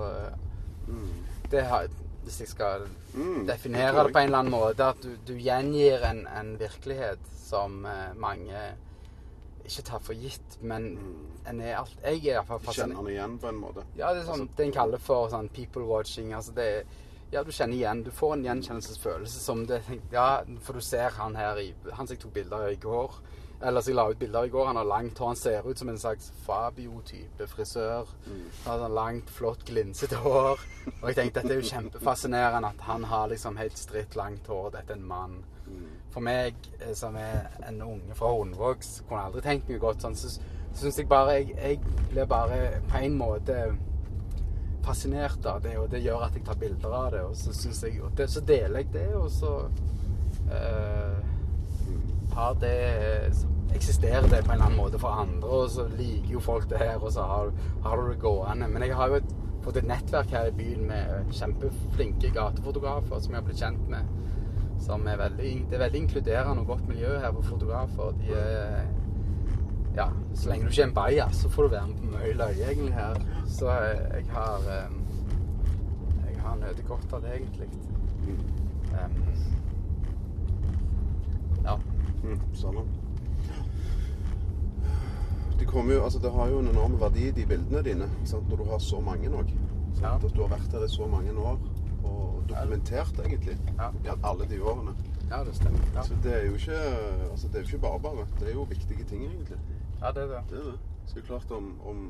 det 1.51 1.65
har, 1.67 1.89
Hvis 2.25 2.41
jeg 2.41 2.49
skal 2.49 2.87
Mm, 3.15 3.47
definere 3.47 4.05
det 4.05 4.13
på 4.13 4.19
en 4.19 4.25
eller 4.25 4.39
annen 4.39 4.53
måte, 4.53 4.85
at 4.85 5.01
du, 5.03 5.17
du 5.27 5.33
gjengir 5.35 6.05
en, 6.07 6.21
en 6.31 6.53
virkelighet 6.61 7.19
som 7.35 7.85
eh, 7.85 8.13
mange 8.15 8.55
ikke 9.65 9.83
tar 9.83 9.99
for 9.99 10.15
gitt, 10.15 10.59
men 10.63 10.93
en 11.51 11.61
er 11.61 11.77
alt 11.81 11.97
Jeg 12.05 12.19
er 12.25 12.39
iallfall 12.41 12.75
Kjenner 12.75 13.01
den 13.03 13.13
igjen 13.15 13.39
på 13.43 13.49
en 13.51 13.61
måte. 13.61 13.85
Ja, 13.99 14.13
det 14.15 14.23
er 14.23 14.29
sånn, 14.31 14.47
Altså, 14.47 14.57
det 14.57 14.67
en 14.67 14.73
kaller 14.79 14.99
for 15.05 15.29
sånn 15.33 15.51
people 15.53 15.85
watching. 15.91 16.33
Altså 16.35 16.55
det 16.55 16.69
er- 16.81 16.85
Ja, 17.33 17.45
du 17.47 17.53
kjenner 17.53 17.77
igjen. 17.79 18.03
Du 18.05 18.11
får 18.11 18.33
en 18.35 18.45
gjenkjennelsesfølelse 18.45 19.39
som 19.41 19.67
det 19.67 19.83
Ja, 20.13 20.43
for 20.61 20.73
du 20.75 20.81
ser 20.81 21.11
han 21.11 21.35
her 21.37 21.57
i 21.63 21.75
Han 21.93 22.07
som 22.07 22.17
jeg 22.17 22.21
tok 22.25 22.33
bilder 22.35 22.57
av 22.65 22.73
i 22.73 22.77
går. 22.77 23.21
Eller 23.63 23.81
som 23.83 23.91
jeg 23.93 23.97
la 23.97 24.09
ut 24.11 24.19
bilder 24.19 24.39
av 24.41 24.47
i 24.47 24.49
går. 24.49 24.67
Han 24.67 24.77
har 24.77 24.85
langt 24.89 25.19
hår. 25.19 25.27
Han 25.27 25.37
ser 25.37 25.69
ut 25.69 25.79
som 25.79 25.89
en 25.91 25.99
slags 25.99 26.33
Fabio-type 26.47 27.47
frisør. 27.47 28.07
Han 28.65 28.73
har 28.73 28.79
sånn 28.89 28.95
langt, 28.97 29.31
flott, 29.31 29.65
glinsete 29.69 30.17
hår. 30.17 30.59
Og 31.03 31.09
jeg 31.11 31.17
tenkte 31.19 31.43
dette 31.43 31.53
er 31.53 31.61
jo 31.61 31.69
kjempefascinerende 31.69 32.71
at 32.73 32.81
han 32.89 33.05
har 33.05 33.29
liksom 33.29 33.59
helt 33.61 33.77
stritt, 33.79 34.17
langt 34.17 34.47
hår. 34.49 34.71
Dette 34.79 34.91
er 34.95 34.97
en 34.97 35.07
mann. 35.07 35.45
For 36.11 36.21
meg 36.21 36.55
eh, 36.81 36.95
som 36.99 37.15
er 37.21 37.51
en 37.69 37.83
unge 37.85 38.17
fra 38.19 38.33
Hundvåg, 38.35 38.81
kunne 39.07 39.21
jeg 39.21 39.29
aldri 39.31 39.43
tenkt 39.45 39.69
meg 39.71 39.81
godt 39.85 40.03
sånn. 40.03 40.17
Så, 40.19 40.41
syns 40.75 40.99
jeg 40.99 41.09
bare 41.11 41.39
jeg, 41.39 41.55
jeg 41.59 41.81
blir 42.11 42.29
bare 42.31 42.59
på 42.91 43.03
en 43.05 43.17
måte 43.19 43.57
fascinert 44.85 45.45
av 45.47 45.61
det, 45.63 45.77
og 45.79 45.91
det 45.93 46.01
gjør 46.05 46.27
at 46.27 46.37
jeg 46.37 46.45
tar 46.47 46.59
bilder 46.61 46.97
av 46.97 47.11
det. 47.15 47.23
Og 47.29 47.37
så, 47.37 47.53
synes 47.55 47.83
jeg, 47.85 48.01
og 48.03 48.15
det, 48.17 48.31
så 48.33 48.41
deler 48.41 48.81
jeg 48.81 48.93
det, 48.95 49.09
og 49.15 49.31
så 49.31 49.53
uh, 50.51 51.19
har 52.35 52.55
det 52.63 52.77
så 53.37 53.51
eksisterer 53.75 54.27
det 54.27 54.43
på 54.45 54.51
en 54.51 54.57
eller 54.57 54.67
annen 54.67 54.81
måte 54.81 54.99
for 54.99 55.15
andre, 55.15 55.49
og 55.49 55.71
så 55.71 55.87
liker 55.95 56.33
jo 56.35 56.41
folk 56.43 56.69
det 56.71 56.81
her, 56.81 56.97
og 56.99 57.13
så 57.15 57.23
har, 57.23 57.53
har 57.85 58.01
du 58.01 58.09
det 58.11 58.19
gående. 58.23 58.69
Men 58.69 58.83
jeg 58.83 58.97
har 58.99 59.13
jo 59.13 59.21
fått 59.65 59.79
et 59.81 59.89
nettverk 59.89 60.33
her 60.35 60.49
i 60.51 60.57
byen 60.57 60.87
med 60.89 61.35
kjempeflinke 61.37 62.33
gatefotografer 62.35 63.21
som 63.21 63.35
jeg 63.35 63.41
har 63.41 63.47
blitt 63.47 63.63
kjent 63.63 63.93
med. 63.93 64.17
Som 64.81 65.07
er 65.07 65.21
veldig, 65.21 65.53
det 65.69 65.77
er 65.77 65.85
veldig 65.85 66.03
inkluderende 66.03 66.65
og 66.65 66.73
godt 66.73 66.89
miljø 66.89 67.19
her 67.21 67.35
for 67.37 67.51
fotografer. 67.53 68.15
De 68.23 68.35
er 68.41 68.91
ja, 70.01 70.09
så 70.35 70.49
lenge 70.49 70.65
du 70.65 70.71
ikke 70.73 70.83
er 70.83 70.89
en 70.89 70.95
bajas, 70.97 71.37
så 71.43 71.49
får 71.53 71.63
du 71.63 71.73
være 71.75 71.87
med 71.91 71.97
på 72.01 72.11
mye 72.15 72.33
løye 72.39 72.69
egentlig 72.71 72.95
her. 72.95 73.19
Så 73.47 73.69
eh, 73.69 74.05
jeg 74.17 74.25
har 74.33 74.69
eh, 74.77 74.99
Jeg 76.31 76.47
har 76.47 76.57
nødig 76.57 76.85
godt 76.89 77.13
av 77.13 77.21
det, 77.23 77.35
egentlig. 77.37 77.67
Um, 78.97 79.17
ja. 81.65 81.75
Mm, 82.25 82.39
sånn. 82.57 82.79
Det, 85.59 85.67
kommer 85.69 85.95
jo, 85.95 86.05
altså 86.05 86.19
Det 86.19 86.33
har 86.33 86.49
jo 86.49 86.63
en 86.63 86.71
enorm 86.73 86.97
verdi, 87.01 87.27
de 87.37 87.45
bildene 87.47 87.83
dine, 87.85 88.09
sant? 88.25 88.49
når 88.49 88.63
du 88.63 88.71
har 88.71 88.81
så 88.81 89.03
mange 89.05 89.29
òg. 89.29 89.53
Ja. 90.01 90.15
At 90.17 90.25
du 90.33 90.41
har 90.41 90.55
vært 90.55 90.73
her 90.73 90.87
i 90.87 90.89
så 90.89 91.07
mange 91.11 91.35
år 91.37 91.61
og 92.09 92.41
dokumentert, 92.49 93.21
egentlig. 93.27 93.59
Ja. 93.77 93.91
Ja, 94.07 94.17
alle 94.25 94.49
de 94.49 94.63
årene. 94.63 94.97
ja, 95.29 95.45
det 95.45 95.55
stemmer. 95.61 95.85
Ja, 95.95 96.03
Så 96.09 96.17
det 96.25 96.33
er 96.39 96.47
jo 96.47 96.57
ikke 96.57 96.81
altså 97.31 97.49
det 97.49 97.61
er 97.61 97.69
ikke 97.69 97.85
bare 97.85 98.01
bare. 98.01 98.27
Det 98.41 98.49
er 98.49 98.55
jo 98.57 98.65
viktige 98.71 99.05
ting, 99.05 99.29
egentlig. 99.29 99.61
Ja 100.01 100.13
det 100.17 100.23
er 100.23 100.35
det. 100.35 100.43
Det 100.51 100.59
er 100.59 100.71
det. 100.71 100.79
Så 101.11 101.23
klart 101.27 101.51
om, 101.51 101.73
om 101.87 102.05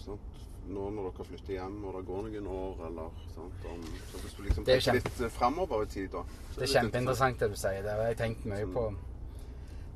sant? 0.00 0.42
Nå 0.62 0.88
når 0.94 1.08
dere 1.10 1.24
flytter 1.26 1.56
hjem 1.56 1.78
og 1.84 1.96
det 1.96 2.02
går 2.06 2.26
noen 2.28 2.50
år, 2.54 2.82
eller 2.86 3.22
sant? 3.34 3.64
Om, 3.66 3.80
så 4.10 4.20
Hvis 4.22 4.34
du 4.36 4.42
liksom 4.46 4.66
er 4.66 4.78
tenker 4.80 4.98
litt 4.98 5.22
framover 5.34 5.82
i 5.82 5.88
tid, 5.90 6.10
da. 6.12 6.22
Det 6.54 6.68
er 6.68 6.74
kjempeinteressant 6.76 7.40
det 7.42 7.48
du 7.50 7.56
sier. 7.58 7.80
Det 7.82 7.96
har 7.96 8.12
jeg 8.12 8.20
tenkt 8.20 8.46
mye 8.48 8.68
på. 8.70 8.84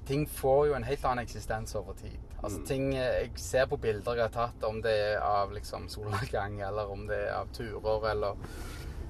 Ting 0.06 0.26
får 0.30 0.66
jo 0.68 0.74
en 0.78 0.86
helt 0.86 1.04
annen 1.06 1.26
eksistens 1.26 1.74
over 1.78 1.94
tid. 1.98 2.18
Altså 2.42 2.60
ting 2.68 2.92
Jeg 2.94 3.30
ser 3.40 3.66
på 3.66 3.78
bilder 3.80 4.18
jeg 4.18 4.28
har 4.28 4.34
tatt, 4.34 4.66
om 4.68 4.82
det 4.82 4.92
er 4.92 5.22
av 5.24 5.54
liksom 5.54 5.88
solnedgang, 5.90 6.60
eller 6.66 6.90
om 6.92 7.06
det 7.08 7.22
er 7.28 7.32
av 7.40 7.48
turer, 7.54 8.10
eller 8.10 8.36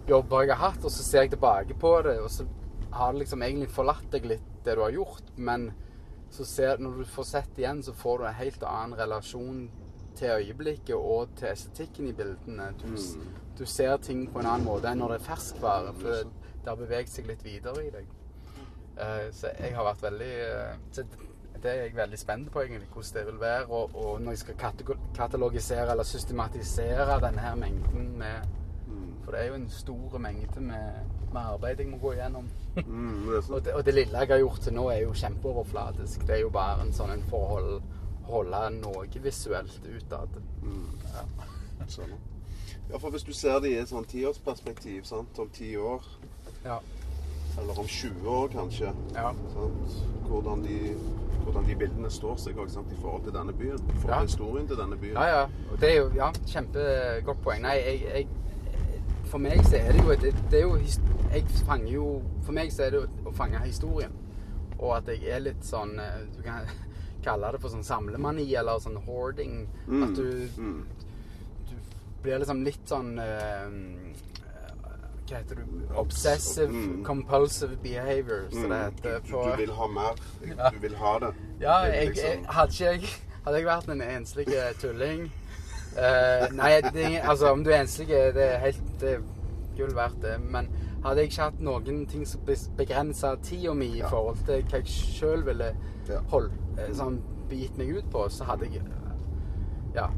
jobber 0.09 0.47
jeg 0.47 0.55
har 0.55 0.71
hatt, 0.71 0.85
og 0.85 0.93
så 0.93 1.03
ser 1.03 1.27
jeg 1.27 1.35
tilbake 1.35 1.75
på 1.81 1.91
det, 2.07 2.21
og 2.23 2.31
så 2.31 2.47
har 2.93 3.13
det 3.13 3.25
liksom 3.25 3.43
egentlig 3.43 3.69
forlatt 3.75 4.07
deg 4.13 4.29
litt, 4.31 4.47
det 4.65 4.77
du 4.77 4.85
har 4.85 4.95
gjort. 4.95 5.35
Men 5.37 5.71
så 6.31 6.45
ser, 6.45 6.79
når 6.79 7.01
du 7.01 7.05
får 7.05 7.25
sett 7.25 7.59
igjen, 7.59 7.83
så 7.83 7.95
får 7.97 8.19
du 8.19 8.25
en 8.27 8.41
helt 8.41 8.65
annen 8.67 8.99
relasjon 8.99 9.67
til 10.17 10.33
øyeblikket 10.33 10.97
og 10.97 11.37
til 11.37 11.53
estetikken 11.53 12.09
i 12.09 12.17
bildene. 12.17 12.71
Du, 12.83 12.89
mm. 12.89 13.31
du 13.59 13.65
ser 13.67 13.97
ting 13.97 14.27
på 14.33 14.41
en 14.41 14.51
annen 14.51 14.67
måte 14.67 14.91
enn 14.91 15.01
når 15.03 15.15
det 15.15 15.21
er 15.21 15.29
ferskvare, 15.29 15.95
for 16.01 16.27
det, 16.27 16.67
har 16.67 16.79
beveget 16.81 17.13
seg 17.13 17.29
litt 17.31 17.45
videre 17.47 17.85
i 17.85 17.93
deg. 17.95 18.13
Uh, 18.97 19.27
så 19.37 19.53
jeg 19.61 19.75
har 19.77 19.85
vært 19.85 20.03
veldig 20.07 20.35
uh, 20.49 21.17
Det 21.61 21.69
er 21.69 21.83
jeg 21.83 21.97
veldig 21.97 22.19
spent 22.19 22.49
på, 22.53 22.63
egentlig, 22.65 22.89
hvordan 22.93 23.19
det 23.19 23.27
vil 23.27 23.41
være. 23.41 23.67
Og, 23.67 23.97
og 23.97 24.23
når 24.23 24.37
jeg 24.37 24.45
skal 24.45 24.61
katalogisere 25.17 25.91
eller 25.91 26.05
systematisere 26.05 27.21
denne 27.23 27.45
her 27.45 27.55
mengden 27.61 28.11
med 28.19 28.66
For 29.27 29.35
det 29.35 29.41
er 29.43 29.49
jo 29.51 29.55
en 29.59 29.69
stor 29.75 30.19
mengde 30.23 30.61
med, 30.63 31.01
med 31.35 31.41
arbeid 31.43 31.81
jeg 31.83 31.89
må 31.91 31.99
gå 31.99 32.13
igjennom. 32.15 32.47
Mm, 32.77 33.25
det. 33.27 33.41
Og 33.51 33.65
det, 33.65 33.73
og 33.75 33.85
det 33.89 33.95
lille 33.97 34.21
jeg 34.23 34.29
har 34.31 34.39
gjort 34.39 34.61
til 34.63 34.77
nå, 34.77 34.85
er 34.93 35.01
jo 35.03 35.15
kjempeoverflatisk. 35.19 36.23
Det 36.29 36.37
er 36.37 36.45
jo 36.45 36.53
bare 36.55 36.85
en 36.87 36.93
sånn 36.95 37.11
en 37.17 37.25
for 37.27 37.59
å 37.59 37.81
holde, 38.31 38.61
noe 38.79 39.07
visuelt 39.25 39.81
utad. 39.97 40.39
Mm. 40.63 40.87
Ja, 42.91 42.99
for 43.03 43.11
hvis 43.11 43.27
du 43.27 43.33
ser 43.35 43.59
det 43.63 43.73
i 43.75 43.79
et 43.83 43.91
sånn 43.91 44.07
tiårsperspektiv, 44.07 45.03
sant, 45.11 45.39
om 45.43 45.51
ti 45.51 45.73
år, 45.77 46.07
Ja. 46.65 46.79
eller 47.59 47.79
om 47.79 47.87
20 47.87 48.29
år 48.31 48.49
kanskje, 48.55 48.93
Ja. 49.15 49.33
hvordan 50.29 50.63
de, 50.63 50.95
hvordan 51.45 51.67
de 51.67 51.75
bildene 51.77 52.11
står 52.11 52.37
seg 52.37 52.57
også, 52.59 52.75
sant, 52.75 52.93
i 52.93 53.01
forhold 53.03 53.25
til 53.25 53.33
denne 53.33 53.53
byen, 53.53 53.75
i 53.91 53.93
forhold 54.01 54.09
Ja. 54.09 54.19
til 54.21 54.29
historien 54.29 54.69
til 54.69 54.77
denne 54.77 54.97
byen. 54.97 55.13
Ja, 55.15 55.41
ja. 55.41 55.47
Det 55.81 55.91
er 55.91 55.97
jo 55.97 56.11
ja, 56.15 56.31
kjempegodt 56.47 57.43
poeng. 57.43 57.63
Nei, 57.63 57.75
jeg, 57.75 58.01
jeg 58.15 58.29
For 59.27 59.39
meg 59.43 59.63
så 59.67 59.77
er 59.81 59.93
det 59.93 60.03
jo 60.05 60.15
det, 60.23 60.35
det 60.51 60.59
er 60.61 60.67
jo 60.67 60.77
Jeg 61.33 61.45
fanger 61.67 61.91
jo 61.93 62.23
For 62.47 62.53
meg 62.57 62.71
så 62.73 62.85
er 62.87 62.91
det 62.95 63.01
å 63.27 63.33
fange 63.35 63.59
historien. 63.65 64.13
Og 64.79 64.93
at 64.99 65.09
jeg 65.09 65.25
er 65.35 65.41
litt 65.41 65.65
sånn 65.67 65.99
eh, 65.99 66.21
Du 66.37 66.43
kan 66.47 66.69
kalle 67.27 67.51
det 67.53 67.61
for 67.61 67.73
sånn 67.73 67.83
samlemani 67.87 68.45
eller 68.55 68.79
sånn 68.79 69.01
hoarding. 69.07 69.67
Mm, 69.89 70.03
At 70.07 70.15
du, 70.15 70.49
mm. 70.63 70.87
du 71.67 71.75
blir 72.23 72.39
liksom 72.43 72.63
litt 72.67 72.87
sånn 72.87 73.17
eh, 73.19 73.67
Hva 75.27 75.41
heter 75.41 75.59
det? 75.59 75.65
Obsessive 75.99 76.71
Mm. 76.71 77.01
compulsive 77.05 77.77
behavior, 77.83 78.45
som 78.53 78.69
det 78.71 78.79
Mm, 78.79 78.85
heter 78.85 79.21
du, 79.25 79.33
på 79.33 79.43
du, 79.43 79.51
du 79.51 79.57
vil 79.65 79.73
ha 79.75 79.87
mer. 79.89 80.15
Du 80.73 80.79
vil 80.79 80.95
ha 81.01 81.19
det. 81.19 81.33
Ja, 81.61 81.81
jeg, 81.91 82.09
liksom- 82.13 82.31
jeg, 82.31 82.45
hadde, 82.47 82.73
ikke 82.73 82.93
jeg, 82.93 83.11
hadde 83.45 83.57
jeg 83.59 83.67
vært 83.67 83.89
en 83.91 84.03
enslig 84.03 84.47
tulling 84.81 85.27
eh, 85.99 86.49
Nei, 86.53 86.81
det, 86.93 87.21
altså 87.23 87.53
om 87.53 87.65
du 87.65 87.71
er 87.71 87.81
enslig, 87.85 88.09
det 88.09 88.37
er 88.55 88.59
helt 88.59 88.99
det 89.01 89.15
er 89.17 89.23
gull 89.77 89.95
verdt 89.97 90.21
det. 90.23 90.37
Men 90.41 90.69
hadde 91.05 91.21
jeg 91.23 91.31
ikke 91.31 91.43
hatt 91.51 91.61
noen 91.61 92.07
ting 92.11 92.25
som 92.27 92.41
begrensa 92.77 93.35
tida 93.43 93.75
mi 93.75 93.87
i 93.95 93.99
Ja. 93.99 94.09
forhold 94.09 94.39
til 94.47 94.63
hva 94.63 94.81
jeg 94.81 94.87
sjøl 94.87 95.45
ville 95.47 95.73
holde, 96.33 96.51
eh, 96.79 96.93
sånn, 96.93 97.21
begitt 97.49 97.77
meg 97.79 97.97
ut 97.99 98.11
på, 98.11 98.29
så 98.31 98.45
hadde 98.45 98.67
jeg 98.73 98.83
Ja, 99.95 100.09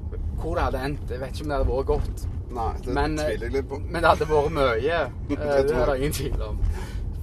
hvor 0.40 0.54
det 0.56 0.64
hadde 0.64 0.78
endt, 0.84 1.10
jeg 1.10 1.20
vet 1.20 1.30
ikke 1.34 1.42
om 1.44 1.48
det 1.48 1.56
hadde 1.58 1.70
vært 1.70 1.86
godt. 1.86 2.26
Nei, 2.50 2.72
det 2.84 2.94
Men, 2.94 3.18
eh, 3.18 3.26
tviler 3.28 3.46
jeg 3.46 3.52
litt 3.52 3.68
på. 3.68 3.78
men 3.78 4.02
det 4.02 4.08
hadde 4.10 4.26
vært 4.26 4.50
mye. 4.50 5.00
Eh, 5.30 5.36
Det 5.36 5.68
det 5.68 5.76
er 5.76 5.86
det 5.86 5.96
ingen 6.00 6.12
tvil 6.12 6.42
om. 6.42 6.58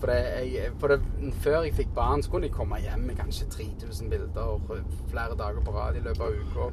For, 0.05 0.11
jeg, 0.13 0.71
for 0.79 0.87
det, 0.87 0.99
før 1.41 1.63
jeg 1.65 1.73
fikk 1.73 1.93
barn, 1.95 2.21
så 2.23 2.29
kunne 2.29 2.45
jeg 2.45 2.53
komme 2.53 2.77
hjem 2.77 3.07
med 3.07 3.15
kanskje 3.17 3.47
3000 3.49 4.09
bilder 4.09 4.59
flere 5.09 5.37
dager 5.39 5.63
på 5.65 5.71
rad 5.73 5.95
i 5.97 6.03
løpet 6.05 6.21
av 6.21 6.35
uka. 6.41 6.67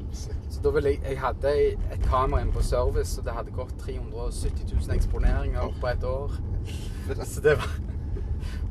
Så 0.53 0.61
da 0.65 0.73
ville 0.75 0.91
jeg 0.91 1.01
Jeg 1.07 1.21
hadde 1.21 1.53
et 1.97 2.05
kamera 2.05 2.43
inne 2.43 2.53
på 2.53 2.63
service, 2.63 3.19
og 3.19 3.25
det 3.25 3.33
hadde 3.33 3.55
gått 3.57 3.73
370 3.81 4.75
000 4.75 4.97
eksponeringer 4.97 5.73
på 5.81 5.89
et 5.89 6.05
år. 6.05 6.37
Så 7.25 7.41
det 7.41 7.57
var 7.57 7.73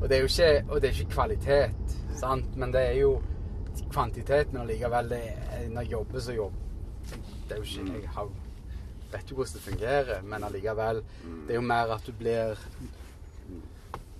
Og 0.00 0.08
det 0.08 0.16
er 0.16 0.20
jo 0.20 0.30
ikke, 0.30 0.64
og 0.68 0.80
det 0.80 0.88
er 0.88 1.00
ikke 1.00 1.10
kvalitet, 1.10 1.98
sant? 2.20 2.56
men 2.56 2.72
det 2.72 2.80
er 2.86 2.96
jo 3.00 3.20
kvantitet. 3.90 4.52
Men 4.52 4.62
allikevel, 4.62 5.12
når 5.70 5.82
jeg 5.82 5.92
jobber, 5.92 6.20
så 6.20 6.32
jobber 6.32 6.58
Det 7.48 7.52
er 7.52 7.56
jo 7.56 7.62
ikke 7.62 7.98
Jeg 8.00 8.08
har, 8.14 8.30
vet 9.12 9.30
jo 9.30 9.34
hvordan 9.34 9.54
det 9.54 9.62
fungerer, 9.62 10.22
men 10.22 10.44
allikevel. 10.44 11.02
Det 11.46 11.50
er 11.50 11.54
jo 11.54 11.60
mer 11.60 11.94
at 11.98 12.06
du 12.06 12.12
blir 12.12 12.54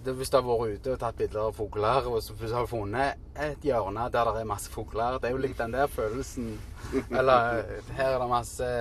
det, 0.05 0.15
Hvis 0.19 0.31
du 0.31 0.37
har 0.39 0.47
vært 0.47 0.79
ute 0.79 0.95
og 0.95 1.01
tatt 1.01 1.19
bilder 1.19 1.49
av 1.49 1.55
fugler, 1.57 2.09
og 2.11 2.23
så 2.25 2.35
har 2.41 2.67
du 2.67 2.71
funnet 2.71 3.21
et 3.39 3.67
hjørne 3.67 4.09
der 4.13 4.31
det 4.33 4.43
er 4.43 4.49
masse 4.49 4.73
fugler 4.73 5.19
Det 5.21 5.31
er 5.31 5.37
jo 5.37 5.43
litt 5.43 5.59
den 5.59 5.77
der 5.77 5.87
følelsen. 5.91 6.57
Eller 7.19 7.63
her 7.97 8.17
er 8.17 8.19
det 8.19 8.29
masse 8.31 8.73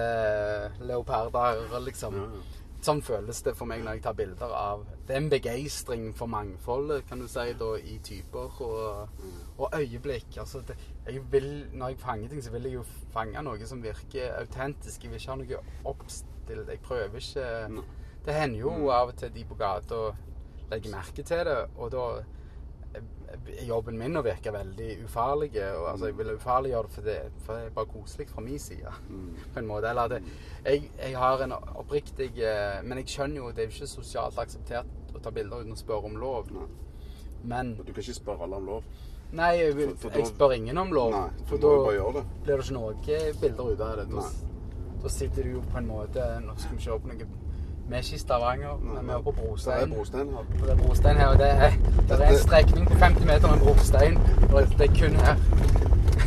leoparder, 0.81 1.77
liksom. 1.85 2.17
Sånn 2.81 3.03
føles 3.05 3.43
det 3.45 3.53
for 3.53 3.69
meg 3.69 3.83
når 3.85 3.99
jeg 3.99 4.03
tar 4.07 4.15
bilder 4.17 4.53
av 4.57 4.87
Det 5.05 5.13
er 5.13 5.19
en 5.19 5.29
begeistring 5.29 6.07
for 6.17 6.31
mangfoldet, 6.31 7.03
kan 7.09 7.21
du 7.21 7.27
si, 7.29 7.43
da, 7.59 7.69
i 7.77 7.99
typer 8.01 8.57
og, 8.65 9.21
og 9.59 9.75
øyeblikk. 9.77 10.39
Altså, 10.41 10.63
det, 10.65 10.79
jeg 11.05 11.21
vil, 11.29 11.49
når 11.77 11.93
jeg 11.93 12.01
fanger 12.01 12.33
ting, 12.33 12.41
så 12.41 12.53
vil 12.55 12.65
jeg 12.65 12.79
jo 12.79 12.85
fange 13.13 13.45
noe 13.45 13.69
som 13.69 13.83
virker 13.85 14.33
autentisk. 14.39 15.03
Jeg 15.03 15.13
vil 15.13 15.21
ikke 15.21 15.35
ha 15.35 15.39
noe 15.43 15.61
oppstilt. 15.93 16.67
Jeg 16.67 16.81
prøver 16.83 17.21
ikke 17.21 17.83
Det 18.25 18.33
hender 18.35 18.59
jo 18.59 18.89
av 18.91 19.13
og 19.13 19.15
til 19.17 19.29
de 19.33 19.45
på 19.47 19.55
gata 19.55 20.01
legger 20.71 20.93
merke 20.95 21.23
til 21.27 21.45
det, 21.47 21.57
og 21.77 21.91
da 21.93 22.05
er 22.95 23.65
jobben 23.67 23.95
min 23.99 24.17
å 24.19 24.23
virke 24.25 24.51
veldig 24.51 24.87
ufarlig. 25.05 25.51
Og, 25.55 25.85
altså, 25.93 26.09
jeg 26.09 26.17
vil 26.17 26.33
ufarliggjøre 26.35 26.87
det 26.89 26.95
for 26.95 27.07
det, 27.07 27.17
for 27.45 27.53
det 27.59 27.67
er 27.69 27.75
bare 27.77 27.91
koselig 27.93 28.27
fra 28.31 28.43
min 28.43 28.59
side. 28.59 28.91
På 29.53 29.59
en 29.61 29.69
måte. 29.69 29.91
Eller 29.91 30.11
det, 30.15 30.21
jeg, 30.65 30.89
jeg 30.99 31.15
har 31.17 31.43
en 31.45 31.55
oppriktig 31.55 32.31
eh, 32.43 32.81
Men 32.83 32.99
jeg 33.01 33.07
skjønner 33.13 33.41
jo 33.43 33.51
det 33.51 33.63
er 33.65 33.69
jo 33.69 33.77
ikke 33.77 33.91
sosialt 33.93 34.39
akseptert 34.43 35.15
å 35.15 35.21
ta 35.23 35.31
bilder 35.35 35.63
uten 35.63 35.75
å 35.75 35.79
spørre 35.79 36.11
om 36.11 36.19
lov. 36.19 36.51
Nei. 36.55 36.67
Men 37.51 37.73
Du 37.79 37.87
kan 37.93 38.03
ikke 38.03 38.19
spørre 38.19 38.45
alle 38.45 38.59
om 38.61 38.67
lov. 38.75 38.91
Nei, 39.31 39.51
jeg, 39.61 39.73
For- 39.77 39.95
for 40.09 40.19
jeg 40.19 40.27
spør 40.27 40.53
ingen 40.57 40.77
om 40.77 40.91
lov. 40.93 41.13
Nei, 41.15 41.45
for 41.47 41.61
da 41.63 41.71
blir 42.43 42.57
det 42.57 42.57
ikke 42.65 42.75
noe 42.75 42.95
bilder 43.39 43.71
ut 43.71 43.85
av 43.87 44.01
det. 44.01 44.09
Da, 44.11 44.25
da 45.05 45.09
sitter 45.15 45.47
du 45.47 45.53
jo 45.55 45.61
på 45.71 45.79
en 45.79 45.87
måte 45.87 46.25
Nå 46.43 46.57
skal 46.59 46.75
vi 46.75 46.83
kjøre 46.83 46.99
på 47.05 47.13
noe 47.13 47.29
Vi 47.91 47.95
er 47.97 48.03
ikke 48.05 48.15
i 48.15 48.19
Stavanger, 48.21 48.77
men 48.83 49.07
vi 49.07 49.11
er 49.11 49.21
på 49.25 49.31
Det 49.35 49.41
er 49.43 49.47
brostein. 49.47 49.89
brostein 49.95 50.29
her. 50.31 50.37
Og 50.37 50.45
det 50.61 50.69
er 50.71 50.77
brostein 50.83 51.17
her, 51.17 51.27
og 51.27 51.37
det 51.41 51.49
er, 51.51 51.71
det 52.09 52.19
er 52.21 52.29
en 52.29 52.37
strekning 52.37 52.87
på 52.87 52.93
50 53.01 53.25
meter 53.25 53.47
med 53.51 53.59
brostein. 53.65 54.17
Og 54.53 54.61
det 54.79 54.85
er 54.87 54.93
kun 54.99 55.15
her. 55.25 55.35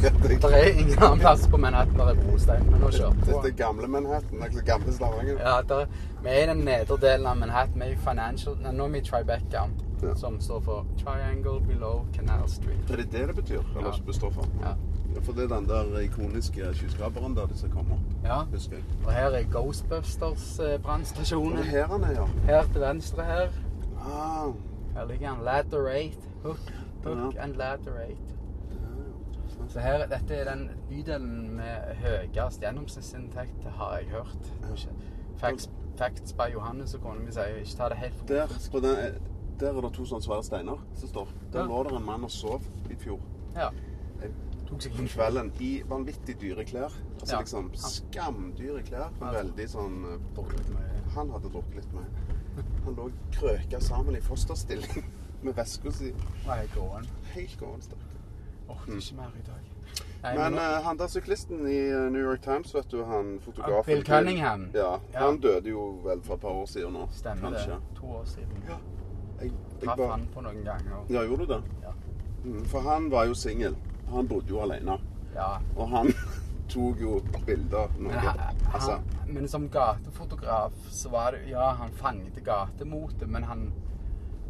Det 0.04 0.44
er 0.52 0.78
ingen 0.78 0.98
annen 1.02 1.20
plass 1.20 1.46
på 1.48 1.56
Manhattan 1.56 1.96
der 1.98 2.08
er 2.12 2.14
brostein. 2.14 2.64
Men 2.70 2.80
nå 2.82 2.90
kjører 2.92 3.10
vi 3.14 3.20
Dette 3.24 3.38
Det 3.46 3.52
er 3.52 3.56
gamle 3.64 3.86
Manhattan, 3.88 4.40
det 4.42 4.58
er 4.60 4.66
gamle 4.66 4.92
Stavanger. 4.92 5.38
Ja, 5.40 5.54
der, 5.68 5.86
vi 6.22 6.28
er 6.28 6.42
i 6.42 6.46
den 6.50 6.60
nedre 6.66 6.98
delen 7.00 7.26
av 7.26 7.36
Manhattan. 7.40 7.80
Vi 7.80 7.86
er 7.88 7.94
i 7.94 7.96
Financial 8.04 8.58
Nei, 8.62 8.72
nå 8.76 8.84
er 8.84 8.92
vi 8.92 8.98
i 9.00 9.06
Tribeca, 9.08 9.62
Ja. 10.02 10.14
som 10.20 10.36
står 10.40 10.60
for 10.60 10.86
Triangle 11.00 11.56
Below 11.68 12.04
Canal 12.16 12.44
Street. 12.48 12.90
Er 12.92 12.96
det 13.00 13.06
det 13.12 13.24
det 13.28 13.36
betyr? 13.36 13.62
Eller 13.78 13.90
Ja. 13.96 14.02
består 14.06 14.30
for? 14.30 14.44
Ja. 14.60 14.74
For 15.22 15.32
det 15.32 15.44
er 15.50 15.56
den 15.58 15.68
der 15.68 15.98
ikoniske 15.98 16.74
skyskraperen 16.74 17.36
der 17.36 17.46
disse 17.46 17.68
kommer. 17.68 17.96
ja. 18.24 18.42
Husker 18.44 18.76
jeg. 18.76 18.84
Og 19.06 19.12
her 19.12 19.26
er 19.30 19.42
Ghostbusters 19.52 20.58
eh, 20.58 20.64
er 20.64 21.62
her 21.62 21.86
han 21.86 22.02
er, 22.04 22.10
ja. 22.12 22.24
Her 22.44 22.62
til 22.72 22.80
venstre 22.80 23.24
her. 23.24 23.48
Ah, 24.00 24.52
Her 24.96 25.06
ligger 25.06 25.28
han. 25.28 25.44
Ladder 25.44 25.78
8. 25.78 26.18
Hook, 26.42 26.58
hook 27.04 27.34
Ja. 27.34 27.42
and 27.42 27.54
Ladder 27.54 27.90
8. 27.92 28.16
ja. 28.70 29.68
Så 29.68 29.80
her, 29.80 30.06
dette 30.06 30.34
er 30.34 30.54
den 30.54 30.70
bydelen 30.88 31.56
med 31.56 31.94
høyest 31.94 32.60
gjennomsnittsinntekt, 32.60 33.64
har 33.78 33.96
jeg 33.98 34.06
hørt. 34.10 34.52
Facts, 35.36 35.70
facts 35.96 36.32
by 36.32 36.52
Johannes 36.54 36.94
og 36.94 37.00
kona 37.00 37.20
mi 37.20 37.32
sier 37.32 37.44
ikke 37.60 37.76
ta 37.76 37.88
det 37.88 37.96
helt 37.98 38.14
for 38.18 38.26
Der, 38.26 38.46
på 38.72 38.80
den, 38.80 39.14
der 39.60 39.68
er 39.72 39.80
det 39.80 39.92
to 39.96 40.04
sånne 40.04 40.22
svære 40.22 40.44
steiner 40.44 40.84
som 40.94 41.08
står. 41.08 41.28
Der 41.52 41.60
Ja. 41.60 41.66
lå 41.66 41.82
det 41.82 41.92
en 41.96 42.06
mann 42.06 42.24
og 42.24 42.30
sov 42.30 42.62
i 42.90 42.94
fjor. 42.94 43.18
Ja. 43.56 43.68
Tok 44.75 44.83
seg 44.83 44.97
På 44.99 45.05
kvelden 45.07 45.51
i 45.62 45.70
vanvittig 45.89 46.35
dyre 46.41 46.64
klær. 46.66 46.95
Altså 47.20 47.35
Ja. 47.37 47.41
liksom 47.41 47.70
skamdyre 47.79 48.83
klær. 48.83 49.11
Ja. 49.20 49.31
Veldig 49.39 49.66
sånn 49.70 50.01
eh. 50.09 51.12
Han 51.14 51.31
hadde 51.31 51.51
drukket 51.53 51.77
litt 51.77 51.93
mer. 51.95 52.09
Han 52.85 52.97
lå 52.99 53.11
krøka 53.33 53.81
sammen 53.81 54.16
i 54.16 54.20
fosterstilling 54.20 55.05
med 55.45 55.55
veska 55.55 55.93
si. 55.93 56.11
Helt 56.47 57.55
sterk. 57.85 58.11
Orker 58.68 58.97
ikke 58.97 59.16
mer 59.16 59.31
i 59.39 59.45
dag. 59.47 59.70
Nei, 60.25 60.35
Men 60.37 60.55
men 60.55 60.59
uh, 60.59 60.81
han 60.83 60.97
der 60.97 61.07
syklisten 61.12 61.66
i 61.68 61.77
eh, 61.93 62.11
New 62.11 62.22
York 62.22 62.41
Times, 62.43 62.72
vet 62.75 62.89
du, 62.91 63.03
han 63.05 63.39
fotografen 63.45 63.85
Bill 63.93 64.05
Cunningham? 64.05 64.70
Ja, 64.75 64.99
Ja. 65.12 65.27
Han 65.27 65.39
døde 65.39 65.68
jo 65.68 66.01
vel 66.05 66.22
for 66.25 66.35
et 66.35 66.41
par 66.41 66.51
år 66.51 66.66
siden 66.66 66.93
nå. 66.97 67.09
Stemmer 67.12 67.51
kanskje. 67.51 67.75
det. 67.77 67.97
To 68.01 68.07
år 68.07 68.25
siden. 68.25 68.62
Ja. 68.68 68.79
Jeg, 69.41 69.51
jeg 69.53 69.85
Traff 69.85 69.99
bare, 69.99 70.11
han 70.11 70.27
på 70.35 70.41
noen 70.41 70.64
ganger. 70.64 71.05
ja, 71.11 71.22
gjorde 71.29 71.47
du 71.47 71.53
det? 71.53 71.62
Ja. 71.83 71.93
Mm, 72.45 72.64
for 72.64 72.81
han 72.81 73.11
var 73.11 73.25
jo 73.27 73.35
singel. 73.35 73.77
Han 74.11 74.28
bodde 74.28 74.50
jo 74.50 74.61
alene. 74.62 74.98
Ja. 75.34 75.59
Og 75.76 75.88
han 75.88 76.12
tok 76.72 77.00
jo 77.00 77.20
bilder. 77.46 77.92
Men, 77.98 78.12
han, 78.12 78.40
altså, 78.72 78.92
han, 78.92 79.32
men 79.34 79.48
som 79.48 79.68
gatefotograf 79.72 80.76
så 80.90 81.12
var 81.12 81.32
det 81.32 81.50
Ja, 81.50 81.70
han 81.78 81.92
fanget 81.92 82.40
gatemotet, 82.44 83.28
men 83.28 83.44
han 83.44 83.72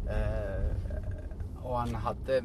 eh, 0.09 0.71
Og 1.63 1.79
han 1.79 1.95
hadde 1.95 2.41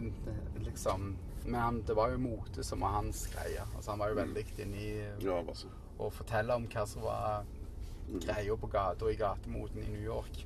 liksom 0.60 1.16
Men 1.44 1.60
han, 1.60 1.82
det 1.86 1.96
var 1.96 2.12
jo 2.12 2.20
mote 2.20 2.64
som 2.64 2.80
var 2.84 2.98
hans 3.00 3.26
greie. 3.32 3.64
Altså 3.76 3.90
Han 3.90 4.02
var 4.02 4.12
jo 4.12 4.20
veldig 4.20 4.44
inne 4.60 4.76
i 4.76 4.90
ja, 5.24 5.40
å 6.00 6.10
fortelle 6.12 6.54
om 6.56 6.68
hva 6.70 6.86
som 6.88 7.04
var 7.04 7.48
greia 8.10 8.56
på 8.58 8.68
gata 8.70 9.06
og 9.06 9.12
i 9.12 9.18
gatemoten 9.18 9.82
i 9.84 9.90
New 9.90 10.02
York. 10.02 10.44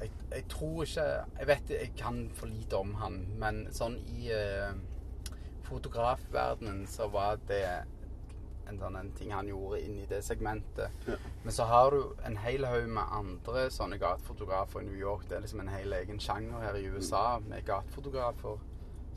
jeg, 0.00 0.10
jeg 0.30 0.44
tror 0.48 0.82
ikke 0.84 1.06
Jeg 1.38 1.46
vet 1.46 1.70
jeg 1.70 1.92
kan 1.96 2.18
for 2.34 2.46
lite 2.50 2.76
om 2.76 2.94
han, 3.00 3.20
men 3.40 3.64
sånn 3.74 3.96
i 4.16 4.30
eh, 4.32 4.74
fotografverdenen 5.64 6.86
så 6.90 7.08
var 7.12 7.40
det 7.48 7.66
en 8.68 8.78
sånn 8.80 8.96
en 8.96 9.10
ting 9.16 9.32
han 9.34 9.48
gjorde 9.48 9.80
inn 9.84 9.98
i 10.00 10.06
det 10.08 10.20
segmentet. 10.24 10.92
Ja. 11.08 11.16
Men 11.42 11.52
så 11.52 11.66
har 11.68 11.92
du 11.92 12.14
en 12.24 12.38
hel 12.40 12.64
haug 12.68 12.86
med 12.88 13.16
andre 13.18 13.66
sånne 13.72 13.98
gatefotografer 14.00 14.80
i 14.80 14.88
New 14.88 14.98
York. 14.98 15.26
Det 15.28 15.36
er 15.36 15.44
liksom 15.44 15.60
en 15.64 15.72
hel 15.72 15.92
egen 16.00 16.20
sjanger 16.22 16.64
her 16.64 16.78
i 16.78 16.86
USA 16.88 17.40
med 17.44 17.66
gatefotografer 17.68 18.62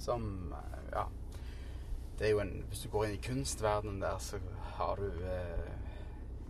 som 0.04 0.54
eh, 0.54 0.76
Ja. 0.92 1.08
Det 2.18 2.26
er 2.26 2.32
jo 2.32 2.40
en 2.40 2.64
Hvis 2.70 2.80
du 2.82 2.90
går 2.90 3.06
inn 3.06 3.14
i 3.14 3.22
kunstverdenen 3.22 4.00
der, 4.02 4.18
så 4.18 4.40
har 4.78 4.96
du 4.96 5.06
eh, 5.06 5.68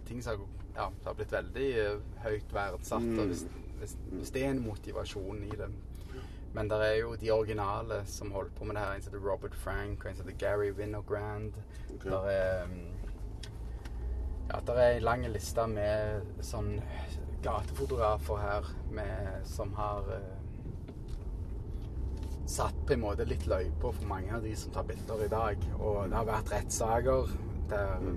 ting 0.07 0.21
som 0.23 0.45
ja, 0.75 0.89
har 1.05 1.13
blitt 1.13 1.31
veldig 1.31 1.67
eh, 1.81 1.97
høyt 2.23 2.53
verdsatt. 2.53 3.03
Mm. 3.03 3.19
Og 3.19 3.25
hvis, 3.25 3.43
hvis, 3.79 3.97
hvis 4.11 4.31
det 4.31 4.45
er 4.45 4.53
en 4.53 4.63
motivasjon 4.63 5.43
i 5.43 5.57
det. 5.59 5.67
Men 6.57 6.69
det 6.71 6.77
er 6.81 6.95
jo 6.97 7.11
de 7.21 7.29
originale 7.31 7.99
som 8.09 8.31
holder 8.33 8.51
på 8.57 8.65
med 8.65 8.75
det 8.75 8.81
her. 8.81 8.95
En 8.95 9.01
som 9.01 9.13
heter 9.13 9.25
Robert 9.29 9.55
Frank, 9.55 10.05
og 10.05 10.09
en 10.09 10.15
som 10.17 10.25
heter 10.25 10.39
Gary 10.41 10.71
Winogrand. 10.73 11.53
Okay. 11.93 12.09
Der 12.09 12.29
er 12.31 12.63
um, 12.63 12.79
Ja, 14.47 14.59
der 14.67 14.73
er 14.73 14.95
en 14.95 15.03
lang 15.03 15.25
liste 15.27 15.67
med 15.67 16.41
sånn 16.41 16.79
gatefotografer 17.43 18.41
her 18.41 18.69
med, 18.89 19.45
som 19.45 19.73
har 19.77 20.07
uh, 20.07 20.95
satt 22.49 22.79
på 22.87 22.95
en 22.95 23.03
måte 23.05 23.27
litt 23.27 23.45
løypa 23.45 23.91
for 23.91 24.09
mange 24.09 24.33
av 24.33 24.41
de 24.47 24.55
som 24.57 24.73
tar 24.73 24.87
bilder 24.89 25.25
i 25.27 25.29
dag. 25.35 25.69
Og 25.77 26.07
det 26.07 26.17
har 26.17 26.29
vært 26.31 26.53
rettssaker 26.55 27.37
der 27.69 28.09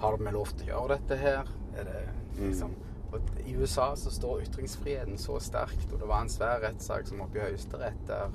Har 0.00 0.16
vi 0.18 0.30
lov 0.32 0.52
til 0.52 0.68
å 0.68 0.72
gjøre 0.74 0.98
dette 0.98 1.16
her? 1.20 1.48
Er 1.78 1.88
det 1.88 2.04
liksom 2.40 2.76
og 3.12 3.20
I 3.46 3.56
USA 3.56 3.94
så 3.96 4.10
står 4.10 4.40
ytringsfriheten 4.46 5.18
så 5.18 5.38
sterkt, 5.42 5.92
og 5.92 5.98
det 6.00 6.08
var 6.08 6.20
en 6.22 6.28
svær 6.32 6.60
rettssak 6.62 7.06
som 7.08 7.20
oppe 7.24 7.38
i 7.38 7.42
Høyesterett 7.48 8.06
der 8.08 8.30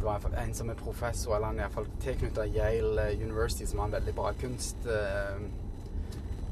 det 0.00 0.06
var 0.06 0.22
en 0.40 0.54
som 0.54 0.70
er 0.70 0.74
professor, 0.78 1.34
eller 1.36 1.46
han 1.50 1.58
er 1.58 1.66
iallfall 1.66 1.86
tilknyttet 2.00 2.54
Yale 2.54 3.08
University, 3.20 3.66
som 3.68 3.78
har 3.82 3.86
en 3.90 3.92
veldig 3.98 4.14
bra 4.16 4.30
kunstutdannelse. 4.40 5.50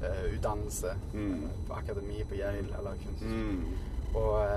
Uh, 0.03 0.35
utdannelse, 0.35 0.91
Mm. 1.15 1.45
eh, 1.45 2.25
på 2.29 2.35
Yale, 2.35 2.59
eller 2.79 2.91
kunst. 3.05 3.23
Mm. 3.23 3.65
Og 4.15 4.33
uh, 4.41 4.51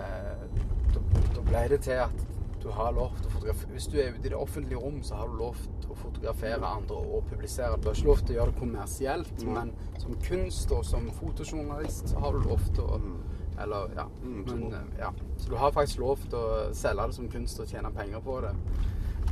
da- 1.36 1.42
ble 1.48 1.64
det 1.70 1.80
til 1.82 1.92
at 2.04 2.26
du 2.64 2.70
har 2.70 2.92
lov 2.92 3.12
til 3.22 3.26
å 3.28 3.32
fotografere 3.32 3.72
Hvis 3.72 3.88
du 3.88 3.98
er 3.98 4.10
ute 4.12 4.26
i 4.26 4.30
det 4.30 4.38
offentlige 4.38 4.78
rom, 4.84 5.00
så 5.04 5.16
har 5.16 5.28
du 5.28 5.34
lov 5.38 5.56
til 5.82 5.90
fotografere 6.22 6.66
andre 6.66 6.96
og 6.96 7.26
publisere. 7.30 7.78
Du 7.82 7.90
har 7.90 7.96
ikke 7.96 8.08
lov 8.08 8.18
til 8.22 8.36
å 8.36 8.38
gjøre 8.38 8.52
det 8.52 8.60
kommersielt, 8.60 9.44
men 9.46 9.74
som 10.00 10.18
kunst 10.22 10.72
og 10.72 10.86
som 10.86 11.10
fotojournalist 11.18 12.10
så 12.10 12.20
har 12.20 12.32
du 12.34 12.50
lov 12.50 12.60
til 12.76 12.84
å 12.84 12.98
Mm. 13.02 13.18
Eller, 13.62 13.90
ja. 13.96 14.08
Mm, 14.24 14.46
Men, 14.46 14.94
ja. 14.98 15.14
Så 15.38 15.50
du 15.50 15.56
har 15.56 15.72
faktisk 15.72 16.00
lov 16.00 16.18
til 16.18 16.36
å 16.36 16.74
selge 16.74 17.08
det 17.08 17.14
som 17.16 17.30
kunst 17.30 17.60
og 17.60 17.68
tjene 17.68 17.92
penger 17.92 18.20
på 18.20 18.42
det. 18.42 18.56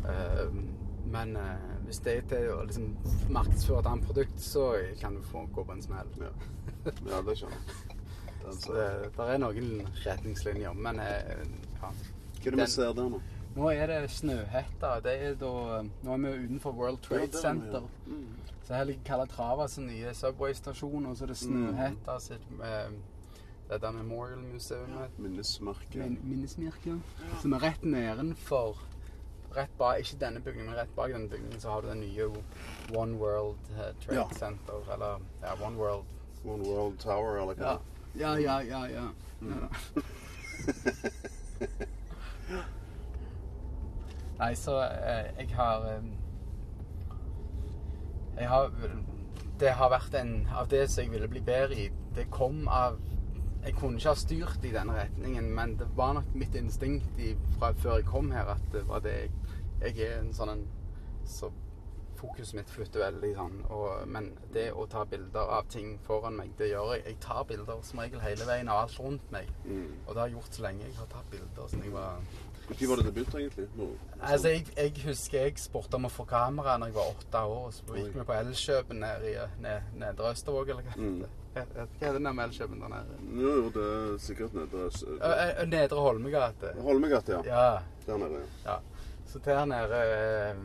Eh, 0.05 0.51
men 1.05 1.35
eh, 1.35 1.71
hvis 1.85 1.99
det 1.99 2.17
er 2.17 2.21
til 2.29 2.51
å 2.51 2.63
liksom 2.63 2.97
markedsføre 3.29 3.79
et 3.79 3.87
annet 3.87 4.05
produkt, 4.05 4.39
så 4.39 4.75
kan 4.99 5.15
du 5.15 5.21
få 5.21 5.47
gå 5.55 5.63
på 5.63 5.71
en 5.71 5.81
smell. 5.81 6.07
Ja. 6.19 6.29
ja, 6.85 7.21
det 7.21 7.37
skjønner 7.37 7.57
jeg. 7.57 7.97
Så 8.59 8.73
det, 8.73 9.11
der 9.17 9.33
er 9.33 9.37
noen 9.37 9.87
retningslinjer, 10.05 10.73
men 10.73 10.99
eh, 10.99 11.47
ja. 11.81 11.89
Hva 11.89 12.45
er 12.45 12.51
det 12.51 12.61
vi 12.61 12.71
ser 12.71 12.93
der 12.93 13.09
nå? 13.09 13.21
Nå 13.55 13.69
er 13.73 13.87
det 13.89 14.09
Snøhetta. 14.13 14.99
Det 15.03 15.13
er 15.25 15.37
da, 15.41 15.81
nå 16.03 16.13
er 16.13 16.17
vi 16.23 16.45
utenfor 16.45 16.71
World 16.77 17.01
Trade 17.01 17.29
Ja, 17.33 17.41
Center. 17.41 17.81
ja. 17.81 18.11
Mm. 18.13 18.35
Så 18.63 18.73
her 18.77 18.83
ligger 18.85 19.03
Calatravas 19.03 19.77
nye 19.81 20.13
Subway-stasjon, 20.13 21.05
og 21.09 21.17
så 21.17 21.23
er 21.25 21.27
det 21.33 21.37
Snøhetta 21.37 22.19
sitt 22.21 22.45
eh, 22.61 22.91
det 23.69 23.81
der 23.81 23.91
Memorial-museet. 23.91 25.17
Minnesmerket. 25.17 25.95
Min, 26.03 26.19
minnesmerke. 26.23 26.99
Som 27.41 27.53
er 27.53 27.59
rett 27.63 27.83
nedenfor 27.83 28.77
Rett 29.55 29.71
bak, 29.79 29.97
Ikke 29.99 30.17
denne 30.21 30.39
bygningen, 30.45 30.69
men 30.69 30.77
rett 30.77 30.91
bak 30.95 31.09
denne 31.09 31.29
bygningen 31.29 31.59
så 31.61 31.71
har 31.73 31.81
du 31.81 31.87
den 31.89 31.99
nye 32.05 32.27
One 32.93 33.17
World 33.17 33.57
eh, 33.73 33.89
Trade 34.05 34.19
Ja. 34.19 34.27
Center. 34.37 34.93
Eller 34.93 35.19
ja, 35.41 35.55
One 35.65 35.77
World 35.77 36.05
One 36.45 36.63
World 36.69 36.99
Tower, 36.99 37.41
eller 37.41 37.53
hva? 37.57 37.79
Ja, 38.15 38.35
ja, 38.37 38.59
ja. 38.61 38.61
ja, 38.61 38.85
ja. 38.87 39.07
ja 39.41 39.55
da. 39.65 39.69
Nei, 44.39 44.53
så 44.55 44.77
eh, 44.81 45.29
jeg 45.39 45.51
har 45.55 45.85
eh, 45.89 46.03
Jeg 48.37 48.49
har 48.49 48.71
Det 49.59 49.71
har 49.75 49.91
vært 49.91 50.15
en 50.15 50.33
Av 50.55 50.69
det 50.71 50.85
som 50.91 51.03
jeg 51.03 51.11
ville 51.11 51.27
bli 51.27 51.41
bedre 51.43 51.75
i, 51.75 51.89
det 52.15 52.29
kom 52.31 52.67
av 52.67 52.99
Jeg 53.65 53.75
kunne 53.75 53.99
ikke 53.99 54.13
ha 54.13 54.19
styrt 54.19 54.63
i 54.63 54.71
denne 54.71 54.95
retningen, 54.95 55.49
men 55.55 55.75
det 55.79 55.89
var 55.95 56.13
nok 56.15 56.29
mitt 56.39 56.55
instinkt 56.55 57.19
i, 57.19 57.33
fra 57.57 57.73
før 57.75 57.99
jeg 57.99 58.07
kom 58.07 58.31
her, 58.31 58.47
at 58.55 58.69
det 58.71 58.85
var 58.87 59.03
det 59.03 59.17
jeg 59.17 59.33
Jeg 59.81 60.07
er 60.07 60.21
en 60.21 60.31
sånn 60.35 60.53
en 60.55 60.63
Så 61.27 61.51
fokuset 62.19 62.55
mitt 62.57 62.71
flytter 62.71 62.99
veldig 62.99 63.29
sånn. 63.37 63.59
Og, 63.71 64.07
men 64.11 64.25
det 64.53 64.65
å 64.75 64.85
ta 64.91 65.05
bilder 65.07 65.53
av 65.55 65.69
ting 65.71 65.93
foran 66.03 66.35
meg, 66.35 66.51
det 66.59 66.67
gjør 66.71 66.93
jeg. 66.95 67.05
Jeg 67.07 67.19
tar 67.23 67.45
bilder 67.47 67.79
som 67.87 68.01
regel 68.03 68.19
hele 68.23 68.47
veien 68.49 68.71
av 68.71 68.81
alt 68.83 68.97
rundt 68.99 69.31
meg. 69.31 69.47
Mm. 69.63 69.93
Og 70.05 70.09
det 70.09 70.19
har 70.19 70.27
jeg 70.27 70.35
gjort 70.35 70.57
så 70.57 70.65
lenge. 70.65 70.87
Jeg 70.89 70.97
har 70.99 71.11
tatt 71.13 71.29
bilder 71.31 71.71
siden 71.71 71.85
jeg 71.87 71.95
var 71.95 72.19
Når 72.69 72.87
var 72.89 72.99
det 72.99 73.05
det 73.05 73.13
begynte, 73.15 73.37
egentlig? 73.41 73.67
Nå, 73.75 73.87
Altså, 74.21 74.49
jeg, 74.53 74.65
jeg 74.77 75.03
husker 75.07 75.39
jeg 75.47 75.57
spurte 75.57 75.95
om 75.97 76.05
å 76.05 76.11
få 76.13 76.25
kamera 76.29 76.75
da 76.77 76.85
jeg 76.89 76.93
var 76.95 77.09
åtte 77.15 77.41
år. 77.49 77.71
Så 77.73 77.95
gikk 77.97 78.13
vi 78.19 78.25
på 78.27 78.35
Elkjøpen 78.37 78.99
nede 79.01 79.31
i 79.31 79.35
ned, 79.63 79.87
Nedre 79.97 80.31
Østervåg, 80.35 80.69
eller 80.69 80.83
hva 80.85 80.95
Mm. 80.99 81.23
heter 81.55 81.73
det? 81.79 81.87
Hva 81.99 82.11
det 82.13 82.21
den 82.23 82.35
med 82.35 82.45
Elkjøpen 82.45 82.79
der 82.85 82.93
nede? 82.93 83.17
Jo, 83.41 83.55
jo, 83.63 83.69
det 83.75 83.87
er 83.89 84.17
sikkert 84.21 84.53
nede 84.53 84.85
Ø, 85.09 85.33
ø, 85.33 85.65
Nedre 85.65 85.99
Holmegate. 86.05 86.73
Holmegate, 86.85 87.31
ja. 87.31 87.41
Ja. 87.45 87.81
Der 88.05 88.17
nede, 88.21 88.43
ja. 88.65 88.71
ja. 88.71 88.79
Så 89.25 89.39
der 89.45 89.65
nede 89.65 90.03
eh, 90.05 90.55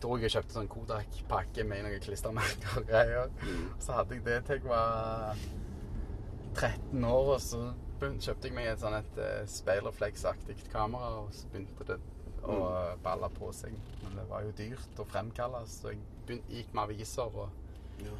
dro 0.00 0.16
jeg 0.16 0.28
og 0.28 0.34
kjøpte 0.38 0.54
sånn 0.56 0.68
Kodak-pakke 0.70 1.64
med 1.66 1.84
noen 1.84 2.00
klistremerker 2.04 2.80
og 2.80 2.88
greier. 2.88 3.30
Så 3.82 3.92
hadde 3.98 4.14
jeg 4.18 4.24
det 4.24 4.40
til 4.46 4.60
jeg 4.62 4.68
var 4.70 5.36
13 6.54 7.04
år, 7.04 7.32
og 7.36 7.40
så 7.42 7.62
kjøpte 8.00 8.48
jeg 8.48 8.54
meg 8.54 8.70
et 8.70 8.80
sånn 8.82 8.96
et 8.98 9.20
uh, 9.20 9.42
speilrefleksaktig 9.50 10.56
kamera, 10.72 11.24
og 11.24 11.34
så 11.34 11.50
begynte 11.52 11.86
det 11.88 11.98
å 12.48 12.58
balle 13.02 13.28
på 13.34 13.50
seg. 13.52 13.76
Men 14.04 14.18
det 14.20 14.26
var 14.30 14.44
jo 14.46 14.56
dyrt 14.58 15.00
å 15.02 15.06
fremkalle, 15.08 15.64
så 15.68 15.92
jeg 15.92 16.02
begynte, 16.26 16.54
gikk 16.54 16.74
med 16.74 16.84
aviser, 16.86 17.38
og, 17.44 17.48
ja 18.04 18.16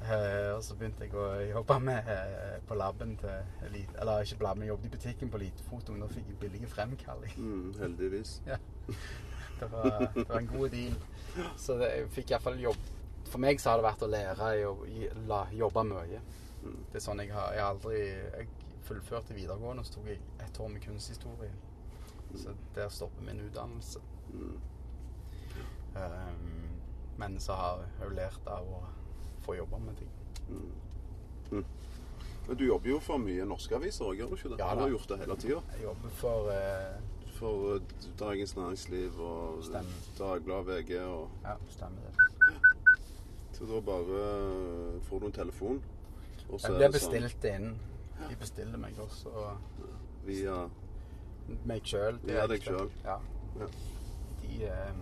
eh, 0.00 0.50
og 0.54 0.62
så 0.64 0.76
begynte 0.80 1.04
jeg 1.04 1.14
å 1.14 1.26
jobbe 1.50 1.78
med 1.84 2.08
uh, 2.08 2.56
på 2.66 2.78
laben 2.80 3.16
til 3.20 3.66
Elite, 3.68 3.98
eller 4.00 4.24
ikke 4.24 4.40
på 4.40 4.48
laben, 4.48 4.64
jeg 4.64 4.72
jobbet 4.72 4.88
i 4.88 4.94
butikken 4.96 5.32
på 5.32 5.40
Elitefoto, 5.42 5.94
men 5.96 6.06
da 6.06 6.12
fikk 6.12 6.30
jeg 6.32 6.40
billige 6.44 6.70
fremkalling. 6.70 7.36
Mm, 7.36 7.74
heldigvis. 7.82 8.38
Ja. 8.48 8.56
Det 9.60 9.68
var, 9.68 10.06
det 10.14 10.24
var 10.28 10.38
en 10.38 10.46
god 10.48 10.72
deal. 10.72 10.96
Så 11.60 11.76
det, 11.76 11.90
jeg 11.92 12.08
fikk 12.14 12.32
iallfall 12.32 12.56
jobb 12.58 12.86
For 13.28 13.38
meg 13.44 13.60
så 13.60 13.70
har 13.70 13.78
det 13.78 13.84
vært 13.84 14.00
å 14.02 14.08
lære 14.10 14.46
å 14.66 15.42
jobbe 15.54 15.84
mye. 15.86 16.22
Det 16.64 16.98
er 16.98 17.04
sånn 17.04 17.20
jeg 17.22 17.30
har 17.32 17.54
Jeg 17.54 17.62
har 17.62 17.74
aldri 17.74 18.00
Jeg 18.00 18.48
fullførte 18.90 19.34
videregående, 19.34 19.84
så 19.84 19.92
tok 19.98 20.08
jeg 20.10 20.18
ett 20.42 20.60
år 20.60 20.68
med 20.68 20.82
kunsthistorie. 20.82 21.52
Så 22.34 22.54
der 22.74 22.88
stopper 22.88 23.22
min 23.22 23.40
utdannelse. 23.40 24.00
Mm. 24.32 24.58
Um, 25.94 26.70
men 27.18 27.40
så 27.40 27.52
har 27.52 27.78
jeg 27.78 28.08
jo 28.08 28.14
lært 28.14 28.50
av 28.50 28.66
å 28.66 28.80
få 29.44 29.54
jobbe 29.58 29.78
med 29.82 29.98
ting. 29.98 30.10
Men 31.50 32.58
du 32.58 32.64
jobber 32.66 32.90
jo 32.90 32.98
for 33.02 33.22
mye 33.22 33.46
norske 33.46 33.74
aviser 33.76 34.06
òg, 34.06 34.18
gjør 34.18 34.30
du 34.30 34.36
ikke 34.38 34.52
det? 34.54 34.60
Ja, 34.62 34.74
du 34.74 34.84
har 34.84 34.94
gjort 34.94 35.08
det 35.10 35.18
hele 35.22 35.36
tida. 35.42 35.60
Jeg 35.74 35.84
jobber 35.84 36.14
for 36.22 36.50
uh, 36.50 37.18
For 37.40 37.76
uh, 37.76 38.00
Dagens 38.20 38.56
Næringsliv 38.56 39.20
og. 39.20 39.62
Dagbladet 40.18 40.66
VG 40.66 40.98
og 41.04 41.30
Ja, 41.44 41.54
stemmer 41.68 42.08
det. 42.08 42.26
Så 43.60 43.68
da 43.68 43.80
bare 43.84 44.20
eh, 44.24 45.00
får 45.04 45.20
du 45.20 45.26
en 45.26 45.32
telefon, 45.36 45.82
og 46.48 46.60
så 46.60 46.70
Jeg 46.72 46.76
blir 46.78 46.86
sånn 46.86 46.94
bestilt 46.94 47.44
inn. 47.50 47.66
De 48.28 48.36
bestiller 48.40 48.78
meg 48.78 48.98
også 49.00 49.30
via 50.26 50.56
meg 51.66 51.86
sjøl. 51.86 52.18
Via 52.24 52.46
deg 52.50 52.62
selv. 52.64 52.92
Ja. 53.04 53.16
Ja. 53.60 53.70
De 54.42 54.68
um, 54.70 55.00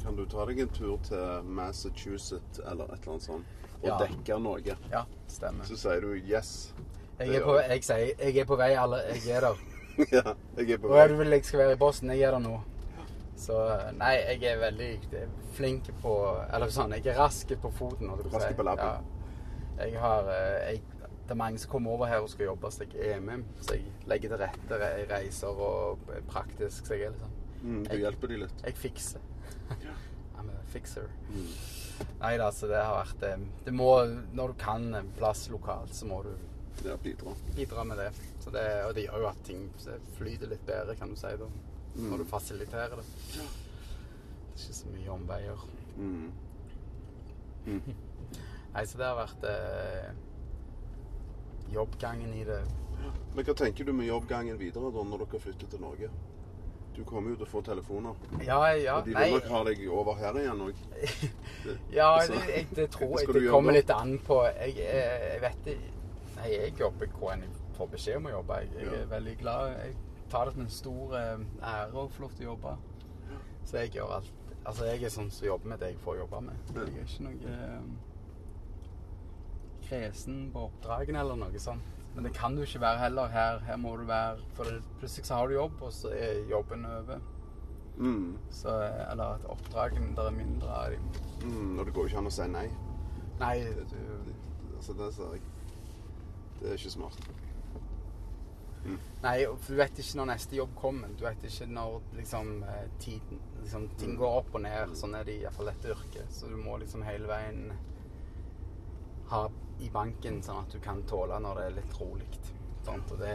Kan 0.00 0.16
du 0.16 0.24
ta 0.30 0.44
deg 0.48 0.60
en 0.62 0.70
tur 0.72 0.98
til 1.04 1.42
Massachusetts 1.44 2.60
eller 2.64 2.88
et 2.88 3.02
eller 3.02 3.16
annet 3.16 3.26
sånt 3.26 3.58
og 3.80 3.88
Ja. 3.88 3.98
dekke 3.98 4.38
noe? 4.40 4.60
Ja, 4.90 5.04
stemmer. 5.28 5.64
Så 5.64 5.76
sier 5.76 6.00
du 6.00 6.14
'yes'. 6.14 6.72
Jeg 7.18 7.34
er, 7.34 7.44
på, 7.44 7.56
jeg. 7.58 7.84
sier 7.84 8.14
jeg 8.18 8.36
er 8.36 8.44
på 8.44 8.56
vei, 8.56 8.72
alle. 8.74 8.96
Jeg 8.96 9.36
er 9.36 9.40
der. 9.40 9.56
ja, 10.16 10.34
jeg 10.56 10.70
er 10.70 10.78
på 10.78 10.88
Og 10.88 10.98
er 10.98 11.08
du 11.08 11.16
vil 11.16 11.28
jeg 11.28 11.44
skal 11.44 11.58
være 11.58 11.72
i 11.72 11.76
Boston? 11.76 12.10
Jeg 12.10 12.20
er 12.20 12.30
der 12.30 12.38
nå. 12.38 12.60
Så 13.36 13.56
nei, 13.96 14.14
jeg 14.28 14.42
er 14.42 14.58
veldig 14.60 14.98
flink 15.56 15.88
på 16.02 16.14
Eller 16.52 16.68
sånn, 16.68 16.92
jeg 16.92 17.06
er 17.06 17.18
rask 17.18 17.48
på 17.60 17.70
foten. 17.72 18.10
Rask 18.32 18.56
på 18.56 18.62
labben. 18.62 18.84
Ja. 18.86 19.84
Jeg 19.84 20.00
har 20.00 20.28
eh, 20.28 20.72
jeg, 20.72 20.82
Det 21.30 21.36
er 21.36 21.38
mange 21.38 21.60
som 21.62 21.70
kommer 21.70 21.92
over 21.94 22.08
her 22.10 22.24
og 22.24 22.30
skal 22.32 22.48
jobbe, 22.48 22.70
så 22.74 22.82
jeg 22.90 23.12
er 23.14 23.20
med. 23.22 23.44
Så 23.62 23.76
jeg 23.76 23.84
legger 24.10 24.32
til 24.32 24.40
rette 24.42 24.78
re- 24.80 25.04
reiser 25.12 25.60
og 25.62 26.00
er 26.10 26.24
praktisk. 26.26 26.86
Så 26.90 26.96
jeg 26.98 27.06
er 27.06 27.12
liksom 27.14 27.36
Mm, 27.62 27.82
du 27.84 27.90
jeg- 27.92 28.00
hjelper 28.00 28.28
de 28.32 28.36
litt. 28.40 28.62
Jeg 28.64 28.74
fikser. 28.74 29.20
I'm 30.40 30.48
a 30.50 30.56
fixer. 30.72 31.06
Mm. 31.28 31.46
Nei 32.20 32.36
da, 32.40 32.48
så 32.50 32.66
det 32.66 32.80
har 32.82 32.96
vært 33.04 33.22
eh, 33.28 33.42
Det 33.66 33.74
må 33.76 33.90
Når 34.34 34.48
du 34.48 34.54
kan 34.58 34.94
en 34.94 35.10
plass 35.18 35.48
lokalt, 35.52 35.92
så 35.94 36.06
må 36.08 36.22
du 36.24 36.30
Ja, 36.88 36.96
bidra. 36.96 37.34
bidra 37.54 37.84
med 37.84 37.98
det. 37.98 38.10
Så 38.40 38.50
det. 38.50 38.64
Og 38.88 38.94
det 38.94 39.04
gjør 39.06 39.18
jo 39.20 39.28
at 39.28 39.42
ting 39.44 39.68
flyter 40.16 40.48
litt 40.48 40.64
bedre, 40.66 40.96
kan 40.96 41.10
du 41.10 41.14
si, 41.16 41.28
da. 41.36 41.46
Når 41.96 42.18
du 42.18 42.24
fasiliterer 42.24 42.96
det. 42.96 43.04
Det 43.34 43.42
er 43.42 44.56
ikke 44.56 44.74
så 44.80 44.86
mye 44.94 45.10
omveier. 45.14 45.68
Mm. 45.98 46.32
Nei, 48.74 48.84
så 48.86 48.98
det 48.98 49.06
har 49.06 49.16
vært 49.20 49.44
eh, 49.50 50.10
jobbgangen 51.74 52.34
i 52.34 52.44
det. 52.48 52.60
Men 53.34 53.46
hva 53.46 53.54
tenker 53.56 53.86
du 53.86 53.94
med 53.94 54.08
jobbgangen 54.10 54.58
videre 54.58 54.90
da, 54.92 55.04
når 55.06 55.24
dere 55.24 55.40
flytter 55.46 55.70
til 55.70 55.82
Norge? 55.82 56.10
Du 56.96 57.04
kommer 57.06 57.32
jo 57.32 57.38
til 57.38 57.46
å 57.46 57.48
få 57.48 57.62
telefoner. 57.64 58.18
Ja, 58.44 58.58
ja. 58.74 58.96
og 58.98 59.06
de 59.06 59.14
vil 59.14 59.36
nok 59.36 59.46
ha 59.52 59.60
deg 59.70 59.84
over 59.94 60.18
her 60.18 60.36
igjen 60.40 60.64
òg. 60.66 60.82
ja, 61.98 62.10
det, 62.26 62.42
jeg, 62.50 62.66
det 62.76 62.88
tror 62.96 63.14
jeg 63.20 63.30
det 63.36 63.44
kommer 63.46 63.76
litt 63.78 63.92
an 63.94 64.16
på 64.26 64.42
Jeg, 64.48 64.74
jeg, 64.82 65.06
jeg 65.30 65.40
vet 65.46 65.70
Nei, 66.40 66.50
jeg 66.54 66.74
jobber 66.80 67.08
hvor 67.14 67.34
enn 67.34 67.44
jeg 67.44 67.54
får 67.76 67.88
beskjed 67.94 68.20
om 68.20 68.28
å 68.30 68.34
jobbe. 68.34 68.60
Jeg, 68.64 68.74
jeg 68.82 69.00
er 69.04 69.08
veldig 69.10 69.34
glad. 69.40 69.74
Jeg 69.76 70.28
tar 70.32 70.48
det 70.48 70.56
som 70.56 70.64
en 70.64 70.72
stor 70.72 71.16
eh, 71.20 71.48
ære 71.70 72.04
å 72.04 72.06
få 72.10 72.26
lov 72.26 72.36
til 72.36 72.46
å 72.46 72.52
jobbe. 72.54 72.76
Så 73.68 73.82
jeg 73.84 73.96
gjør 73.98 74.18
alt 74.18 74.36
Altså, 74.60 74.84
jeg 74.90 75.06
er 75.08 75.12
sånn 75.12 75.30
som 75.32 75.46
jobber 75.46 75.72
med 75.72 75.80
det 75.80 75.94
jeg 75.94 76.00
får 76.04 76.18
jobbe 76.18 76.40
med. 76.44 76.72
Jeg 76.76 76.90
er 77.00 77.06
ikke 77.06 77.24
noe 77.24 77.52
eh, 77.54 77.84
kresen 79.90 80.46
på 80.54 80.68
oppdragene 80.68 81.20
eller 81.20 81.38
noe 81.42 81.62
sånt. 81.62 81.98
Men 82.14 82.26
det 82.26 82.32
kan 82.34 82.56
du 82.56 82.62
ikke 82.64 82.80
være 82.82 83.04
heller 83.04 83.28
her. 83.30 83.60
Her 83.66 83.76
må 83.78 83.92
du 83.96 84.06
være 84.08 84.40
For 84.56 84.66
det, 84.66 84.80
plutselig 84.98 85.26
så 85.28 85.34
har 85.38 85.46
du 85.46 85.54
jobb, 85.54 85.82
og 85.82 85.92
så 85.94 86.10
er 86.14 86.48
jobben 86.50 86.86
over. 86.86 87.20
Mm. 88.00 88.38
Så, 88.50 88.72
eller 89.10 89.36
at 89.36 89.44
oppdragene 89.52 90.16
der 90.16 90.30
er 90.30 90.34
mindre 90.34 90.72
av 90.74 90.96
dem. 90.96 91.10
Mm. 91.44 91.78
Og 91.78 91.86
det 91.86 91.94
går 91.94 92.02
jo 92.08 92.12
ikke 92.12 92.24
an 92.24 92.30
å 92.30 92.34
si 92.34 92.48
nei. 92.50 92.66
Nei, 93.40 93.54
Det, 93.92 94.00
altså, 94.76 94.96
det 94.98 95.12
ser 95.14 95.36
jeg. 95.36 95.46
Det 96.60 96.68
er 96.68 96.80
ikke 96.80 96.96
smart. 96.96 97.30
Nei, 99.20 99.36
for 99.60 99.74
du 99.74 99.78
vet 99.80 99.98
ikke 100.00 100.16
når 100.16 100.28
neste 100.32 100.56
jobb 100.56 100.72
kommer. 100.80 101.12
Du 101.16 101.26
vet 101.26 101.42
ikke 101.44 101.68
når 101.68 101.98
liksom, 102.16 102.62
eh, 102.64 102.86
tiden, 102.98 103.40
liksom, 103.60 103.88
ting 104.00 104.16
går 104.16 104.38
opp 104.40 104.54
og 104.56 104.64
ned. 104.64 104.96
Sånn 104.96 105.14
er 105.16 105.24
det 105.28 105.36
i 105.36 105.42
hvert 105.44 105.56
fall 105.56 105.68
dette 105.68 105.92
yrket. 105.92 106.32
Så 106.32 106.48
du 106.48 106.56
må 106.56 106.78
liksom 106.80 107.04
hele 107.04 107.28
veien 107.28 107.72
ha 109.30 109.44
i 109.80 109.90
banken 109.92 110.42
sånn 110.44 110.64
at 110.64 110.74
du 110.74 110.80
kan 110.82 111.02
tåle 111.08 111.38
når 111.40 111.60
det 111.60 111.64
er 111.66 111.76
litt 111.78 112.00
rolig. 112.00 112.28
Og 112.90 113.16
det, 113.20 113.34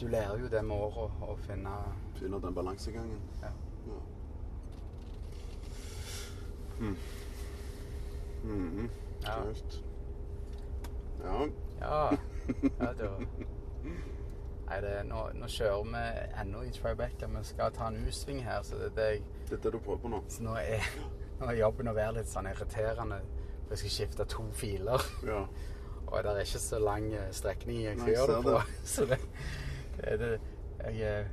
du 0.00 0.06
lærer 0.08 0.38
jo 0.40 0.48
det 0.52 0.62
med 0.64 0.76
åra 0.76 1.08
å 1.26 1.36
finne 1.46 1.74
Finne 2.20 2.40
den 2.40 2.54
balansegangen. 2.54 3.20
ja. 3.42 3.52
Ja. 3.88 4.00
Mm. 6.80 6.96
Mhm. 8.44 8.90
Ja. 9.22 9.42
Kult. 9.42 9.84
Ja. 11.24 11.48
Ja. 11.80 12.10
ja 12.80 12.92
det 12.98 13.08
var... 13.08 13.24
Nei, 14.70 14.80
det, 14.80 14.92
nå, 15.08 15.22
nå 15.34 15.48
kjører 15.50 15.86
vi 15.88 16.02
ennå 16.40 16.62
i 16.62 16.70
Tribeca. 16.70 17.26
Vi 17.26 17.40
skal 17.44 17.72
ta 17.74 17.88
en 17.90 17.98
U-sving 18.06 18.44
her, 18.44 18.62
så 18.62 18.78
det 18.78 18.92
det 18.96 19.08
jeg 19.08 19.22
Det 19.48 19.56
er 19.58 19.62
det 19.64 19.72
du 19.72 19.78
prøver 19.78 19.98
på 20.04 20.08
nå? 20.12 20.20
Så 20.28 20.44
nå 20.46 20.54
er, 20.60 20.86
nå 21.40 21.48
er 21.50 21.58
jobben 21.58 21.90
å 21.90 21.94
være 21.96 22.20
litt 22.20 22.30
sånn 22.30 22.46
irriterende. 22.46 23.18
Jeg 23.70 23.78
skal 23.78 23.90
skifte 23.90 24.24
to 24.24 24.46
filer. 24.52 25.02
Ja. 25.26 25.44
Og 26.10 26.24
det 26.24 26.30
er 26.30 26.38
ikke 26.38 26.58
så 26.58 26.78
lang 26.82 27.12
eh, 27.14 27.28
strekning 27.32 27.84
jeg 27.84 27.98
skal 27.98 28.14
gjøre 28.14 28.36
det 28.36 28.44
på. 28.44 28.60
Så 28.94 29.04
det, 29.06 29.18
det 29.96 30.08
er 30.12 30.16
det 30.16 30.30
Jeg 30.96 31.20
er 31.20 31.24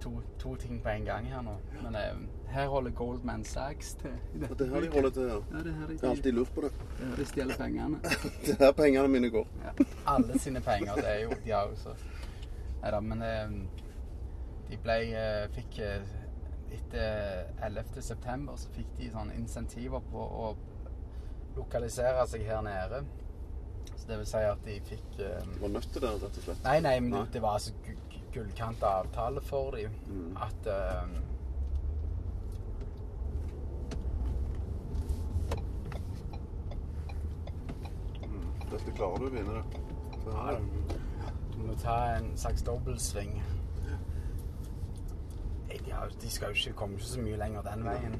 to, 0.00 0.20
to 0.38 0.54
ting 0.56 0.82
på 0.82 0.88
en 0.88 1.04
gang 1.04 1.26
her 1.28 1.42
nå. 1.42 1.56
Men 1.82 1.94
eh, 1.94 2.22
her 2.48 2.68
holder 2.68 2.90
Goldman 2.90 3.44
Sachs 3.44 3.94
til. 3.94 4.10
Det 4.40 4.58
det 4.58 4.68
her 4.68 4.80
de 4.80 4.88
holder 4.88 5.10
til, 5.10 5.22
ja. 5.22 5.34
Ja, 5.52 5.58
det 5.58 5.66
er 5.66 5.72
her 5.72 5.86
de, 5.86 5.92
Jeg 5.92 6.00
har 6.00 6.10
alltid 6.10 6.32
lurt 6.32 6.54
på 6.54 6.60
det. 6.60 6.72
det 6.98 7.04
er 7.04 7.10
her 7.10 7.16
de 7.16 7.24
stjeler 7.24 7.56
pengene. 7.56 8.00
Det 8.46 8.56
er 8.60 8.64
her 8.64 8.72
pengene 8.72 9.08
mine 9.08 9.30
går. 9.30 9.46
Ja. 9.64 9.84
Alle 10.06 10.38
sine 10.38 10.60
penger. 10.60 10.94
Det 10.94 11.10
er 11.10 11.20
jo 11.22 11.30
De 11.44 11.50
har 11.50 11.68
jo 11.68 11.76
så 11.76 11.94
Nei 12.80 12.90
da, 12.90 13.00
men 13.00 13.22
eh, 13.22 13.50
de 14.70 14.78
ble 14.80 14.96
eh, 15.12 15.46
Fikk 15.52 15.78
eh, 15.84 16.16
Etter 16.70 17.50
11. 17.66 18.02
september 18.02 18.56
så 18.56 18.70
fikk 18.72 18.92
de 18.96 19.10
sånne 19.10 19.34
insentiver 19.36 20.00
på 20.12 20.22
å 20.22 20.52
lokalisere 21.56 22.26
seg 22.30 22.44
her 22.46 22.60
nede. 22.62 23.02
Så 23.96 24.06
det 24.08 24.18
vil 24.18 24.26
si 24.26 24.36
at 24.50 24.62
de 24.64 24.76
fikk 24.86 25.18
eh, 25.20 25.40
De 25.54 25.60
var 25.62 25.68
nødt 25.76 25.90
til 25.92 26.02
det, 26.02 26.12
rett 26.22 26.38
og 26.38 26.44
slett. 26.46 26.62
Nei, 26.64 26.78
nei, 26.80 26.94
men 27.00 27.10
Nei. 27.16 27.24
det 27.32 27.42
var 27.42 27.58
altså 27.58 27.72
gu- 27.86 27.96
gu- 28.34 28.46
avtale 29.00 29.40
for 29.44 29.70
dem. 29.76 29.90
Mm. 30.08 30.36
At 30.36 30.66
eh, 30.66 31.04
Mm. 38.22 38.70
Dette 38.70 38.92
klarer 38.96 39.18
du 39.22 39.26
å 39.28 39.32
vinne 39.34 39.56
det. 39.56 39.80
Her, 40.30 40.58
ja, 41.22 41.30
du 41.54 41.62
må 41.66 41.76
ta 41.80 41.96
en 42.18 42.30
slags 42.38 42.64
dobbeltsving. 42.66 43.38
De, 45.70 45.94
har, 45.96 46.10
de 46.20 46.28
skal 46.30 46.52
jo 46.52 46.58
ikke 46.60 46.76
komme 46.82 46.98
så 47.02 47.22
mye 47.24 47.38
lenger 47.40 47.64
den 47.66 47.80
veien. 47.86 48.16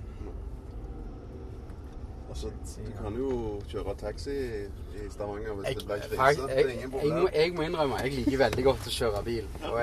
Altså, 2.31 2.51
du 2.87 2.91
kan 2.99 3.17
jo 3.19 3.31
kjøre 3.71 3.95
taxi 4.01 4.35
i, 4.35 5.07
Stavanger 5.11 5.57
hvis 5.59 5.69
Jeg, 5.69 5.77
det 5.81 5.87
ble 5.87 5.99
krise. 6.05 6.49
jeg, 6.49 6.67
jeg, 6.67 7.31
jeg 7.35 7.55
må 7.57 7.67
innrømme 7.67 8.03
jeg 8.05 8.13
liker 8.19 8.43
veldig 8.45 8.67
godt 8.69 8.91
å 8.91 8.93
kjøre 8.97 9.23
bil. 9.27 9.49
Og 9.71 9.81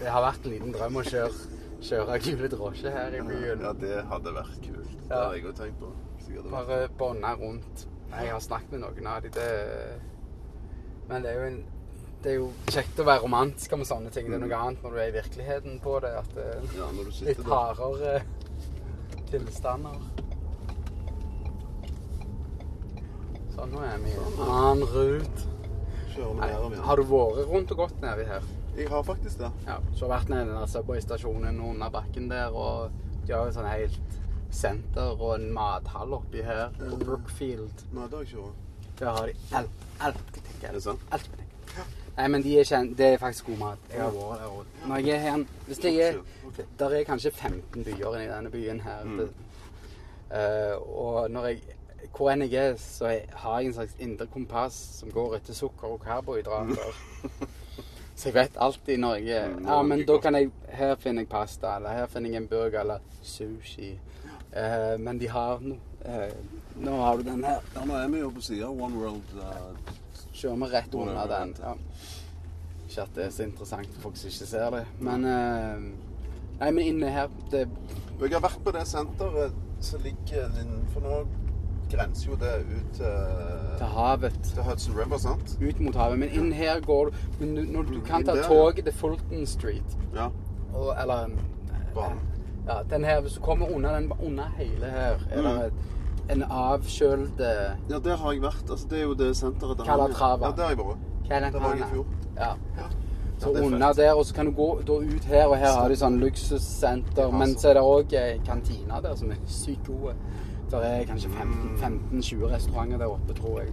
det 0.00 0.14
har 0.16 0.24
vært 0.24 0.48
en 0.48 0.56
liten 0.56 0.74
drøm 0.74 0.98
å 1.00 1.04
kjøre, 1.06 1.60
kjøre 1.90 2.18
gule 2.26 2.50
drosje 2.56 2.94
her 2.94 3.18
i 3.18 3.22
byen. 3.28 3.62
Ja, 3.68 3.74
det 3.84 4.00
hadde 4.10 4.34
vært 4.38 4.58
kult. 4.64 4.96
Det 5.04 5.20
har 5.20 5.36
jeg 5.36 5.46
òg 5.50 5.60
tenkt 5.60 5.78
på. 5.82 5.92
Bare 6.50 6.80
bånde 6.98 7.36
rundt. 7.38 7.86
Jeg 8.14 8.30
har 8.32 8.42
snakket 8.42 8.74
med 8.74 8.84
noen 8.86 9.08
av. 9.10 9.30
Det... 9.34 9.48
Men 11.08 11.24
det 11.24 11.32
er 11.32 11.40
jo 11.40 11.46
en 11.52 11.62
det 12.24 12.32
er 12.32 12.38
jo 12.38 12.46
kjekt 12.72 13.00
å 13.02 13.04
være 13.04 13.20
romantisk 13.20 13.74
om 13.76 13.82
sånne 13.84 14.08
ting. 14.14 14.30
Det 14.32 14.38
er 14.38 14.40
noe 14.46 14.56
annet 14.56 14.84
når 14.84 14.94
du 14.94 15.00
er 15.02 15.10
i 15.10 15.12
virkeligheten 15.18 15.74
på 15.84 15.98
det. 16.00 16.12
At 16.22 16.30
det 16.32 16.44
er 16.54 16.62
Ja, 16.78 16.86
litt 17.28 17.42
hardere 17.50 18.14
tilstander. 19.28 19.98
Sånn, 23.54 23.70
nå 23.70 23.82
er 23.86 24.00
vi 24.02 24.10
i 24.10 24.18
en 24.18 24.40
annen 24.42 24.84
rute. 24.90 25.44
Kjører 26.10 26.32
vi 26.32 26.40
nedover 26.40 26.72
igjen. 26.72 26.84
Har 26.88 26.98
du 26.98 27.04
vært 27.10 27.50
rundt 27.52 27.74
og 27.74 27.82
gått 27.84 28.00
nedi 28.02 28.26
her? 28.26 28.48
Jeg 28.74 28.88
har 28.90 29.04
faktisk 29.06 29.38
det. 29.44 29.50
Ja, 29.68 29.76
så 29.94 30.08
har 30.08 30.12
vært 30.16 30.32
nede 30.32 30.48
i 30.48 30.56
den 30.56 30.72
Subway-stasjonen 30.72 31.60
under 31.62 31.92
bakken 31.94 32.26
der, 32.32 32.50
og 32.50 32.90
de 33.22 33.36
har 33.36 33.46
jo 33.46 33.54
sånn 33.54 33.68
helt 33.70 34.18
senter 34.54 35.14
og 35.14 35.36
en 35.36 35.46
mathall 35.54 36.16
oppi 36.18 36.42
her 36.42 36.74
på 36.80 36.98
Brookfield. 37.04 37.84
Nei, 37.94 38.08
det 38.10 38.18
har 38.18 38.26
jeg 38.26 38.32
ikke 38.32 38.48
vært. 38.48 38.90
Der 38.98 39.10
har 39.10 39.30
de 39.30 39.36
alt, 39.60 39.86
alt 40.08 40.26
butikk. 40.34 40.58
Er 40.66 40.74
det 40.74 40.82
sant? 40.82 41.06
Alt 41.14 41.30
butikk. 41.30 41.54
Nei, 42.14 42.26
men 42.30 42.42
de 42.42 42.56
er 42.58 42.66
kjent, 42.66 42.92
det 42.98 43.06
er 43.12 43.22
faktisk 43.22 43.52
god 43.52 43.62
mat. 43.62 43.86
Jeg 43.90 44.02
har 44.02 44.12
vært 44.14 44.42
der 44.42 44.50
òg. 44.58 44.74
Når 44.90 45.06
jeg 45.06 45.14
er 45.14 45.24
her 45.28 45.46
Hvis 45.68 45.82
det 45.82 45.94
er. 46.08 46.20
Der 46.78 46.98
er 46.98 47.06
kanskje 47.06 47.30
15 47.30 47.86
byer 47.86 48.18
i 48.18 48.28
denne 48.30 48.50
byen 48.50 48.82
her. 48.82 49.06
Mm. 49.06 49.24
Eh, 50.34 50.76
og 50.78 51.30
når 51.30 51.50
jeg 51.52 51.78
hvor 52.12 52.30
enn 52.32 52.44
jeg 52.44 52.54
er, 52.54 52.78
så 52.80 53.10
har 53.32 53.60
jeg 53.60 53.70
en 53.70 53.76
slags 53.78 53.94
indre 54.02 54.26
kompass 54.26 54.76
som 55.00 55.12
går 55.14 55.36
etter 55.38 55.56
sukker 55.56 55.96
og 55.96 56.02
karbohydrater. 56.04 56.96
Så 58.14 58.28
jeg 58.28 58.34
vet 58.34 58.56
alltid 58.62 59.00
når 59.02 59.14
jeg 59.26 59.38
er 59.42 59.54
Ja, 59.66 59.80
men 59.82 60.04
da 60.06 60.18
kan 60.22 60.36
jeg 60.38 60.52
Her 60.70 60.94
finner 61.02 61.24
jeg 61.24 61.28
pasta, 61.28 61.76
eller 61.76 61.96
her 61.96 62.06
finner 62.06 62.30
jeg 62.30 62.44
en 62.44 62.46
burger, 62.48 62.80
eller 62.80 63.02
sushi. 63.22 63.88
Eh, 64.54 65.00
men 65.00 65.18
de 65.18 65.28
har 65.28 65.58
no, 65.60 65.74
eh, 66.06 66.30
Nå 66.76 66.94
har 67.00 67.16
du 67.16 67.22
den 67.26 67.44
her. 67.44 67.58
Ja, 67.74 67.84
nå 67.84 67.96
er 67.98 68.08
vi 68.08 68.20
jo 68.20 68.30
på 68.30 68.40
sida 68.40 68.68
One 68.70 68.94
World. 68.94 69.34
uh, 69.34 69.94
Kjører 70.32 70.56
vi 70.56 70.70
rett 70.70 70.94
under 70.94 71.26
den. 71.26 71.54
Ja. 71.58 71.74
Ikke 72.88 73.02
at 73.02 73.14
det 73.16 73.24
er 73.24 73.30
så 73.30 73.42
interessant 73.42 73.90
for 73.94 74.08
folk 74.08 74.16
som 74.16 74.30
ikke 74.30 74.46
ser 74.46 74.70
det. 74.70 74.84
Men 74.98 75.24
eh, 75.24 75.86
Nei, 76.60 76.70
men 76.70 76.84
inne 76.86 77.10
her 77.10 77.30
det, 77.50 77.66
Jeg 78.20 78.30
har 78.30 78.42
vært 78.44 78.60
på 78.62 78.70
det 78.74 78.84
senteret 78.86 79.54
som 79.82 80.02
ligger 80.06 80.54
innenfor 80.62 81.02
nå. 81.02 81.16
Grenser 81.90 82.30
jo 82.30 82.36
det 82.36 82.52
ut 82.64 82.92
til, 82.96 83.06
til 83.78 83.86
havet. 83.86 84.32
til 84.42 84.62
Hudson 84.62 84.94
River, 84.98 85.18
sant? 85.18 85.58
Ut 85.68 85.80
mot 85.80 85.94
havet. 85.96 86.18
Men 86.18 86.28
inn 86.32 86.52
her 86.52 86.80
går 86.80 87.04
du 87.04 87.12
Men 87.40 87.54
du, 87.54 87.62
når 87.72 87.82
du 87.82 88.00
kan 88.00 88.24
ta 88.24 88.34
ja. 88.36 88.42
toget 88.42 88.84
til 88.84 88.92
Fulton 88.94 89.46
Street 89.46 89.98
Ja. 90.14 90.28
og, 90.74 90.94
Eller 91.02 91.28
Banen. 91.94 92.20
Ja, 92.68 92.78
den 92.90 93.04
her, 93.04 93.20
hvis 93.20 93.32
du 93.32 93.40
kommer 93.40 93.68
under 93.74 93.94
den 93.98 94.12
under 94.26 94.44
hele 94.56 94.86
her, 94.86 95.18
er 95.30 95.42
Mm. 95.42 95.44
det 95.60 95.72
en 96.30 96.42
avkjølt 96.42 97.40
eh, 97.40 97.76
Ja, 97.90 97.98
der 97.98 98.16
har 98.16 98.32
jeg 98.32 98.42
vært. 98.42 98.70
Altså, 98.70 98.86
det 98.90 98.98
er 98.98 99.02
jo 99.02 99.14
det 99.14 99.36
senteret 99.36 99.78
der. 99.78 99.84
Calatrava. 99.84 100.46
Ja, 100.46 100.52
der 100.56 100.62
har 100.62 100.68
jeg 100.70 100.78
vært. 100.78 100.96
Er 101.30 101.50
Der 101.50 101.60
var 101.60 101.70
jeg 101.74 101.80
i 101.80 101.90
fjor. 101.92 102.06
Ja. 102.36 102.52
Så 103.38 103.50
Ja, 103.52 103.58
er 103.60 103.64
under 103.66 103.92
der, 103.92 104.14
og 104.14 104.24
så 104.26 104.34
kan 104.34 104.46
du 104.46 104.52
gå 104.52 104.78
ut 104.88 105.24
her, 105.24 105.46
og 105.46 105.56
her 105.58 105.72
har 105.80 105.88
de 105.88 105.94
sånn 105.96 106.18
luksussenter. 106.20 107.22
Ja, 107.22 107.30
Men 107.30 107.54
så- 107.54 107.60
så 107.60 107.68
er 107.68 107.74
det 107.74 107.82
òg 107.82 108.44
kantina 108.46 109.00
der 109.02 109.14
som 109.14 109.30
er 109.30 109.34
sykt 109.46 109.86
gode. 109.86 110.14
Der 110.70 110.78
er 110.78 111.04
kanskje 111.04 111.28
Mm. 111.28 111.76
15-20 111.76 112.48
restauranter 112.54 112.98
der 112.98 113.06
oppe, 113.06 113.34
tror 113.34 113.60
jeg. 113.60 113.68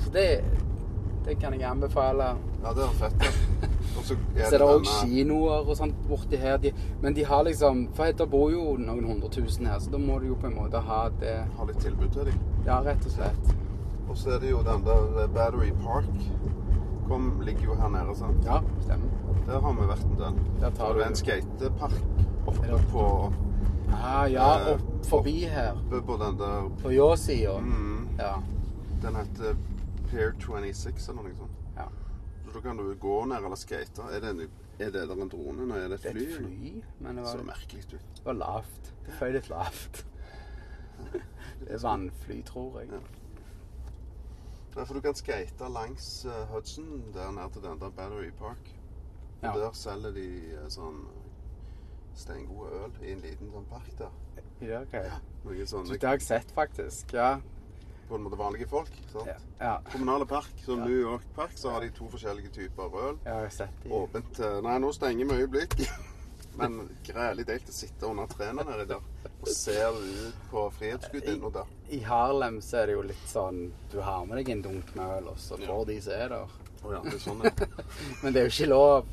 Så 0.00 0.10
det, 0.10 0.44
det 1.26 1.38
kan 1.38 1.52
jeg 1.54 1.62
anbefale. 1.70 2.24
Ja, 2.64 2.72
det 2.74 2.82
er 2.82 2.94
fett. 2.98 3.22
Ja. 3.22 3.28
Så 4.02 4.14
er 4.36 4.50
det 4.58 4.60
òg 4.62 4.86
kinoer 5.02 5.68
og 5.68 5.76
sånt 5.76 5.94
borti 6.08 6.36
her. 6.36 6.56
De, 6.56 6.72
men 7.02 7.14
de 7.14 7.24
har 7.24 7.42
liksom 7.44 7.88
For 7.94 8.04
det 8.04 8.30
bor 8.30 8.50
jo 8.50 8.76
noen 8.78 9.04
hundre 9.04 9.28
tusen 9.28 9.66
her, 9.66 9.78
så 9.78 9.90
da 9.90 9.98
må 9.98 10.18
du 10.20 10.26
jo 10.28 10.34
på 10.34 10.46
en 10.46 10.54
måte 10.56 10.80
ha 10.80 11.08
det 11.20 11.36
Ha 11.58 11.64
litt 11.68 11.78
tilbud 11.82 12.10
til 12.12 12.24
dem. 12.30 12.38
Ja, 12.66 12.80
rett 12.80 13.04
og 13.06 13.12
slett. 13.12 13.54
Og 14.08 14.16
så 14.16 14.30
er 14.30 14.38
det 14.40 14.50
jo 14.50 14.62
den 14.64 14.84
der 14.86 15.22
eh, 15.22 15.28
Battery 15.34 15.70
Park. 15.84 16.08
Kom, 17.08 17.40
ligger 17.44 17.64
jo 17.64 17.74
her 17.74 17.88
nede, 17.88 18.14
sant? 18.16 18.44
Ja, 18.44 18.60
stemmer. 18.80 19.08
Der 19.48 19.60
har 19.64 19.72
vi 19.72 19.86
vært 19.88 20.04
en 20.04 20.16
del. 20.20 20.40
Der 20.60 20.70
tar 20.76 20.92
du 20.92 20.98
det 21.00 21.06
en 21.08 21.16
skatepark 21.16 22.00
oppe 22.46 22.80
på, 22.92 23.04
Ah, 23.92 24.26
ja, 24.28 24.48
Eh, 24.58 24.72
opp 24.74 24.87
forbi 25.06 25.44
her. 25.48 25.72
oppe 25.76 26.02
på 26.02 26.16
den 26.16 26.38
der 26.38 26.68
På 26.82 26.90
ljå-sida. 26.92 27.58
mm, 27.60 28.08
Ja. 28.18 28.34
Den 29.02 29.14
heter 29.16 29.56
Pier 30.10 30.32
26 30.40 31.08
eller 31.08 31.22
noe 31.22 31.34
sånt. 31.36 31.50
ja. 31.76 31.88
Så 32.44 32.52
da 32.54 32.60
kan 32.60 32.76
du 32.76 32.94
gå 32.94 33.24
ned 33.24 33.36
eller 33.36 33.56
skate. 33.56 34.02
Er 34.12 34.20
det, 34.20 34.30
en, 34.30 34.40
er 34.78 34.90
det 34.90 35.08
der 35.08 35.22
en 35.22 35.28
drone? 35.28 35.62
eller 35.62 35.74
er 35.84 35.88
det 35.88 36.02
Det 36.02 36.10
et 36.10 36.16
er 36.16 36.20
fly? 36.20 36.24
et 36.24 36.36
fly, 36.36 36.82
men 37.00 37.16
det 37.16 37.26
Så 37.26 37.42
merkelig 37.44 37.84
ut. 37.84 37.90
det 37.90 38.24
var 38.24 38.32
lavt. 38.32 38.92
Det 39.06 39.14
fløy 39.18 39.32
litt 39.32 39.48
lavt. 39.50 40.04
Det 41.60 41.68
er 41.74 41.78
vannfly, 41.78 42.42
tror 42.44 42.80
jeg. 42.80 42.88
Ja. 42.90 42.98
Ja, 44.76 44.84
for 44.84 44.94
du 44.94 45.00
kan 45.00 45.14
skate 45.14 45.68
langs 45.72 46.26
uh, 46.26 46.46
Hudson 46.54 47.02
der 47.14 47.30
ned 47.32 47.50
til 47.52 47.62
den 47.62 47.78
der 47.80 47.90
Battery 47.90 48.30
Park. 48.38 48.74
Ja. 49.42 49.52
der 49.52 49.70
selger 49.72 50.10
de 50.10 50.26
uh, 50.62 50.68
sånn 50.68 51.04
steingod 52.14 52.70
øl 52.72 52.92
i 53.06 53.12
en 53.12 53.20
liten 53.22 53.50
sånn 53.52 53.66
park 53.70 53.90
der. 53.98 54.10
Ja, 54.60 54.80
ok. 54.82 54.96
Noen 55.44 55.66
sånne 55.70 55.98
Det 55.98 56.02
har 56.08 56.16
jeg 56.18 56.22
sett, 56.26 56.50
faktisk. 56.56 57.12
Ja. 57.14 57.38
på 58.08 58.16
en 58.16 58.22
måte 58.24 58.38
vanlige 58.40 58.66
folk. 58.68 58.88
sant? 59.12 59.26
Ja, 59.28 59.34
ja. 59.60 59.72
Kommunale 59.92 60.24
park, 60.26 60.48
som 60.64 60.78
Ja. 60.78 60.84
New 60.86 60.96
York 61.00 61.24
Park, 61.36 61.50
så 61.54 61.70
har 61.70 61.80
de 61.84 61.90
to 61.90 62.06
forskjellige 62.08 62.48
typer 62.54 62.84
øl. 62.96 63.18
jeg 63.24 63.32
har 63.34 63.48
sett 63.50 63.82
de. 63.82 63.90
Åpent 63.90 64.30
til 64.34 64.62
Nei, 64.62 64.78
nå 64.78 64.92
stenger 64.92 65.26
vi 65.26 65.42
øyeblikk. 65.42 65.74
Men 66.58 66.88
grælig 67.04 67.44
deilig 67.46 67.68
å 67.68 67.72
sitte 67.76 68.06
under 68.08 68.26
trærne 68.26 68.64
nedi 68.66 68.86
der 68.88 68.96
og 69.42 69.46
se 69.52 69.74
ut 69.92 70.34
på 70.50 70.64
Frihetsgudinnen 70.72 71.52
der. 71.52 71.68
I 71.90 72.00
Harlem 72.02 72.56
så 72.60 72.78
er 72.80 72.86
det 72.86 72.94
jo 72.96 73.02
litt 73.02 73.28
sånn 73.30 73.60
Du 73.92 74.00
har 74.00 74.24
med 74.26 74.38
deg 74.40 74.48
en 74.56 74.62
dunk 74.62 74.94
med 74.96 75.06
øl, 75.18 75.28
og 75.28 75.36
så 75.38 75.60
Ja. 75.60 75.66
får 75.68 75.86
de 75.86 76.00
som 76.00 76.12
er 76.12 76.28
der. 76.28 76.48
Å 76.82 76.92
ja, 76.92 77.00
det 77.04 77.14
er 77.14 77.18
sånn 77.18 77.44
ja. 77.44 77.50
Men 78.22 78.32
det 78.32 78.40
er 78.40 78.48
jo 78.48 78.54
ikke 78.56 78.68
lov. 78.72 79.06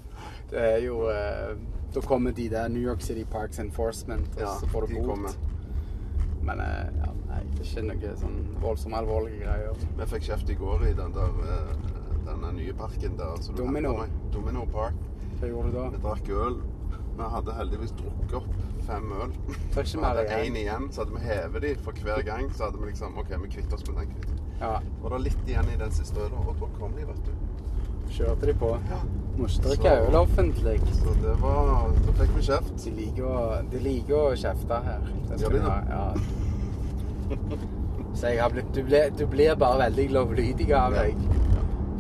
Det 0.49 0.63
er 0.71 0.79
jo 0.87 1.09
eh, 1.09 1.55
Da 1.95 2.01
kommer 2.03 2.31
de 2.35 2.49
der 2.51 2.67
New 2.69 2.81
York 2.83 3.01
City 3.01 3.23
Parks 3.31 3.59
Enforcement, 3.59 4.27
og 4.35 4.41
Ja, 4.41 4.53
så 4.59 4.67
får 4.67 4.87
du 4.87 4.95
bot. 4.95 5.05
kommer. 5.05 5.35
Men 6.43 6.59
eh, 6.59 6.89
ja, 6.99 7.11
nei, 7.29 7.41
det 7.55 7.63
er 7.63 7.69
ikke 7.71 7.83
noe 7.87 8.15
sånn 8.21 8.39
voldsomt 8.61 8.97
alvorlige 8.99 9.45
greier. 9.45 9.79
Vi 9.97 10.07
fikk 10.11 10.27
kjeft 10.27 10.51
i 10.51 10.57
går 10.59 10.83
i 10.89 10.93
den 10.93 11.15
der 11.15 11.39
eh, 11.55 11.71
denne 12.27 12.51
nye 12.57 12.73
parken 12.77 13.17
der. 13.17 13.39
Domino. 13.57 13.95
Domino 14.33 14.65
Park. 14.73 14.99
Hva 15.39 15.49
gjorde 15.49 15.71
du 15.71 15.77
da? 15.79 15.89
Vi 15.95 16.03
drakk 16.03 16.29
øl. 16.29 16.59
Vi 17.15 17.27
hadde 17.31 17.55
heldigvis 17.55 17.93
drukket 17.95 18.33
opp 18.41 18.51
fem 18.85 19.11
øl. 19.21 19.33
Ikke 19.71 19.85
Vi 19.87 20.03
hadde 20.03 20.25
én 20.41 20.57
igjen, 20.59 20.89
så 20.91 21.03
hadde 21.05 21.15
vi 21.15 21.23
hevet 21.25 21.61
de 21.61 21.75
for 21.87 22.03
hver 22.03 22.21
gang. 22.27 22.49
Så 22.53 22.67
hadde 22.67 22.81
vi 22.81 22.91
liksom 22.91 23.17
OK, 23.17 23.31
vi 23.43 23.53
kvitter 23.55 23.79
oss 23.79 23.87
med 23.87 24.01
den. 24.01 24.13
kvitt. 24.13 24.41
Ja, 24.59 24.79
Og 25.03 25.11
det 25.11 25.21
litt 25.29 25.47
igjen 25.47 25.69
i 25.73 25.77
den 25.79 25.91
siste 25.91 26.19
øla, 26.19 26.43
og 26.43 26.59
da 26.59 26.67
kom 26.79 26.93
de, 26.95 27.07
vet 27.07 27.25
du. 27.25 27.31
Kjørte 28.11 28.45
de 28.49 28.53
på. 28.59 28.69
Ja. 28.89 28.99
Ikke 29.35 29.61
drikke 29.65 30.19
offentlig. 30.19 30.79
Så 30.95 31.13
det 31.23 31.33
var 31.41 31.89
Da 32.05 32.13
fikk 32.19 32.35
vi 32.37 32.41
kjeft. 32.47 32.73
De 32.85 32.91
liker 32.95 33.23
å, 33.27 33.39
de 33.71 33.79
liker 33.83 34.15
å 34.15 34.35
kjefte 34.39 34.81
her. 34.85 35.01
Gjør 35.37 35.49
de 35.49 35.57
de 35.57 35.63
det? 35.65 35.79
Ja. 35.89 36.05
Så 38.15 38.27
jeg 38.31 38.39
har 38.41 38.49
blitt, 38.53 38.69
du, 38.75 38.83
blir, 38.87 39.09
du 39.19 39.25
blir 39.27 39.55
bare 39.59 39.77
veldig 39.89 40.05
lovlydig 40.15 40.69
av 40.73 40.93
Ja. 40.95 41.01
deg. 41.03 41.15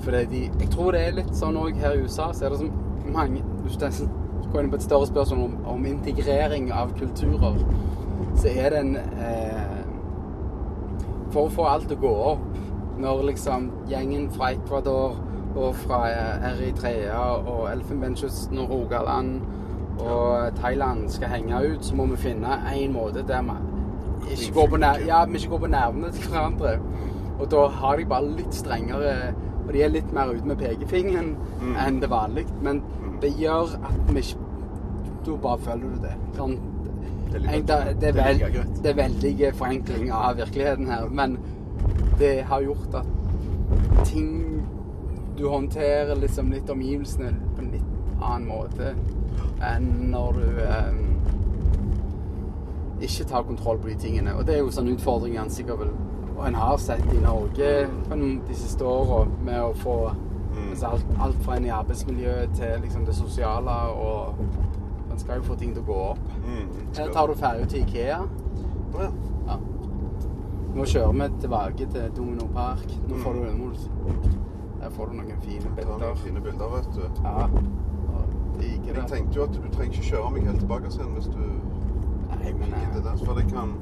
For 0.03 0.11
det 0.11 0.29
de, 0.31 0.43
jeg 0.59 0.69
tror 0.71 0.91
det 0.91 1.01
er 1.07 1.15
litt 1.17 1.33
sånn 1.35 1.57
òg 1.57 1.75
her 1.81 1.95
i 1.97 2.03
USA, 2.05 2.29
så 2.33 2.45
er 2.45 2.49
det 2.53 2.59
som 2.59 2.71
mange 3.11 3.41
Hvis 3.65 3.77
du 3.77 4.07
går 4.53 4.63
inn 4.63 4.69
på 4.69 4.75
et 4.77 4.83
større 4.85 5.07
spørsmål 5.07 5.43
om, 5.49 5.55
om 5.75 5.85
integrering 5.85 6.71
av 6.71 6.91
kulturer, 6.99 7.57
så 8.37 8.47
er 8.51 8.69
det 8.69 8.79
en 8.79 8.95
eh, 8.95 9.79
For 11.33 11.47
å 11.47 11.49
få 11.55 11.65
alt 11.67 11.87
til 11.89 11.97
å 11.97 12.01
gå 12.05 12.13
opp, 12.31 12.45
når 13.01 13.23
liksom 13.31 13.71
gjengen 13.89 14.29
fra 14.31 14.51
Ecuador 14.55 15.17
og 15.55 15.75
fra 15.75 16.01
eh, 16.09 16.49
Eritrea 16.51 17.19
og 17.37 17.71
Elfenbenskysten 17.71 18.57
og 18.59 18.69
Rogaland 18.69 19.41
og 19.99 20.55
Thailand 20.59 21.09
skal 21.09 21.27
henge 21.31 21.61
ut, 21.71 21.85
så 21.85 21.95
må 21.95 22.05
vi 22.05 22.15
finne 22.19 22.57
en 22.73 22.93
måte 22.93 23.23
der 23.27 23.41
vi 23.41 24.31
ikke 24.31 24.53
går 24.53 24.67
på, 24.67 24.77
nær, 24.77 24.99
ja, 25.07 25.25
vi 25.25 25.37
ikke 25.37 25.49
går 25.49 25.57
på 25.57 25.67
nervene 25.67 26.11
til 26.11 26.29
hverandre. 26.29 26.79
Og 27.39 27.51
da 27.51 27.67
har 27.67 27.97
de 27.97 28.05
bare 28.05 28.31
litt 28.31 28.53
strengere 28.55 29.33
Og 29.67 29.73
de 29.73 29.81
er 29.81 29.89
litt 29.89 30.11
mer 30.13 30.29
ute 30.29 30.45
med 30.45 30.55
pekefingeren 30.61 31.35
Mm. 31.61 31.75
enn 31.87 32.01
det 32.01 32.09
vanlig. 32.09 32.45
Men 32.61 32.83
det 33.21 33.31
gjør 33.39 33.73
at 33.85 34.13
vi 34.13 34.19
ikke 34.19 34.37
Da 35.25 35.35
bare 35.41 35.57
føler 35.59 35.81
du 35.81 36.01
det. 36.03 36.13
Sånn, 36.37 36.57
er 37.33 37.39
er 37.39 37.47
er 37.49 37.93
det 38.83 38.85
er 38.85 38.93
veldig 38.93 39.53
forenkling 39.55 40.11
av 40.11 40.37
virkeligheten 40.37 40.87
her, 40.87 41.07
men 41.09 41.39
det 42.19 42.43
har 42.43 42.61
gjort 42.61 42.95
at 42.95 43.05
ting 44.05 44.54
Du 45.37 45.47
håndterer 45.51 46.15
liksom 46.15 46.51
litt 46.51 46.69
omgivelsene 46.69 47.33
på 47.55 47.61
en 47.61 47.71
litt 47.71 48.21
annen 48.21 48.47
måte 48.47 48.93
enn 49.65 49.89
når 50.11 50.37
du 50.39 50.59
eh, 50.63 50.93
ikke 53.05 53.25
tar 53.27 53.43
kontroll 53.43 53.77
på 53.83 53.87
de 53.91 53.95
tingene. 53.99 54.33
Og 54.39 54.45
det 54.47 54.55
er 54.55 54.61
jo 54.63 54.71
sånn 54.73 54.87
utfordring 54.93 55.35
en 55.41 55.49
sikkert 55.51 55.79
vil 55.83 55.93
Og 56.35 56.41
en 56.49 56.55
har 56.59 56.77
sett 56.83 57.05
i 57.15 57.19
Norge 57.23 57.67
de 58.11 58.55
siste 58.59 58.83
åra 58.83 59.25
med 59.43 59.61
å 59.63 59.73
få 59.79 59.97
Mm. 60.55 60.69
altså 60.71 60.85
alt, 60.87 61.05
alt 61.19 61.35
fra 61.43 61.55
en 61.57 61.65
i 61.65 61.69
arbeidsmiljøet 61.69 62.53
til 62.55 62.81
liksom 62.81 63.05
det 63.05 63.15
sosiale 63.15 63.71
og 63.91 64.35
En 65.11 65.19
skal 65.19 65.35
jo 65.37 65.43
få 65.43 65.55
ting 65.59 65.73
til 65.73 65.81
å 65.83 65.85
gå 65.85 65.95
opp. 66.11 66.19
Mm. 66.45 66.69
Her 66.97 67.11
tar 67.11 67.27
du 67.27 67.33
ferja 67.35 67.65
til 67.65 67.81
Ikea. 67.81 68.21
Ja. 68.99 69.09
Ja. 69.47 69.57
Nå 70.75 70.83
kjører 70.85 71.11
vi 71.13 71.27
tilbake 71.41 71.87
til 71.91 72.09
Domino 72.15 72.47
Park. 72.53 72.87
Nå 73.07 73.15
får 73.23 73.33
du 73.33 73.39
Mm. 73.39 73.75
Der 74.85 74.91
får 74.91 75.05
du 75.05 75.13
noen 75.13 75.39
fine 75.41 75.69
bilder. 75.75 75.97
noen 75.97 76.17
fine 76.17 76.41
bilder, 76.41 76.67
vet 76.75 76.89
du. 76.93 77.05
Ja. 77.23 77.47
Digger 78.59 78.95
Jeg 78.95 79.07
tenkte 79.09 79.39
jo 79.39 79.43
at 79.43 79.55
du 79.55 79.63
trenger 79.73 79.95
ikke 79.97 80.03
kjøre 80.11 80.27
meg 80.35 80.45
helt 80.45 80.59
tilbake 80.61 80.91
igjen 80.93 81.15
hvis 81.15 81.29
du 81.33 81.39
Nei, 81.41 82.51
men 82.59 82.69
gidder 82.69 82.99
eh, 82.99 83.07
det. 83.07 83.15
For 83.25 83.39
det 83.39 83.45
kan 83.49 83.73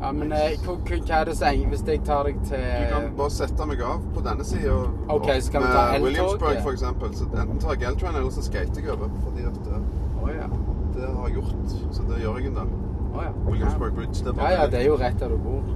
Ja, 0.00 0.10
men 0.18 0.34
eh, 0.34 0.56
hva, 0.64 0.74
hva 0.90 1.20
er 1.20 1.30
det 1.30 1.36
som 1.38 1.70
Hvis 1.70 1.86
jeg 1.92 2.02
tar 2.10 2.26
deg 2.26 2.42
til 2.50 2.66
Du 2.66 2.90
kan 2.96 3.08
bare 3.22 3.34
sette 3.36 3.70
meg 3.70 3.86
av 3.92 4.02
på 4.18 4.26
denne 4.26 4.48
sida. 4.50 4.74
Okay, 5.14 5.40
så 5.40 5.54
kan 5.54 5.66
vi 5.68 5.72
ta? 5.78 5.86
Williamsburg, 6.08 6.60
for 6.66 6.74
eksempel. 6.74 7.14
Så 7.14 7.30
enten 7.30 7.62
tar 7.62 7.78
jeg 7.78 7.94
L-train, 7.94 8.18
eller 8.18 8.34
så 8.34 8.42
skater 8.50 8.82
jeg 8.82 8.92
over. 8.98 9.16
Fordi 9.22 9.46
at 9.46 9.72
Å 9.72 10.34
ja. 10.34 10.52
det 10.98 11.10
har 11.14 11.28
jeg 11.28 11.38
gjort. 11.38 11.80
Så 11.94 12.10
det 12.10 12.22
gjør 12.24 12.42
jeg 12.42 12.50
en 12.50 12.62
dag. 12.64 12.78
Oh, 13.14 13.22
ja. 13.22 13.34
Williamsburg 13.46 13.94
Bridge. 13.94 14.24
Det 14.24 14.26
er 14.26 14.34
Ja, 14.34 14.42
bare 14.42 14.54
ja, 14.58 14.70
det 14.74 14.82
er 14.82 14.88
jo 14.90 14.98
rett 15.06 15.20
der 15.22 15.28
du 15.30 15.38
bor. 15.46 15.74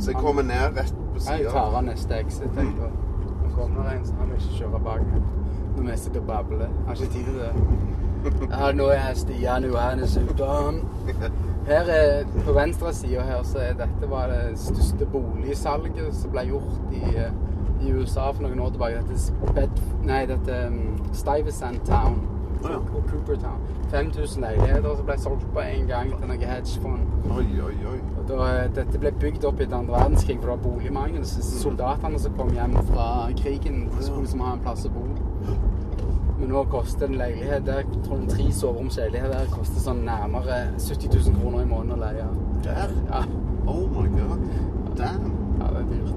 Så 0.00 0.10
jeg 0.10 0.18
kommer 0.18 0.42
ned 0.42 0.80
rett 0.82 1.04
på 1.14 1.28
Jeg 1.30 1.52
tar 1.52 1.76
av 1.78 1.84
neste 1.86 2.18
exit. 2.26 2.50
Jeg, 2.58 2.74
da. 2.82 2.90
Kommer 3.58 3.90
en, 3.90 4.06
så 4.06 4.14
han 4.20 4.30
vil 4.30 4.42
ikke 4.42 4.58
kjøre 4.62 4.80
bak. 4.84 5.00
Når 5.76 5.90
vi 5.90 5.96
sitter 5.96 6.20
og 6.20 6.26
babler. 6.26 6.68
Har 6.86 6.94
ikke 6.94 7.12
tid 7.12 7.24
til 7.24 7.34
det. 7.34 7.52
Ja, 8.50 8.72
nå 8.72 8.86
er 8.94 9.14
Stian 9.14 9.64
Johannes 9.64 10.16
ute. 10.16 10.46
Her 11.68 11.90
er, 11.92 12.24
på 12.46 12.52
venstre 12.52 12.94
side 12.94 13.22
her 13.22 13.42
så 13.44 13.58
er 13.58 13.76
dette 13.78 14.10
var 14.10 14.30
det 14.32 14.58
største 14.58 15.06
boligsalget 15.12 16.14
som 16.16 16.32
ble 16.32 16.46
gjort 16.48 16.94
i, 16.96 17.02
eh, 17.12 17.36
i 17.84 17.92
USA 17.92 18.30
for 18.30 18.46
noen 18.46 18.62
år 18.64 18.72
tilbake. 18.74 19.04
Dette 19.10 19.52
Bed, 19.54 19.82
nei, 20.08 20.24
dette 20.26 20.58
um, 20.66 20.80
Stuyvesant 21.12 21.86
Town 21.86 22.18
Å 22.58 22.70
ja. 22.72 22.78
og 22.78 23.04
Coopertown. 23.10 23.60
5000 23.92 24.44
leiligheter 24.44 24.96
som 24.98 25.06
ble 25.06 25.16
solgt 25.22 25.46
på 25.54 25.62
en 25.62 25.88
gang 25.88 26.12
til 26.14 26.30
noe 26.30 26.50
hedgefond. 26.52 27.16
Oi, 27.36 27.46
oi, 27.68 27.74
oi. 27.92 27.98
Og 28.18 28.22
da, 28.28 28.38
eh, 28.52 28.70
dette 28.74 29.00
ble 29.00 29.12
bygd 29.22 29.46
opp 29.48 29.60
etter 29.60 29.78
andre 29.78 29.94
verdenskrig, 29.94 30.38
for 30.40 30.50
det 30.50 30.54
var 30.56 30.62
boligmangel. 30.66 31.26
Så 31.26 31.44
soldatene 31.62 32.18
som 32.18 32.34
kom 32.38 32.50
hjem 32.56 32.76
fra 32.90 33.08
krigen, 33.38 33.84
skulle 34.00 34.26
liksom 34.26 34.40
ha 34.46 34.52
en 34.56 34.64
plass 34.66 34.86
å 34.88 34.94
bo. 34.94 35.06
Men 36.38 36.52
nå 36.54 36.64
koster 36.70 37.06
en 37.06 37.18
leilighet 37.18 37.64
der, 37.66 37.82
jeg 37.82 38.02
tror 38.04 38.20
en 38.20 38.28
tre 38.30 38.52
soveroms 38.54 38.98
leilighet 39.00 39.32
der 39.32 39.50
koster 39.50 39.82
sånn 39.82 40.04
nærmere 40.06 40.58
70 40.78 41.10
000 41.14 41.40
kroner 41.40 41.64
i 41.64 41.70
måneden 41.70 41.96
å 41.96 42.02
leie. 42.04 42.28
Der? 42.62 42.94
Ja, 43.10 43.24
Oh 43.68 43.86
my 43.86 44.08
god. 44.08 44.38
Damn. 44.96 45.32
ja 45.60 45.66
det 45.66 45.80
er 45.80 45.88
dyrt. 45.90 46.14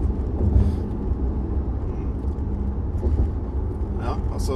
Ja, 4.02 4.14
altså 4.34 4.54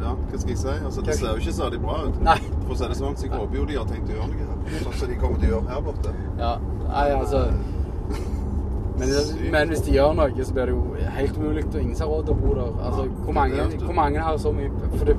Ja, 0.00 0.12
hva 0.34 0.40
skal 0.42 0.50
jeg 0.54 0.58
si? 0.58 0.74
Altså, 0.88 1.02
Det 1.06 1.14
ser 1.18 1.28
jo 1.30 1.42
ikke 1.44 1.52
særlig 1.58 1.80
bra 1.84 2.00
ut. 2.08 2.16
Nei. 2.26 2.38
For 2.64 2.74
å 2.74 2.78
si 2.80 2.88
det 2.90 2.98
sånn, 2.98 3.16
så 3.18 3.28
jeg 3.28 3.32
håper 3.38 3.58
jo 3.60 3.66
de 3.70 3.78
har 3.78 3.86
tenkt 3.90 4.10
å 4.10 4.16
gjøre 4.18 4.28
noe 4.32 4.48
her. 4.48 4.82
Sånn 4.82 4.98
som 5.00 5.12
de 5.12 5.18
kommer 5.22 5.38
til 5.42 5.48
å 5.48 5.52
gjøre 5.54 5.70
her 5.70 5.84
borte. 5.88 6.14
Ja, 6.40 6.52
nei, 6.88 7.06
altså 7.18 7.44
men, 8.98 9.14
men 9.54 9.72
hvis 9.72 9.84
de 9.86 9.94
gjør 9.96 10.16
noe, 10.18 10.46
så 10.48 10.56
blir 10.56 10.70
det 10.70 10.74
jo 10.74 11.12
helt 11.18 11.38
umulig, 11.38 11.64
og 11.70 11.78
ingen 11.82 12.02
har 12.02 12.10
råd 12.10 12.26
til 12.28 12.34
å 12.34 12.40
bo 12.42 12.56
der. 12.58 12.74
Altså, 12.88 13.06
hvor 13.28 13.38
mange, 13.38 13.68
hvor 13.84 13.96
mange 14.00 14.26
har 14.26 14.42
så 14.42 14.52
mye 14.54 14.90
For 14.96 15.10
det, 15.10 15.16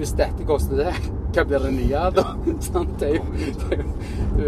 hvis 0.00 0.14
dette 0.18 0.46
koster 0.48 0.82
det, 0.84 0.92
hva 1.34 1.46
blir 1.46 1.64
det 1.68 1.72
nye 1.78 2.04
da? 2.18 2.26
Det 3.00 3.08
er 3.08 3.16
jo, 3.16 3.24
du, 4.36 4.46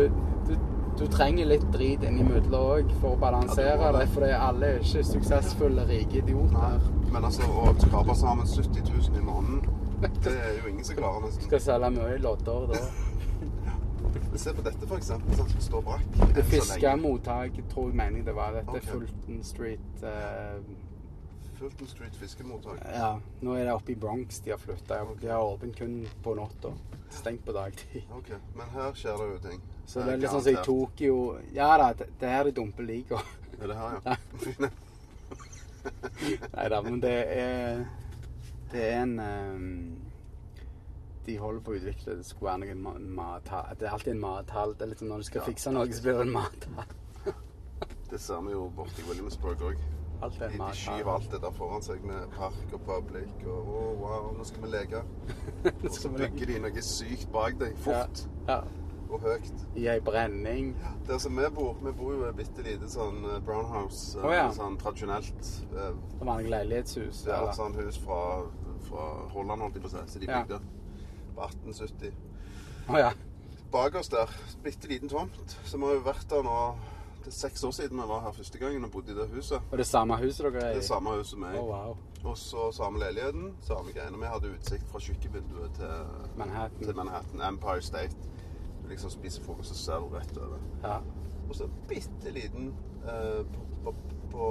du, 0.48 0.54
du 0.98 1.06
trenger 1.12 1.48
litt 1.50 1.64
drit 1.74 2.02
innimellom 2.06 2.54
òg 2.78 2.90
for 3.00 3.14
å 3.14 3.20
balansere 3.20 3.76
Ja, 3.78 3.92
det. 3.96 4.06
for 4.14 4.26
alle 4.26 4.74
er 4.74 4.82
ikke 4.82 5.04
suksessfulle, 5.10 5.86
rike 5.88 6.20
idioter. 6.22 6.82
Men 7.12 7.26
altså, 7.28 7.46
å 7.48 7.72
skrape 7.80 8.16
sammen 8.16 8.48
70 8.48 8.88
000 8.88 9.20
i 9.20 9.24
måneden, 9.24 9.71
det 10.24 10.32
er 10.34 10.52
jo 10.62 10.68
ingen 10.70 10.84
som 10.84 10.96
klarer 10.98 11.26
nesten. 11.26 11.46
Skal 11.48 11.60
selge 11.62 11.90
mye 11.94 12.18
lodder 12.22 12.68
da. 12.72 12.82
Se 14.42 14.52
på 14.56 14.62
dette, 14.64 14.86
for 14.88 14.96
eksempel, 14.96 15.34
sånn 15.36 15.50
som 15.52 15.60
står 15.60 15.82
brakk. 15.84 16.14
Det 16.36 16.42
fiskemottak, 16.48 17.58
tror 17.68 17.90
jeg 17.90 17.98
meningen 18.00 18.24
det 18.26 18.34
var. 18.36 18.54
Dette 18.56 18.78
er 18.80 18.86
Fulton 18.86 19.42
Street. 19.44 20.04
eh, 20.08 20.56
Fulton 21.58 21.86
Street 21.90 22.16
fiskemottak. 22.18 22.80
Ja, 22.96 23.10
nå 23.44 23.54
er 23.58 23.68
det 23.68 23.74
oppe 23.76 23.92
i 23.92 23.98
Bronx 24.00 24.40
de 24.42 24.50
har 24.54 24.58
flytta. 24.62 25.02
De 25.20 25.28
har 25.30 25.44
åpent 25.44 25.76
kun 25.78 25.98
på 26.24 26.34
natta. 26.38 26.72
Stengt 27.12 27.44
på 27.44 27.52
dagtid. 27.52 28.02
OK. 28.16 28.32
Men 28.56 28.72
her 28.72 28.96
skjer 28.96 29.20
det 29.20 29.28
jo 29.34 29.38
ting. 29.50 29.60
Så 29.86 30.00
det 30.06 30.14
er 30.16 30.22
litt 30.24 30.32
sånn 30.32 30.42
som 30.46 30.56
i. 30.56 30.64
Tokyo 30.64 31.16
Ja 31.52 31.68
da, 31.78 31.90
det 31.98 32.08
det 32.18 32.28
er 32.30 32.36
her 32.38 32.48
de 32.48 32.54
dumper 32.56 32.88
liker. 32.88 33.20
Er 33.60 33.68
det 33.68 33.76
her, 33.76 34.00
Ja. 34.06 34.16
ja? 34.64 34.68
Nei 36.56 36.68
da, 36.72 36.78
men 36.82 37.00
det 37.02 37.14
er 37.36 37.84
Det 38.72 38.82
er 38.92 39.02
en 39.02 39.18
ehm, 39.20 39.98
De 41.26 41.36
holder 41.38 41.60
på 41.62 41.74
å 41.74 41.78
utvikle 41.78 42.16
Det 42.18 42.24
skulle 42.26 42.50
være 42.50 42.64
noen 42.64 42.82
ma- 42.82 42.98
mathall 43.22 43.76
Det 43.78 43.86
er 43.88 43.92
alltid 43.92 44.14
en 44.16 44.20
mathall. 44.24 44.72
Det 44.74 44.82
er 44.86 44.92
litt 44.94 44.98
som 45.04 45.08
når 45.12 45.18
du 45.24 45.28
skal 45.30 45.40
Ja. 45.42 45.46
fikse 45.52 45.72
noe, 45.72 45.86
så 45.92 46.02
blir 46.02 46.18
det 46.18 46.26
en 46.26 46.32
mathall. 46.32 46.84
Det 48.12 48.20
ser 48.20 48.42
vi 48.44 48.52
jo 48.52 48.66
borti 48.76 49.02
Williamsburg 49.08 49.62
òg. 49.70 49.76
De, 50.22 50.48
de 50.52 50.66
skyver 50.78 51.08
alt 51.16 51.30
det 51.32 51.40
der 51.42 51.50
foran 51.56 51.82
seg 51.82 52.04
med 52.06 52.28
park 52.36 52.74
og 52.76 52.82
public 52.86 53.40
og 53.42 53.70
oh, 53.72 53.88
wow, 53.98 54.28
nå 54.36 54.44
skal 54.46 54.62
vi 54.62 54.68
leke. 54.70 55.00
Og 55.88 55.88
så 55.96 56.10
bygger 56.14 56.46
de 56.52 56.58
noe 56.62 56.84
sykt 56.86 57.26
bak 57.34 57.56
deg, 57.58 57.74
fort 57.82 58.20
Ja. 58.46 58.60
og 59.10 59.24
høyt. 59.24 59.64
I 59.74 59.88
ei 59.90 59.98
brenning. 60.00 60.76
Der 61.08 61.18
som 61.18 61.34
vi 61.40 61.48
bor, 61.56 61.74
vi 61.82 61.90
bor 61.98 62.12
jo 62.14 62.22
i 62.22 62.28
et 62.28 62.36
bitte 62.38 62.62
lite 62.62 62.86
sånn 62.92 63.18
brownhouse. 63.42 63.42
brown 63.48 63.66
house. 63.72 64.18
eh, 64.20 64.28
Å, 64.28 64.32
ja. 64.36 64.46
Sånn 64.54 64.78
tradisjonelt. 64.78 65.50
eh, 65.74 66.38
et 66.38 66.50
leilighetshus. 66.54 67.24
Ja, 67.26 67.40
eller? 67.42 67.52
sånn 67.58 67.74
hus 67.82 67.98
fra, 68.04 68.20
fra 68.92 69.08
Holland, 69.32 69.64
holdt 69.64 69.80
jeg 69.80 69.84
på 69.84 69.90
å 69.90 69.94
si. 69.96 70.06
Så 70.12 70.22
de 70.22 70.30
bygde 70.30 70.60
på 71.32 71.44
1870. 71.48 72.16
Oh, 72.88 72.98
ja. 73.00 73.12
Bak 73.72 73.94
oss 73.94 74.10
der, 74.12 74.30
bitte 74.64 74.88
liten 74.88 75.08
tomt. 75.08 75.58
Så 75.64 75.78
vi 75.80 75.88
har 75.88 75.96
jo 75.96 76.04
vært 76.04 76.28
der 76.30 76.42
nå 76.44 76.56
Det 77.22 77.30
er 77.30 77.36
seks 77.36 77.62
år 77.64 77.70
siden 77.70 78.00
vi 78.00 78.06
var 78.10 78.24
her 78.24 78.32
første 78.34 78.58
gangen 78.58 78.84
og 78.84 78.90
bodde 78.90 79.12
i 79.12 79.14
det 79.14 79.28
huset. 79.30 79.62
Og 79.70 79.78
det 79.78 79.86
samme 79.86 80.16
huset 80.18 80.42
dere 80.42 80.64
er 80.64 80.72
i? 80.72 80.78
Det 80.80 80.82
er 80.82 80.88
samme 80.88 81.12
huset 81.14 81.30
som 81.30 81.44
meg. 81.44 81.54
Oh, 81.60 81.68
wow. 81.70 81.92
Og 82.24 82.38
så 82.38 82.64
samme 82.74 82.98
leiligheten, 82.98 83.52
samme 83.62 83.94
greiene. 83.94 84.18
Vi 84.18 84.30
hadde 84.32 84.50
utsikt 84.56 84.90
fra 84.90 84.98
kjøkkenvinduet 85.06 85.78
til 85.78 85.92
Manhattan. 86.36 86.82
til 86.82 86.96
Manhattan. 86.98 87.44
Empire 87.46 87.82
State. 87.82 88.16
Du 88.82 88.88
liksom 88.90 89.10
spiser 89.14 89.46
frokost, 89.46 89.70
og 89.70 89.76
ser 89.76 90.02
du 90.02 90.16
rett 90.16 90.36
over. 90.42 90.58
Ja. 90.82 90.98
Og 91.48 91.54
så 91.54 91.68
bitte 91.88 92.34
liten 92.34 92.72
eh, 93.06 93.46
på, 93.54 93.66
på, 93.84 93.94
på 94.34 94.50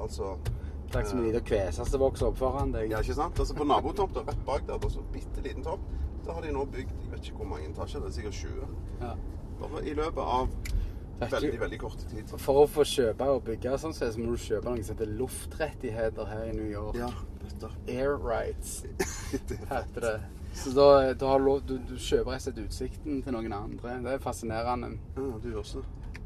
Altså 0.00 0.38
Det 0.86 0.94
er 0.94 1.02
ikke 1.02 1.10
så 1.10 1.18
mye 1.20 1.40
å 1.40 1.44
kvese 1.50 1.84
som 1.90 2.00
vokser 2.00 2.26
opp 2.30 2.36
foran 2.38 2.72
deg. 2.72 2.90
Ja, 2.94 3.00
ikke 3.02 3.16
sant? 3.18 3.38
Altså 3.42 3.54
På 3.58 3.66
nabotomta 3.66 4.22
rett 4.26 4.42
bak 4.46 4.66
der, 4.68 4.78
det 4.78 4.88
er 4.90 4.94
så 4.94 5.02
bitte 5.12 5.42
liten 5.44 5.64
tomt. 5.66 5.82
Der 6.26 6.32
har 6.34 6.42
de 6.42 6.52
nå 6.54 6.64
bygd 6.66 6.90
jeg 7.02 7.10
vet 7.12 7.26
ikke 7.30 7.40
hvor 7.42 7.50
mange 7.52 7.68
etasjer, 7.70 8.00
det 8.02 8.08
er 8.08 8.14
sikkert 8.16 8.34
20. 8.34 8.70
Ja. 9.02 9.12
Bare 9.60 9.82
i 9.86 9.94
løpet 9.94 10.22
av 10.22 10.48
veldig, 11.20 11.60
veldig 11.60 11.78
kort 11.80 12.02
tid. 12.10 12.32
For 12.42 12.62
å 12.62 12.64
få 12.70 12.84
kjøpe 12.86 13.28
og 13.34 13.44
bygge 13.46 13.76
sånn, 13.82 13.94
så 13.96 14.08
må 14.18 14.34
du 14.34 14.42
kjøpe 14.42 14.72
noe 14.72 14.82
som 14.84 14.96
heter 14.96 15.12
luftrettigheter 15.20 16.30
her 16.32 16.48
i 16.50 16.56
New 16.56 16.70
York. 16.70 16.98
Ja. 17.00 17.10
Air 17.88 18.16
rights 18.20 18.82
det 19.48 19.58
er 19.70 19.70
heter 19.70 20.06
det. 20.06 20.16
Så 20.56 20.72
da, 20.72 21.12
da 21.14 21.28
har 21.30 21.38
du, 21.38 21.44
lov- 21.46 21.62
du, 21.68 21.76
du 21.84 21.94
kjøper 22.00 22.32
rett 22.32 22.40
og 22.40 22.46
slett 22.48 22.60
utsikten 22.64 23.22
til 23.22 23.34
noen 23.36 23.52
andre. 23.52 23.98
Det 24.04 24.14
er 24.16 24.22
fascinerende. 24.24 24.94
Ja, 25.16 25.26
du 25.42 25.48
gjør 25.52 25.66
så. 25.68 25.82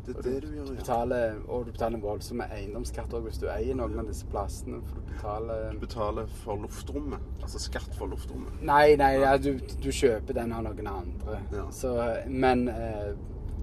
Det 0.06 0.16
er 0.16 0.22
det 0.24 0.42
du 0.42 0.48
gjør, 0.54 0.68
ja. 0.70 0.76
betaler, 0.80 1.34
og 1.48 1.66
du 1.66 1.72
betaler 1.74 2.00
voldsomme 2.02 2.46
eiendomsskatt 2.56 3.12
også 3.12 3.24
hvis 3.26 3.40
du 3.42 3.46
eier 3.52 3.76
noen 3.78 3.98
av 4.00 4.06
disse 4.08 4.26
plassene. 4.30 4.80
For 4.88 5.00
du 5.00 5.10
betaler 5.12 5.66
Du 5.74 5.82
betaler 5.82 6.30
for 6.44 6.62
luftrommet. 6.62 7.26
Altså 7.42 7.60
skatt 7.62 7.92
for 7.98 8.10
luftrommet. 8.10 8.62
Nei, 8.66 8.94
nei, 9.00 9.12
ja, 9.20 9.34
du, 9.36 9.52
du 9.60 9.90
kjøper 9.92 10.36
den 10.40 10.54
av 10.56 10.64
noen 10.66 10.88
andre. 10.90 11.40
Ja. 11.52 11.66
Så, 11.74 11.92
men 12.32 12.66
eh, 12.72 13.12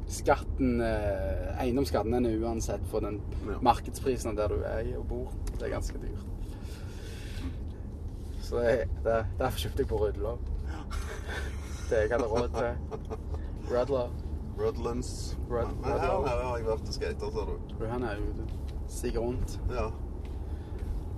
skatten 0.07 0.77
eh, 0.85 1.57
Eiendomsskatten 1.63 2.13
den 2.15 2.29
er 2.29 2.37
uansett 2.45 2.85
for 2.91 3.03
den 3.03 3.17
Ja. 3.47 3.57
markedsprisen 3.65 4.37
der 4.37 4.53
du 4.53 4.61
eier 4.63 4.97
og 5.01 5.07
bor. 5.09 5.33
Det 5.57 5.67
er 5.67 5.73
ganske 5.73 5.99
dyrt. 6.03 6.23
Så 8.47 8.61
jeg, 8.63 8.85
det, 9.03 9.17
derfor 9.41 9.59
kjøpte 9.65 9.83
jeg 9.83 9.87
på 9.89 9.97
Rudla. 10.05 10.37
Det 11.89 12.01
jeg 12.03 12.09
hadde 12.11 12.27
råd 12.27 12.49
til. 12.55 13.19
Rudla. 13.71 14.05
Rudlands. 14.59 15.37
Rud- 15.49 15.75
Men 15.81 15.99
her 15.99 16.43
har 16.43 16.57
jeg 16.57 16.65
vært 16.65 16.87
og 16.87 16.93
skata, 16.93 17.31
sa 17.31 17.45
du. 17.45 17.85
Han 17.91 18.03
er 18.03 18.15
jo 18.15 18.45
sikkert 18.87 19.21
rundt. 19.23 19.59
Ja. 19.71 19.87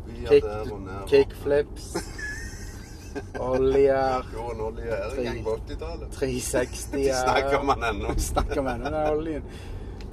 Vi 0.07 0.23
er 0.25 0.29
Kick, 0.29 0.43
der 0.43 0.73
og 0.73 0.81
ned. 0.81 1.07
kickflips. 1.07 1.89
Oljer. 3.39 4.25
Jo, 4.33 4.43
en 4.53 4.61
olje 4.61 4.83
er 4.91 5.15
en 5.17 5.23
gang 5.25 5.43
på 5.43 5.55
80-tallet. 5.55 6.11
360 6.11 6.91
De 6.91 7.03
snakker 7.13 7.57
om 7.59 7.69
han 7.73 7.83
ennå. 7.95 8.13
Snakker 8.17 8.59
om 8.59 8.67
ennå 8.67 8.89
den 8.89 9.11
oljen. 9.17 9.43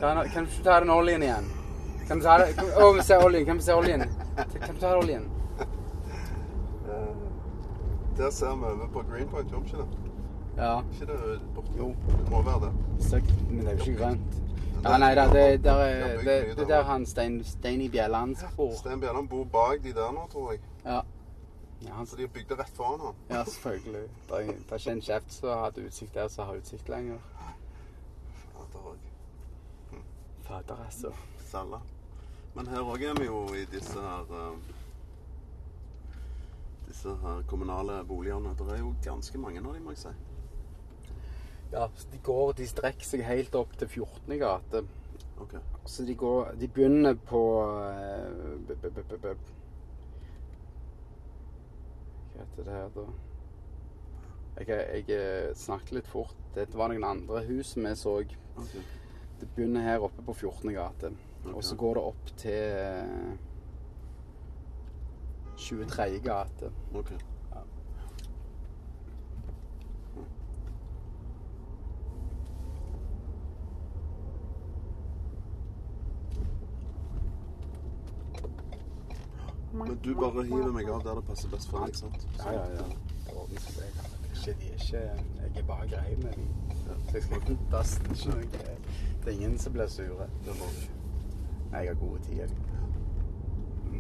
Kan 0.01 0.45
du 0.45 0.63
ta 0.65 0.81
den 0.81 0.91
oljen 0.91 1.23
igjen? 1.23 1.51
Kan 2.09 2.19
du 2.19 2.25
ta 2.25 2.39
den? 2.39 2.71
Å, 2.83 2.93
vi 2.97 3.03
ser 3.03 3.25
oljen. 3.25 3.45
Kan 3.49 3.57
vi 3.57 3.63
se 3.67 3.75
oljen? 3.75 4.05
Kan 4.37 4.75
du 4.75 4.81
ta 4.81 4.95
den 4.95 5.03
oljen? 5.03 5.29
Der 8.17 8.31
ser 8.31 8.57
vi 8.57 8.65
over 8.65 8.87
på 8.93 9.03
Greenpoint, 9.11 9.51
gjør 9.51 9.61
vi 9.61 9.67
ikke 9.67 9.77
det? 9.83 10.06
Ja. 10.57 10.81
Ikke 10.93 11.07
det 11.07 11.41
borte? 11.55 11.73
Jo. 11.79 11.89
Det 12.09 12.31
må 12.31 12.43
være 12.43 12.61
det. 12.67 13.05
Søkt, 13.05 13.33
men 13.51 13.59
det 13.59 13.73
er 13.73 13.77
jo 13.77 13.91
ikke 13.91 13.99
grønt. 14.05 14.43
Ja, 14.85 14.97
nei, 15.03 15.15
da, 15.19 15.25
det, 15.33 15.65
der 15.65 15.73
er, 15.83 16.17
det, 16.19 16.57
det 16.57 16.63
er 16.63 16.69
der. 16.69 16.83
han 16.85 17.07
Stein, 17.07 17.45
Steini 17.45 17.89
Bjelland 17.89 18.37
bor. 18.57 18.73
Stein 18.79 19.01
Bjelland 19.01 19.29
bor 19.29 19.45
bak 19.45 19.83
de 19.85 19.93
der 19.93 20.13
nå, 20.13 20.27
tror 20.33 20.53
jeg. 20.53 20.61
Ja. 20.85 21.01
Ja, 21.83 21.93
han, 21.93 22.07
Så 22.07 22.17
de 22.17 22.27
det 22.49 22.59
rett 22.59 22.77
foran 22.77 23.01
han. 23.01 23.15
ja, 23.31 23.45
selvfølgelig. 23.45 24.03
Det 24.29 24.37
er, 24.37 24.47
det 24.47 24.73
er 24.73 24.79
ikke 24.79 24.91
en 24.91 25.01
kjeft 25.01 25.33
som 25.33 25.49
har 25.49 25.65
hatt 25.65 25.79
utsikt 25.79 26.15
der, 26.15 26.29
som 26.29 26.47
har 26.47 26.57
utsikt 26.57 26.89
lenger. 26.89 27.19
Fader 28.53 28.87
òg. 28.93 28.97
Fader, 30.43 30.85
altså. 30.85 31.13
Salla. 31.51 31.81
Men 32.55 32.67
her 32.67 32.81
òg 32.81 33.03
er 33.03 33.19
vi 33.21 33.27
jo 33.27 33.43
i 33.55 33.65
disse 33.73 34.01
her 34.01 34.33
eh, 34.33 34.73
Disse 36.89 37.09
her 37.23 37.43
kommunale 37.51 38.05
boligene. 38.09 38.55
Det 38.59 38.73
er 38.73 38.79
jo 38.79 38.95
ganske 39.05 39.39
mange 39.39 39.61
av 39.61 39.75
dem, 39.75 39.83
må 39.83 39.91
jeg 39.91 39.99
si. 39.99 40.15
Ja, 41.73 41.89
så 41.99 42.07
de 42.13 42.19
går, 42.25 42.53
de 42.61 42.67
strekker 42.71 43.05
seg 43.07 43.25
helt 43.27 43.55
opp 43.59 43.75
til 43.81 43.89
14. 43.89 44.39
gate. 44.41 44.83
Ok. 45.43 45.55
Så 45.87 46.05
de 46.07 46.15
går 46.17 46.55
De 46.61 46.69
begynner 46.69 47.15
på 47.29 47.41
eh, 47.83 48.57
b- 48.69 48.77
b- 48.83 48.91
b- 48.97 49.19
b- 49.23 49.35
Hva 52.33 52.41
heter 52.45 52.65
det 52.65 52.73
her, 52.73 52.89
da? 52.95 53.07
Jeg, 54.57 54.69
jeg 54.71 55.19
eh, 55.19 55.51
snakket 55.55 55.93
litt 55.99 56.09
fort. 56.09 56.37
Dette 56.57 56.79
var 56.81 56.89
noen 56.93 57.05
andre 57.05 57.43
hus 57.49 57.75
vi 57.77 57.93
så. 57.97 58.19
ok. 58.57 58.77
Det 59.41 59.49
begynner 59.53 59.85
her 59.85 60.01
oppe 60.07 60.23
på 60.25 60.33
14. 60.33 60.73
gate. 60.73 61.11
Og 61.53 61.63
så 61.65 61.77
går 61.79 61.95
det 61.99 62.05
opp 62.09 62.31
til 62.41 62.63
eh, 62.81 63.37
23. 65.57 66.21
gate. 66.25 66.73
ok. 66.97 67.13
Men 79.87 79.99
du 80.05 80.15
bare 80.15 80.45
hiver 80.45 80.73
meg 80.75 80.89
av 80.91 81.05
der 81.05 81.21
det 81.21 81.25
passer 81.29 81.51
best 81.53 81.71
for 81.71 81.87
deg, 81.87 81.97
sant? 81.97 82.27
Ja, 82.39 82.53
ja, 82.53 82.65
ja. 82.75 82.87
Ikke, 83.47 84.55
de 84.61 84.71
er 84.71 84.75
ikke 84.75 84.99
Jeg 84.99 85.63
er 85.63 85.67
bare 85.67 85.89
grei 85.91 86.17
med 86.23 86.33
dem. 86.33 86.49
Så 87.07 87.15
jeg 87.15 87.23
skal 87.23 87.37
ikke 87.37 87.59
ikke 88.13 88.31
noe. 88.31 88.77
Det 89.25 89.33
er 89.33 89.37
ingen 89.37 89.59
som 89.59 89.73
blir 89.73 89.87
sure. 89.91 90.29
Jeg 90.47 91.89
har 91.89 91.95
gode 91.95 92.21
tider. 92.23 92.49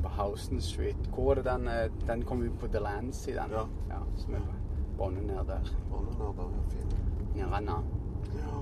På 0.03 0.09
Housen 0.09 0.61
Street. 0.61 1.09
Hvor 1.15 1.31
er 1.31 1.35
det 1.35 1.45
den 1.45 1.69
eh, 1.69 1.91
Den 2.07 2.23
kom 2.23 2.43
ut 2.43 2.59
på 2.59 2.67
Delancey, 2.67 3.35
den. 3.35 3.51
Ja. 3.51 3.67
ja 3.91 4.03
som 4.17 4.35
er 4.35 4.41
båndet 4.99 5.27
ned 5.27 5.45
der. 5.47 5.73
Bånden 5.91 6.15
ned 6.19 6.37
der 6.37 6.51
ja. 6.53 6.69
fin. 6.71 6.93
Nirvana. 7.35 7.73
Ja. 8.35 8.61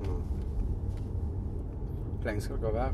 Mm. 0.00 0.22
Hvor 2.16 2.24
lenge 2.24 2.40
skal 2.40 2.60
dere 2.60 2.74
være? 2.74 2.92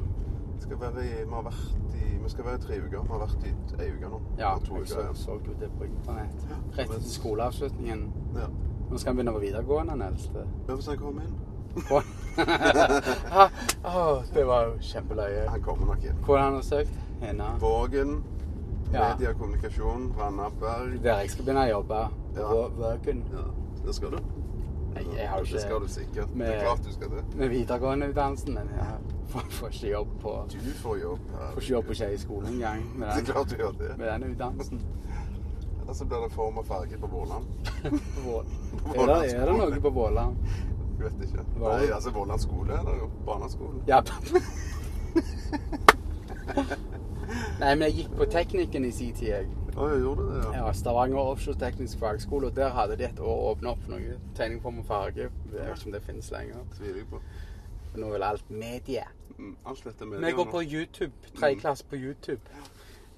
Skal 0.59 0.81
være 0.81 1.05
i, 1.07 1.25
vi, 1.25 1.31
har 1.33 1.43
vært 1.43 1.95
i, 1.95 2.19
vi 2.23 2.29
skal 2.33 2.45
være 2.45 2.55
i 2.59 2.63
tre 2.67 2.79
uker. 2.83 3.03
Vi 3.03 3.09
har 3.13 3.21
vært 3.23 3.45
i 3.49 3.53
ei 3.83 3.91
uke 3.95 4.09
nå. 4.13 4.21
Ja, 4.39 4.55
to 4.65 4.75
jeg 4.75 4.83
uker 4.83 4.91
så, 4.93 5.01
igjen. 5.01 5.15
så 5.17 5.37
jo 5.47 5.55
det 5.61 5.71
på 5.79 5.85
internett. 5.89 6.43
Ja. 6.51 6.57
Rett 6.79 6.91
etter 6.91 7.09
skoleavslutningen. 7.13 8.03
Ja. 8.37 8.49
Nå 8.91 8.99
skal 8.99 9.11
han 9.13 9.17
begynne 9.21 9.33
på 9.37 9.43
videregående, 9.45 9.93
den 9.93 10.03
eldste. 10.03 10.45
Ja, 10.69 10.75
Hvis 10.75 10.87
han 10.87 10.99
kommer 10.99 11.23
inn. 11.23 11.37
Ah, 13.31 13.49
Åh, 13.85 14.23
det 14.35 14.45
var 14.47 14.65
jo 14.69 14.75
kjempeløye. 14.81 15.49
Han 15.51 15.63
kommer 15.63 15.87
nok 15.93 16.05
inn. 16.07 16.19
Hvor 16.25 16.39
han 16.39 16.63
søkt? 16.63 16.93
Henne. 17.21 17.45
Vågen, 17.61 18.23
Ja. 18.93 19.09
media 19.15 19.31
og 19.31 19.39
kommunikasjon, 19.41 20.13
Randaberg. 20.19 21.03
Der 21.03 21.19
jeg 21.21 21.31
skal 21.31 21.45
begynne 21.45 21.65
å 21.67 21.71
jobbe. 21.71 21.99
Ja. 22.37 22.47
Vågen. 22.79 23.25
Ja, 23.33 23.43
det 23.87 23.95
skal 23.95 24.11
du. 24.11 24.19
Nei, 24.95 25.03
jeg 25.19 25.29
har 25.29 25.43
ikke 25.43 25.53
Det 25.53 25.61
skal 25.63 25.81
du 25.81 25.89
sikkert. 25.89 26.35
Med- 26.35 26.47
Det 26.47 26.57
er 26.57 26.63
klart 26.65 26.85
du 26.87 26.93
skal 26.93 27.11
det. 27.11 27.25
med 27.37 27.49
videregående 27.51 28.09
utdannelsen, 28.09 28.55
men 28.55 28.69
jeg 28.69 28.87
får, 29.33 29.45
får 29.59 29.69
ikke 29.75 29.91
jobb 29.93 30.15
på 30.23 30.33
Du 30.53 30.71
får 30.83 30.99
jobb 31.03 31.31
her. 31.35 31.51
Får 31.55 31.63
ikke 31.63 31.73
jobb 31.73 31.87
på 31.91 31.95
Skeiskolen 32.01 32.49
engang 32.55 32.85
med 32.99 33.09
den, 33.17 33.25
klart 33.29 33.51
du 33.53 33.57
gjør 33.63 33.73
det. 33.79 33.91
med 33.99 34.07
den 34.13 34.23
utdannelsen. 34.33 34.83
Eller 35.83 35.95
så 35.95 36.05
blir 36.05 36.21
det 36.27 36.33
form 36.35 36.59
og 36.61 36.67
farge 36.69 36.99
på 37.01 37.07
Våland. 37.07 37.47
Er 38.99 39.07
det, 39.07 39.35
er 39.35 39.47
det 39.47 39.55
noe 39.59 39.81
på 39.81 39.91
Våland? 39.91 40.37
Jeg 40.99 41.05
vet 41.07 41.29
ikke. 41.29 41.45
Hva? 41.61 41.77
Nei, 41.79 41.87
altså 41.95 42.11
Våland 42.11 42.41
skole 42.43 42.75
er 42.75 42.83
det 42.89 42.95
jo. 42.99 43.07
Barneskolen. 43.27 43.83
Ja. 43.87 44.01
Nei, 47.59 47.73
men 47.75 47.85
jeg 47.89 47.95
gikk 48.03 48.13
på 48.19 48.27
teknikken 48.33 48.87
i 48.89 48.93
sin 48.95 49.15
tid, 49.17 49.29
jeg. 49.31 49.49
Oh, 49.79 49.87
jeg 49.93 50.01
gjorde 50.03 50.25
det, 50.27 50.39
ja. 50.43 50.53
Ja, 50.59 50.73
Stavanger 50.75 51.21
Offshore 51.35 51.59
Teknisk 51.61 52.01
Fagskole, 52.03 52.49
og 52.51 52.57
der 52.57 52.73
hadde 52.75 52.97
de 52.99 53.07
et 53.07 53.21
år 53.23 53.43
åpna 53.53 53.75
opp 53.77 53.85
noe 53.91 54.17
tegning, 54.35 54.59
form 54.65 54.81
og 54.83 54.89
farge. 54.89 55.29
Jeg 55.29 55.55
vet 55.55 55.77
ikke 55.77 55.91
om 55.91 55.95
det 55.95 56.03
finnes 56.07 56.31
lenger. 56.35 56.65
Tviler 56.75 56.99
jeg 57.03 57.09
på. 57.13 57.21
Nå 57.99 58.09
er 58.09 58.15
vel 58.17 58.27
alt 58.27 58.51
medie. 58.51 59.05
Mm, 59.39 59.57
Alt 59.67 59.85
dette 59.85 60.07
med 60.07 60.21
Vi 60.25 60.33
går 60.35 60.51
på 60.51 60.63
YouTube. 60.63 61.13
Tredjeklasse 61.37 61.85
på 61.87 61.97
YouTube. 61.97 62.41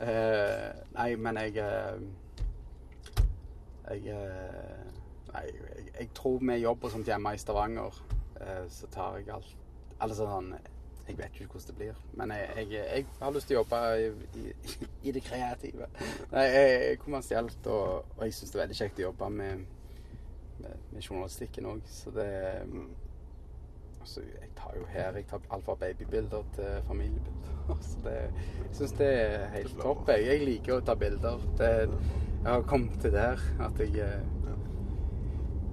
Uh, 0.00 0.70
nei, 0.96 1.14
men 1.16 1.36
jeg 1.36 1.56
eh, 1.60 2.00
Jeg 3.90 4.06
eh, 4.14 4.84
Nei, 5.32 5.42
jeg, 5.44 5.84
jeg 5.98 6.08
tror 6.16 6.38
med 6.40 6.58
jobb 6.62 6.84
og 6.84 6.90
sånt 6.94 7.10
hjemme 7.10 7.34
i 7.34 7.38
Stavanger, 7.38 7.98
eh, 8.40 8.62
så 8.72 8.88
tar 8.90 9.18
jeg 9.18 9.28
alt 9.34 9.50
Altså 10.00 10.24
sånn 10.24 10.54
Jeg 11.08 11.18
vet 11.18 11.36
ikke 11.36 11.50
hvordan 11.52 11.66
det 11.68 11.76
blir. 11.76 12.00
Men 12.16 12.32
jeg, 12.32 12.48
jeg, 12.56 12.70
jeg 12.94 13.06
har 13.20 13.34
lyst 13.34 13.50
til 13.50 13.58
å 13.58 13.60
jobbe 13.60 13.82
i, 13.98 14.08
i, 14.40 14.54
i 15.10 15.12
det 15.16 15.22
kreative. 15.26 15.88
Nei, 16.30 16.44
jeg 16.46 16.72
er 16.92 16.96
kommersielt, 17.02 17.66
og, 17.66 18.06
og 18.16 18.24
jeg 18.24 18.36
syns 18.36 18.52
det 18.54 18.58
er 18.60 18.62
veldig 18.64 18.78
kjekt 18.78 19.00
å 19.02 19.06
jobbe 19.08 19.30
med, 19.34 19.64
med, 20.62 20.84
med 20.92 21.02
journalistikken 21.02 21.66
òg. 21.74 21.80
Så 21.90 22.12
det 22.14 22.28
Mm. 22.70 22.88
Altså, 24.00 24.20
jeg 24.20 24.48
tar 24.56 24.72
jo 24.78 24.86
her 24.88 25.12
Jeg 25.16 25.26
tar 25.26 25.40
alt 25.50 25.64
fra 25.64 25.74
babybilder 25.74 26.42
til 26.54 26.82
familiebilder. 26.86 27.54
Så 27.80 27.98
det, 28.04 28.10
jeg 28.10 28.72
syns 28.72 28.92
det 28.92 29.08
er 29.22 29.46
helt 29.54 29.74
Det 29.74 29.82
topp. 29.82 30.08
Jeg, 30.08 30.26
jeg 30.26 30.44
liker 30.48 30.76
å 30.76 30.80
ta 30.80 30.94
bilder. 30.94 31.46
Det, 31.58 31.70
jeg 32.40 32.52
har 32.52 32.62
kommet 32.62 33.00
til 33.00 33.12
der 33.12 33.42
at 33.60 33.80
jeg 33.80 34.00
eh, 34.00 34.22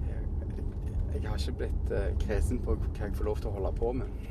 jeg, 0.08 1.22
jeg 1.22 1.30
har 1.30 1.40
ikke 1.40 1.58
blitt 1.62 1.92
eh, 1.96 2.12
kresen 2.20 2.60
på 2.64 2.76
hva 2.76 2.92
jeg 3.00 3.16
får 3.16 3.30
lov 3.30 3.40
til 3.40 3.50
å 3.50 3.56
holde 3.56 3.72
på 3.80 3.92
med. 4.02 4.22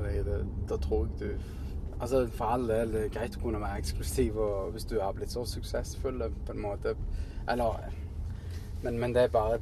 For 0.00 0.36
da 0.68 0.76
tror 0.76 1.06
jeg 1.06 1.18
du 1.20 1.56
Altså 2.00 2.22
For 2.32 2.44
all 2.44 2.62
del, 2.68 2.92
det 2.94 3.00
er 3.04 3.10
greit 3.12 3.34
å 3.36 3.40
kunne 3.42 3.60
være 3.60 3.82
eksklusiv 3.82 4.38
og 4.40 4.70
hvis 4.72 4.86
du 4.88 4.94
har 5.02 5.12
blitt 5.12 5.34
så 5.34 5.42
suksessfull 5.44 6.22
på 6.46 6.54
en 6.54 6.62
måte 6.62 6.94
Eller 7.44 7.90
men, 8.82 8.96
men 8.98 9.12
det 9.12 9.26
er 9.26 9.34
bare 9.34 9.58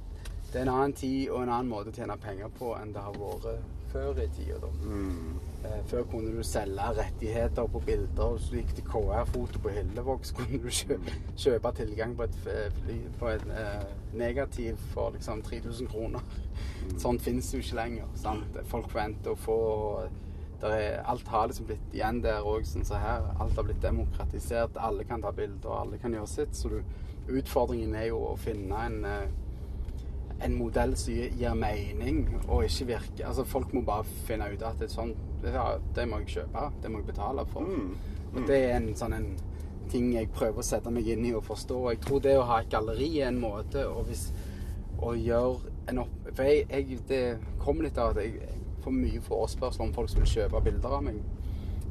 Det 0.52 0.60
er 0.60 0.64
en 0.64 0.74
annen 0.74 0.94
tid 0.96 1.28
og 1.28 1.42
en 1.42 1.50
annen 1.52 1.68
måte 1.68 1.92
å 1.92 1.96
tjene 1.96 2.16
penger 2.22 2.48
på 2.56 2.72
enn 2.78 2.94
det 2.94 3.02
har 3.04 3.16
vært 3.20 3.66
før 3.92 4.20
i 4.20 4.26
tida. 4.36 4.68
Mm. 4.84 5.40
Eh, 5.64 5.80
Før 5.90 6.04
kunne 6.10 6.32
du 6.36 6.42
selge 6.42 6.90
rettigheter 6.98 7.66
på 7.72 7.80
bilder. 7.86 8.22
og 8.22 8.40
Så 8.40 8.56
gikk 8.56 8.74
til 8.76 8.84
KR-foto 8.84 9.60
på 9.64 9.72
Hyllevåg, 9.74 10.24
så 10.28 10.34
kunne 10.38 10.60
du 10.62 10.68
kjøpe, 10.70 11.16
kjøpe 11.36 11.72
tilgang 11.80 12.14
på 12.16 12.28
et 12.28 12.38
fly 12.78 12.98
på 13.18 13.32
en 13.32 13.50
eh, 13.50 13.84
negativ 14.14 14.76
for 14.92 15.10
liksom 15.16 15.42
3000 15.42 15.88
kroner. 15.88 16.20
Sånt 16.98 17.22
finnes 17.22 17.50
jo 17.54 17.60
ikke 17.60 17.80
lenger. 17.80 18.08
sant? 18.16 18.60
Folk 18.70 18.88
forventer 18.92 19.34
å 19.34 19.40
få 19.40 19.58
er, 20.62 21.02
Alt 21.06 21.28
har 21.28 21.46
liksom 21.48 21.68
blitt 21.68 21.92
igjen 21.94 22.22
der 22.22 22.42
òg, 22.42 22.64
sånn 22.66 22.86
som 22.86 23.02
her. 23.02 23.28
Alt 23.38 23.56
har 23.56 23.68
blitt 23.68 23.82
demokratisert. 23.82 24.76
Alle 24.76 25.04
kan 25.04 25.22
ta 25.22 25.32
bilder, 25.32 25.68
og 25.68 25.80
alle 25.82 26.00
kan 26.02 26.16
gjøre 26.16 26.30
sitt. 26.30 26.56
Så 26.56 26.72
du, 26.72 26.80
utfordringen 27.28 27.94
er 27.94 28.08
jo 28.10 28.24
å 28.32 28.36
finne 28.40 28.86
en 28.88 29.04
eh, 29.06 29.28
en 30.44 30.54
modell 30.54 30.94
som 30.96 31.14
gir 31.14 31.54
mening 31.58 32.20
og 32.46 32.64
ikke 32.64 32.86
virker 32.92 33.26
Altså, 33.26 33.44
folk 33.44 33.72
må 33.74 33.82
bare 33.86 34.06
finne 34.28 34.46
ut 34.52 34.62
at 34.62 34.78
det 34.78 34.90
sånn 34.92 35.14
ja, 35.42 35.72
Det 35.94 36.06
må 36.08 36.20
jeg 36.22 36.32
kjøpe. 36.38 36.64
Det 36.82 36.90
må 36.90 37.02
jeg 37.02 37.10
betale 37.12 37.44
for. 37.52 37.66
Mm. 37.66 37.96
Og 38.34 38.44
det 38.46 38.58
er 38.68 38.76
en 38.76 38.92
sånn 38.98 39.16
en 39.16 39.28
ting 39.88 40.10
jeg 40.12 40.28
prøver 40.34 40.60
å 40.60 40.66
sette 40.66 40.92
meg 40.92 41.08
inn 41.08 41.24
i 41.24 41.34
og 41.36 41.46
forstå. 41.46 41.78
Jeg 41.92 42.00
tror 42.04 42.22
det 42.24 42.36
å 42.38 42.46
ha 42.50 42.60
et 42.60 42.70
galleri 42.72 43.08
er 43.20 43.30
en 43.30 43.40
måte 43.40 43.86
å, 43.88 44.02
hvis, 44.08 44.28
å 45.00 45.14
gjøre 45.16 45.72
en 45.88 46.02
opp... 46.04 46.16
For 46.28 46.44
jeg, 46.44 46.66
jeg, 46.68 46.98
det 47.08 47.22
kommer 47.62 47.86
litt 47.86 47.98
av 48.00 48.12
at 48.12 48.22
jeg 48.26 48.58
får 48.84 48.94
mye 48.94 49.22
forespørsel 49.24 49.86
om 49.86 49.94
folk 49.96 50.12
som 50.12 50.22
vil 50.22 50.32
kjøpe 50.34 50.62
bilder 50.66 50.98
av 50.98 51.06
meg. 51.06 51.22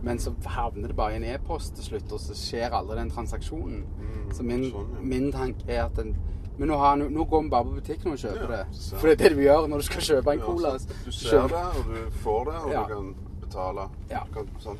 Men 0.05 0.19
så 0.21 0.33
havner 0.45 0.91
det 0.91 0.97
bare 0.97 1.15
i 1.15 1.17
en 1.17 1.25
e-post 1.25 1.75
til 1.75 1.87
slutt, 1.87 2.11
og 2.13 2.21
så 2.21 2.35
skjer 2.37 2.75
aldri 2.77 2.99
den 2.99 3.11
transaksjonen. 3.11 3.81
Mm, 3.97 4.27
så 4.37 4.45
min, 4.45 4.67
sånn, 4.69 4.91
ja. 4.93 5.05
min 5.13 5.31
tanke 5.33 5.71
er 5.73 5.87
at 5.87 5.97
den, 5.97 6.13
Men 6.57 6.67
nå, 6.71 6.77
har, 6.77 6.89
han- 6.89 7.11
nå 7.13 7.23
går 7.29 7.41
vi 7.43 7.49
bare 7.49 7.63
på 7.63 7.69
butikken 7.77 8.11
og 8.11 8.17
kjøper 8.17 8.41
Ja, 8.51 8.57
det. 8.57 8.65
For 8.97 9.07
det 9.07 9.11
er 9.21 9.29
det 9.29 9.37
du 9.37 9.41
gjør 9.43 9.67
når 9.67 9.77
du 9.77 9.83
skal 9.83 10.01
kjøpe 10.01 10.31
en 10.33 10.39
cola. 10.41 10.71
Du 11.05 11.11
ser 11.11 11.29
kjøper. 11.29 11.47
det, 11.47 11.65
og 11.77 11.83
du 11.85 12.11
får 12.23 12.43
det, 12.45 12.55
og 12.63 12.71
Ja. 12.71 12.81
du 12.81 12.87
kan 12.93 13.15
betale. 13.41 13.89
Ja. 14.09 14.19
Du 14.27 14.33
kan 14.33 14.49
sant, 14.59 14.79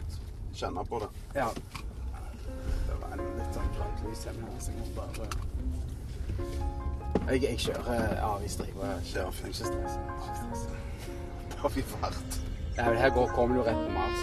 kjenne 0.53 0.85
på 0.89 0.99
det. 0.99 1.09
Ja. 1.35 1.47
Det 2.87 2.95
var 3.01 3.13
en 3.13 3.19
litt 3.37 3.53
sånn 3.53 3.69
grønt 3.77 4.09
lys 4.09 4.23
hjemme 4.25 4.41
her, 4.41 4.59
så 4.59 4.71
jeg 4.71 4.79
må 4.79 4.85
bare 5.01 5.27
Jeg, 7.31 7.41
jeg 7.43 7.57
kjører 7.59 8.21
avgiftsdriver. 8.23 8.85
Jeg 8.85 9.03
kjører 9.03 9.23
Ja, 9.23 9.47
ikke 9.47 9.53
stress. 9.53 9.93
Det 11.49 11.57
har 11.59 11.69
vi 11.69 11.81
vært. 12.01 12.39
Ja, 12.77 12.85
men 12.89 12.97
her 12.97 13.09
går, 13.09 13.27
kommer 13.35 13.55
du 13.55 13.61
rett 13.63 13.75
på 13.87 13.91
Mars. 13.93 14.19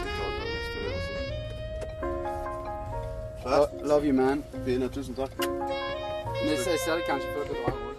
Love 3.84 4.04
you, 4.06 4.12
man. 4.14 4.42
Fine, 4.64 4.88
tusen 4.88 5.14
takk. 5.14 5.30
Ser 6.44 6.96
det 6.96 7.04
kanskje 7.06 7.28
før 7.32 7.44
du 7.48 7.54
drar. 7.54 7.93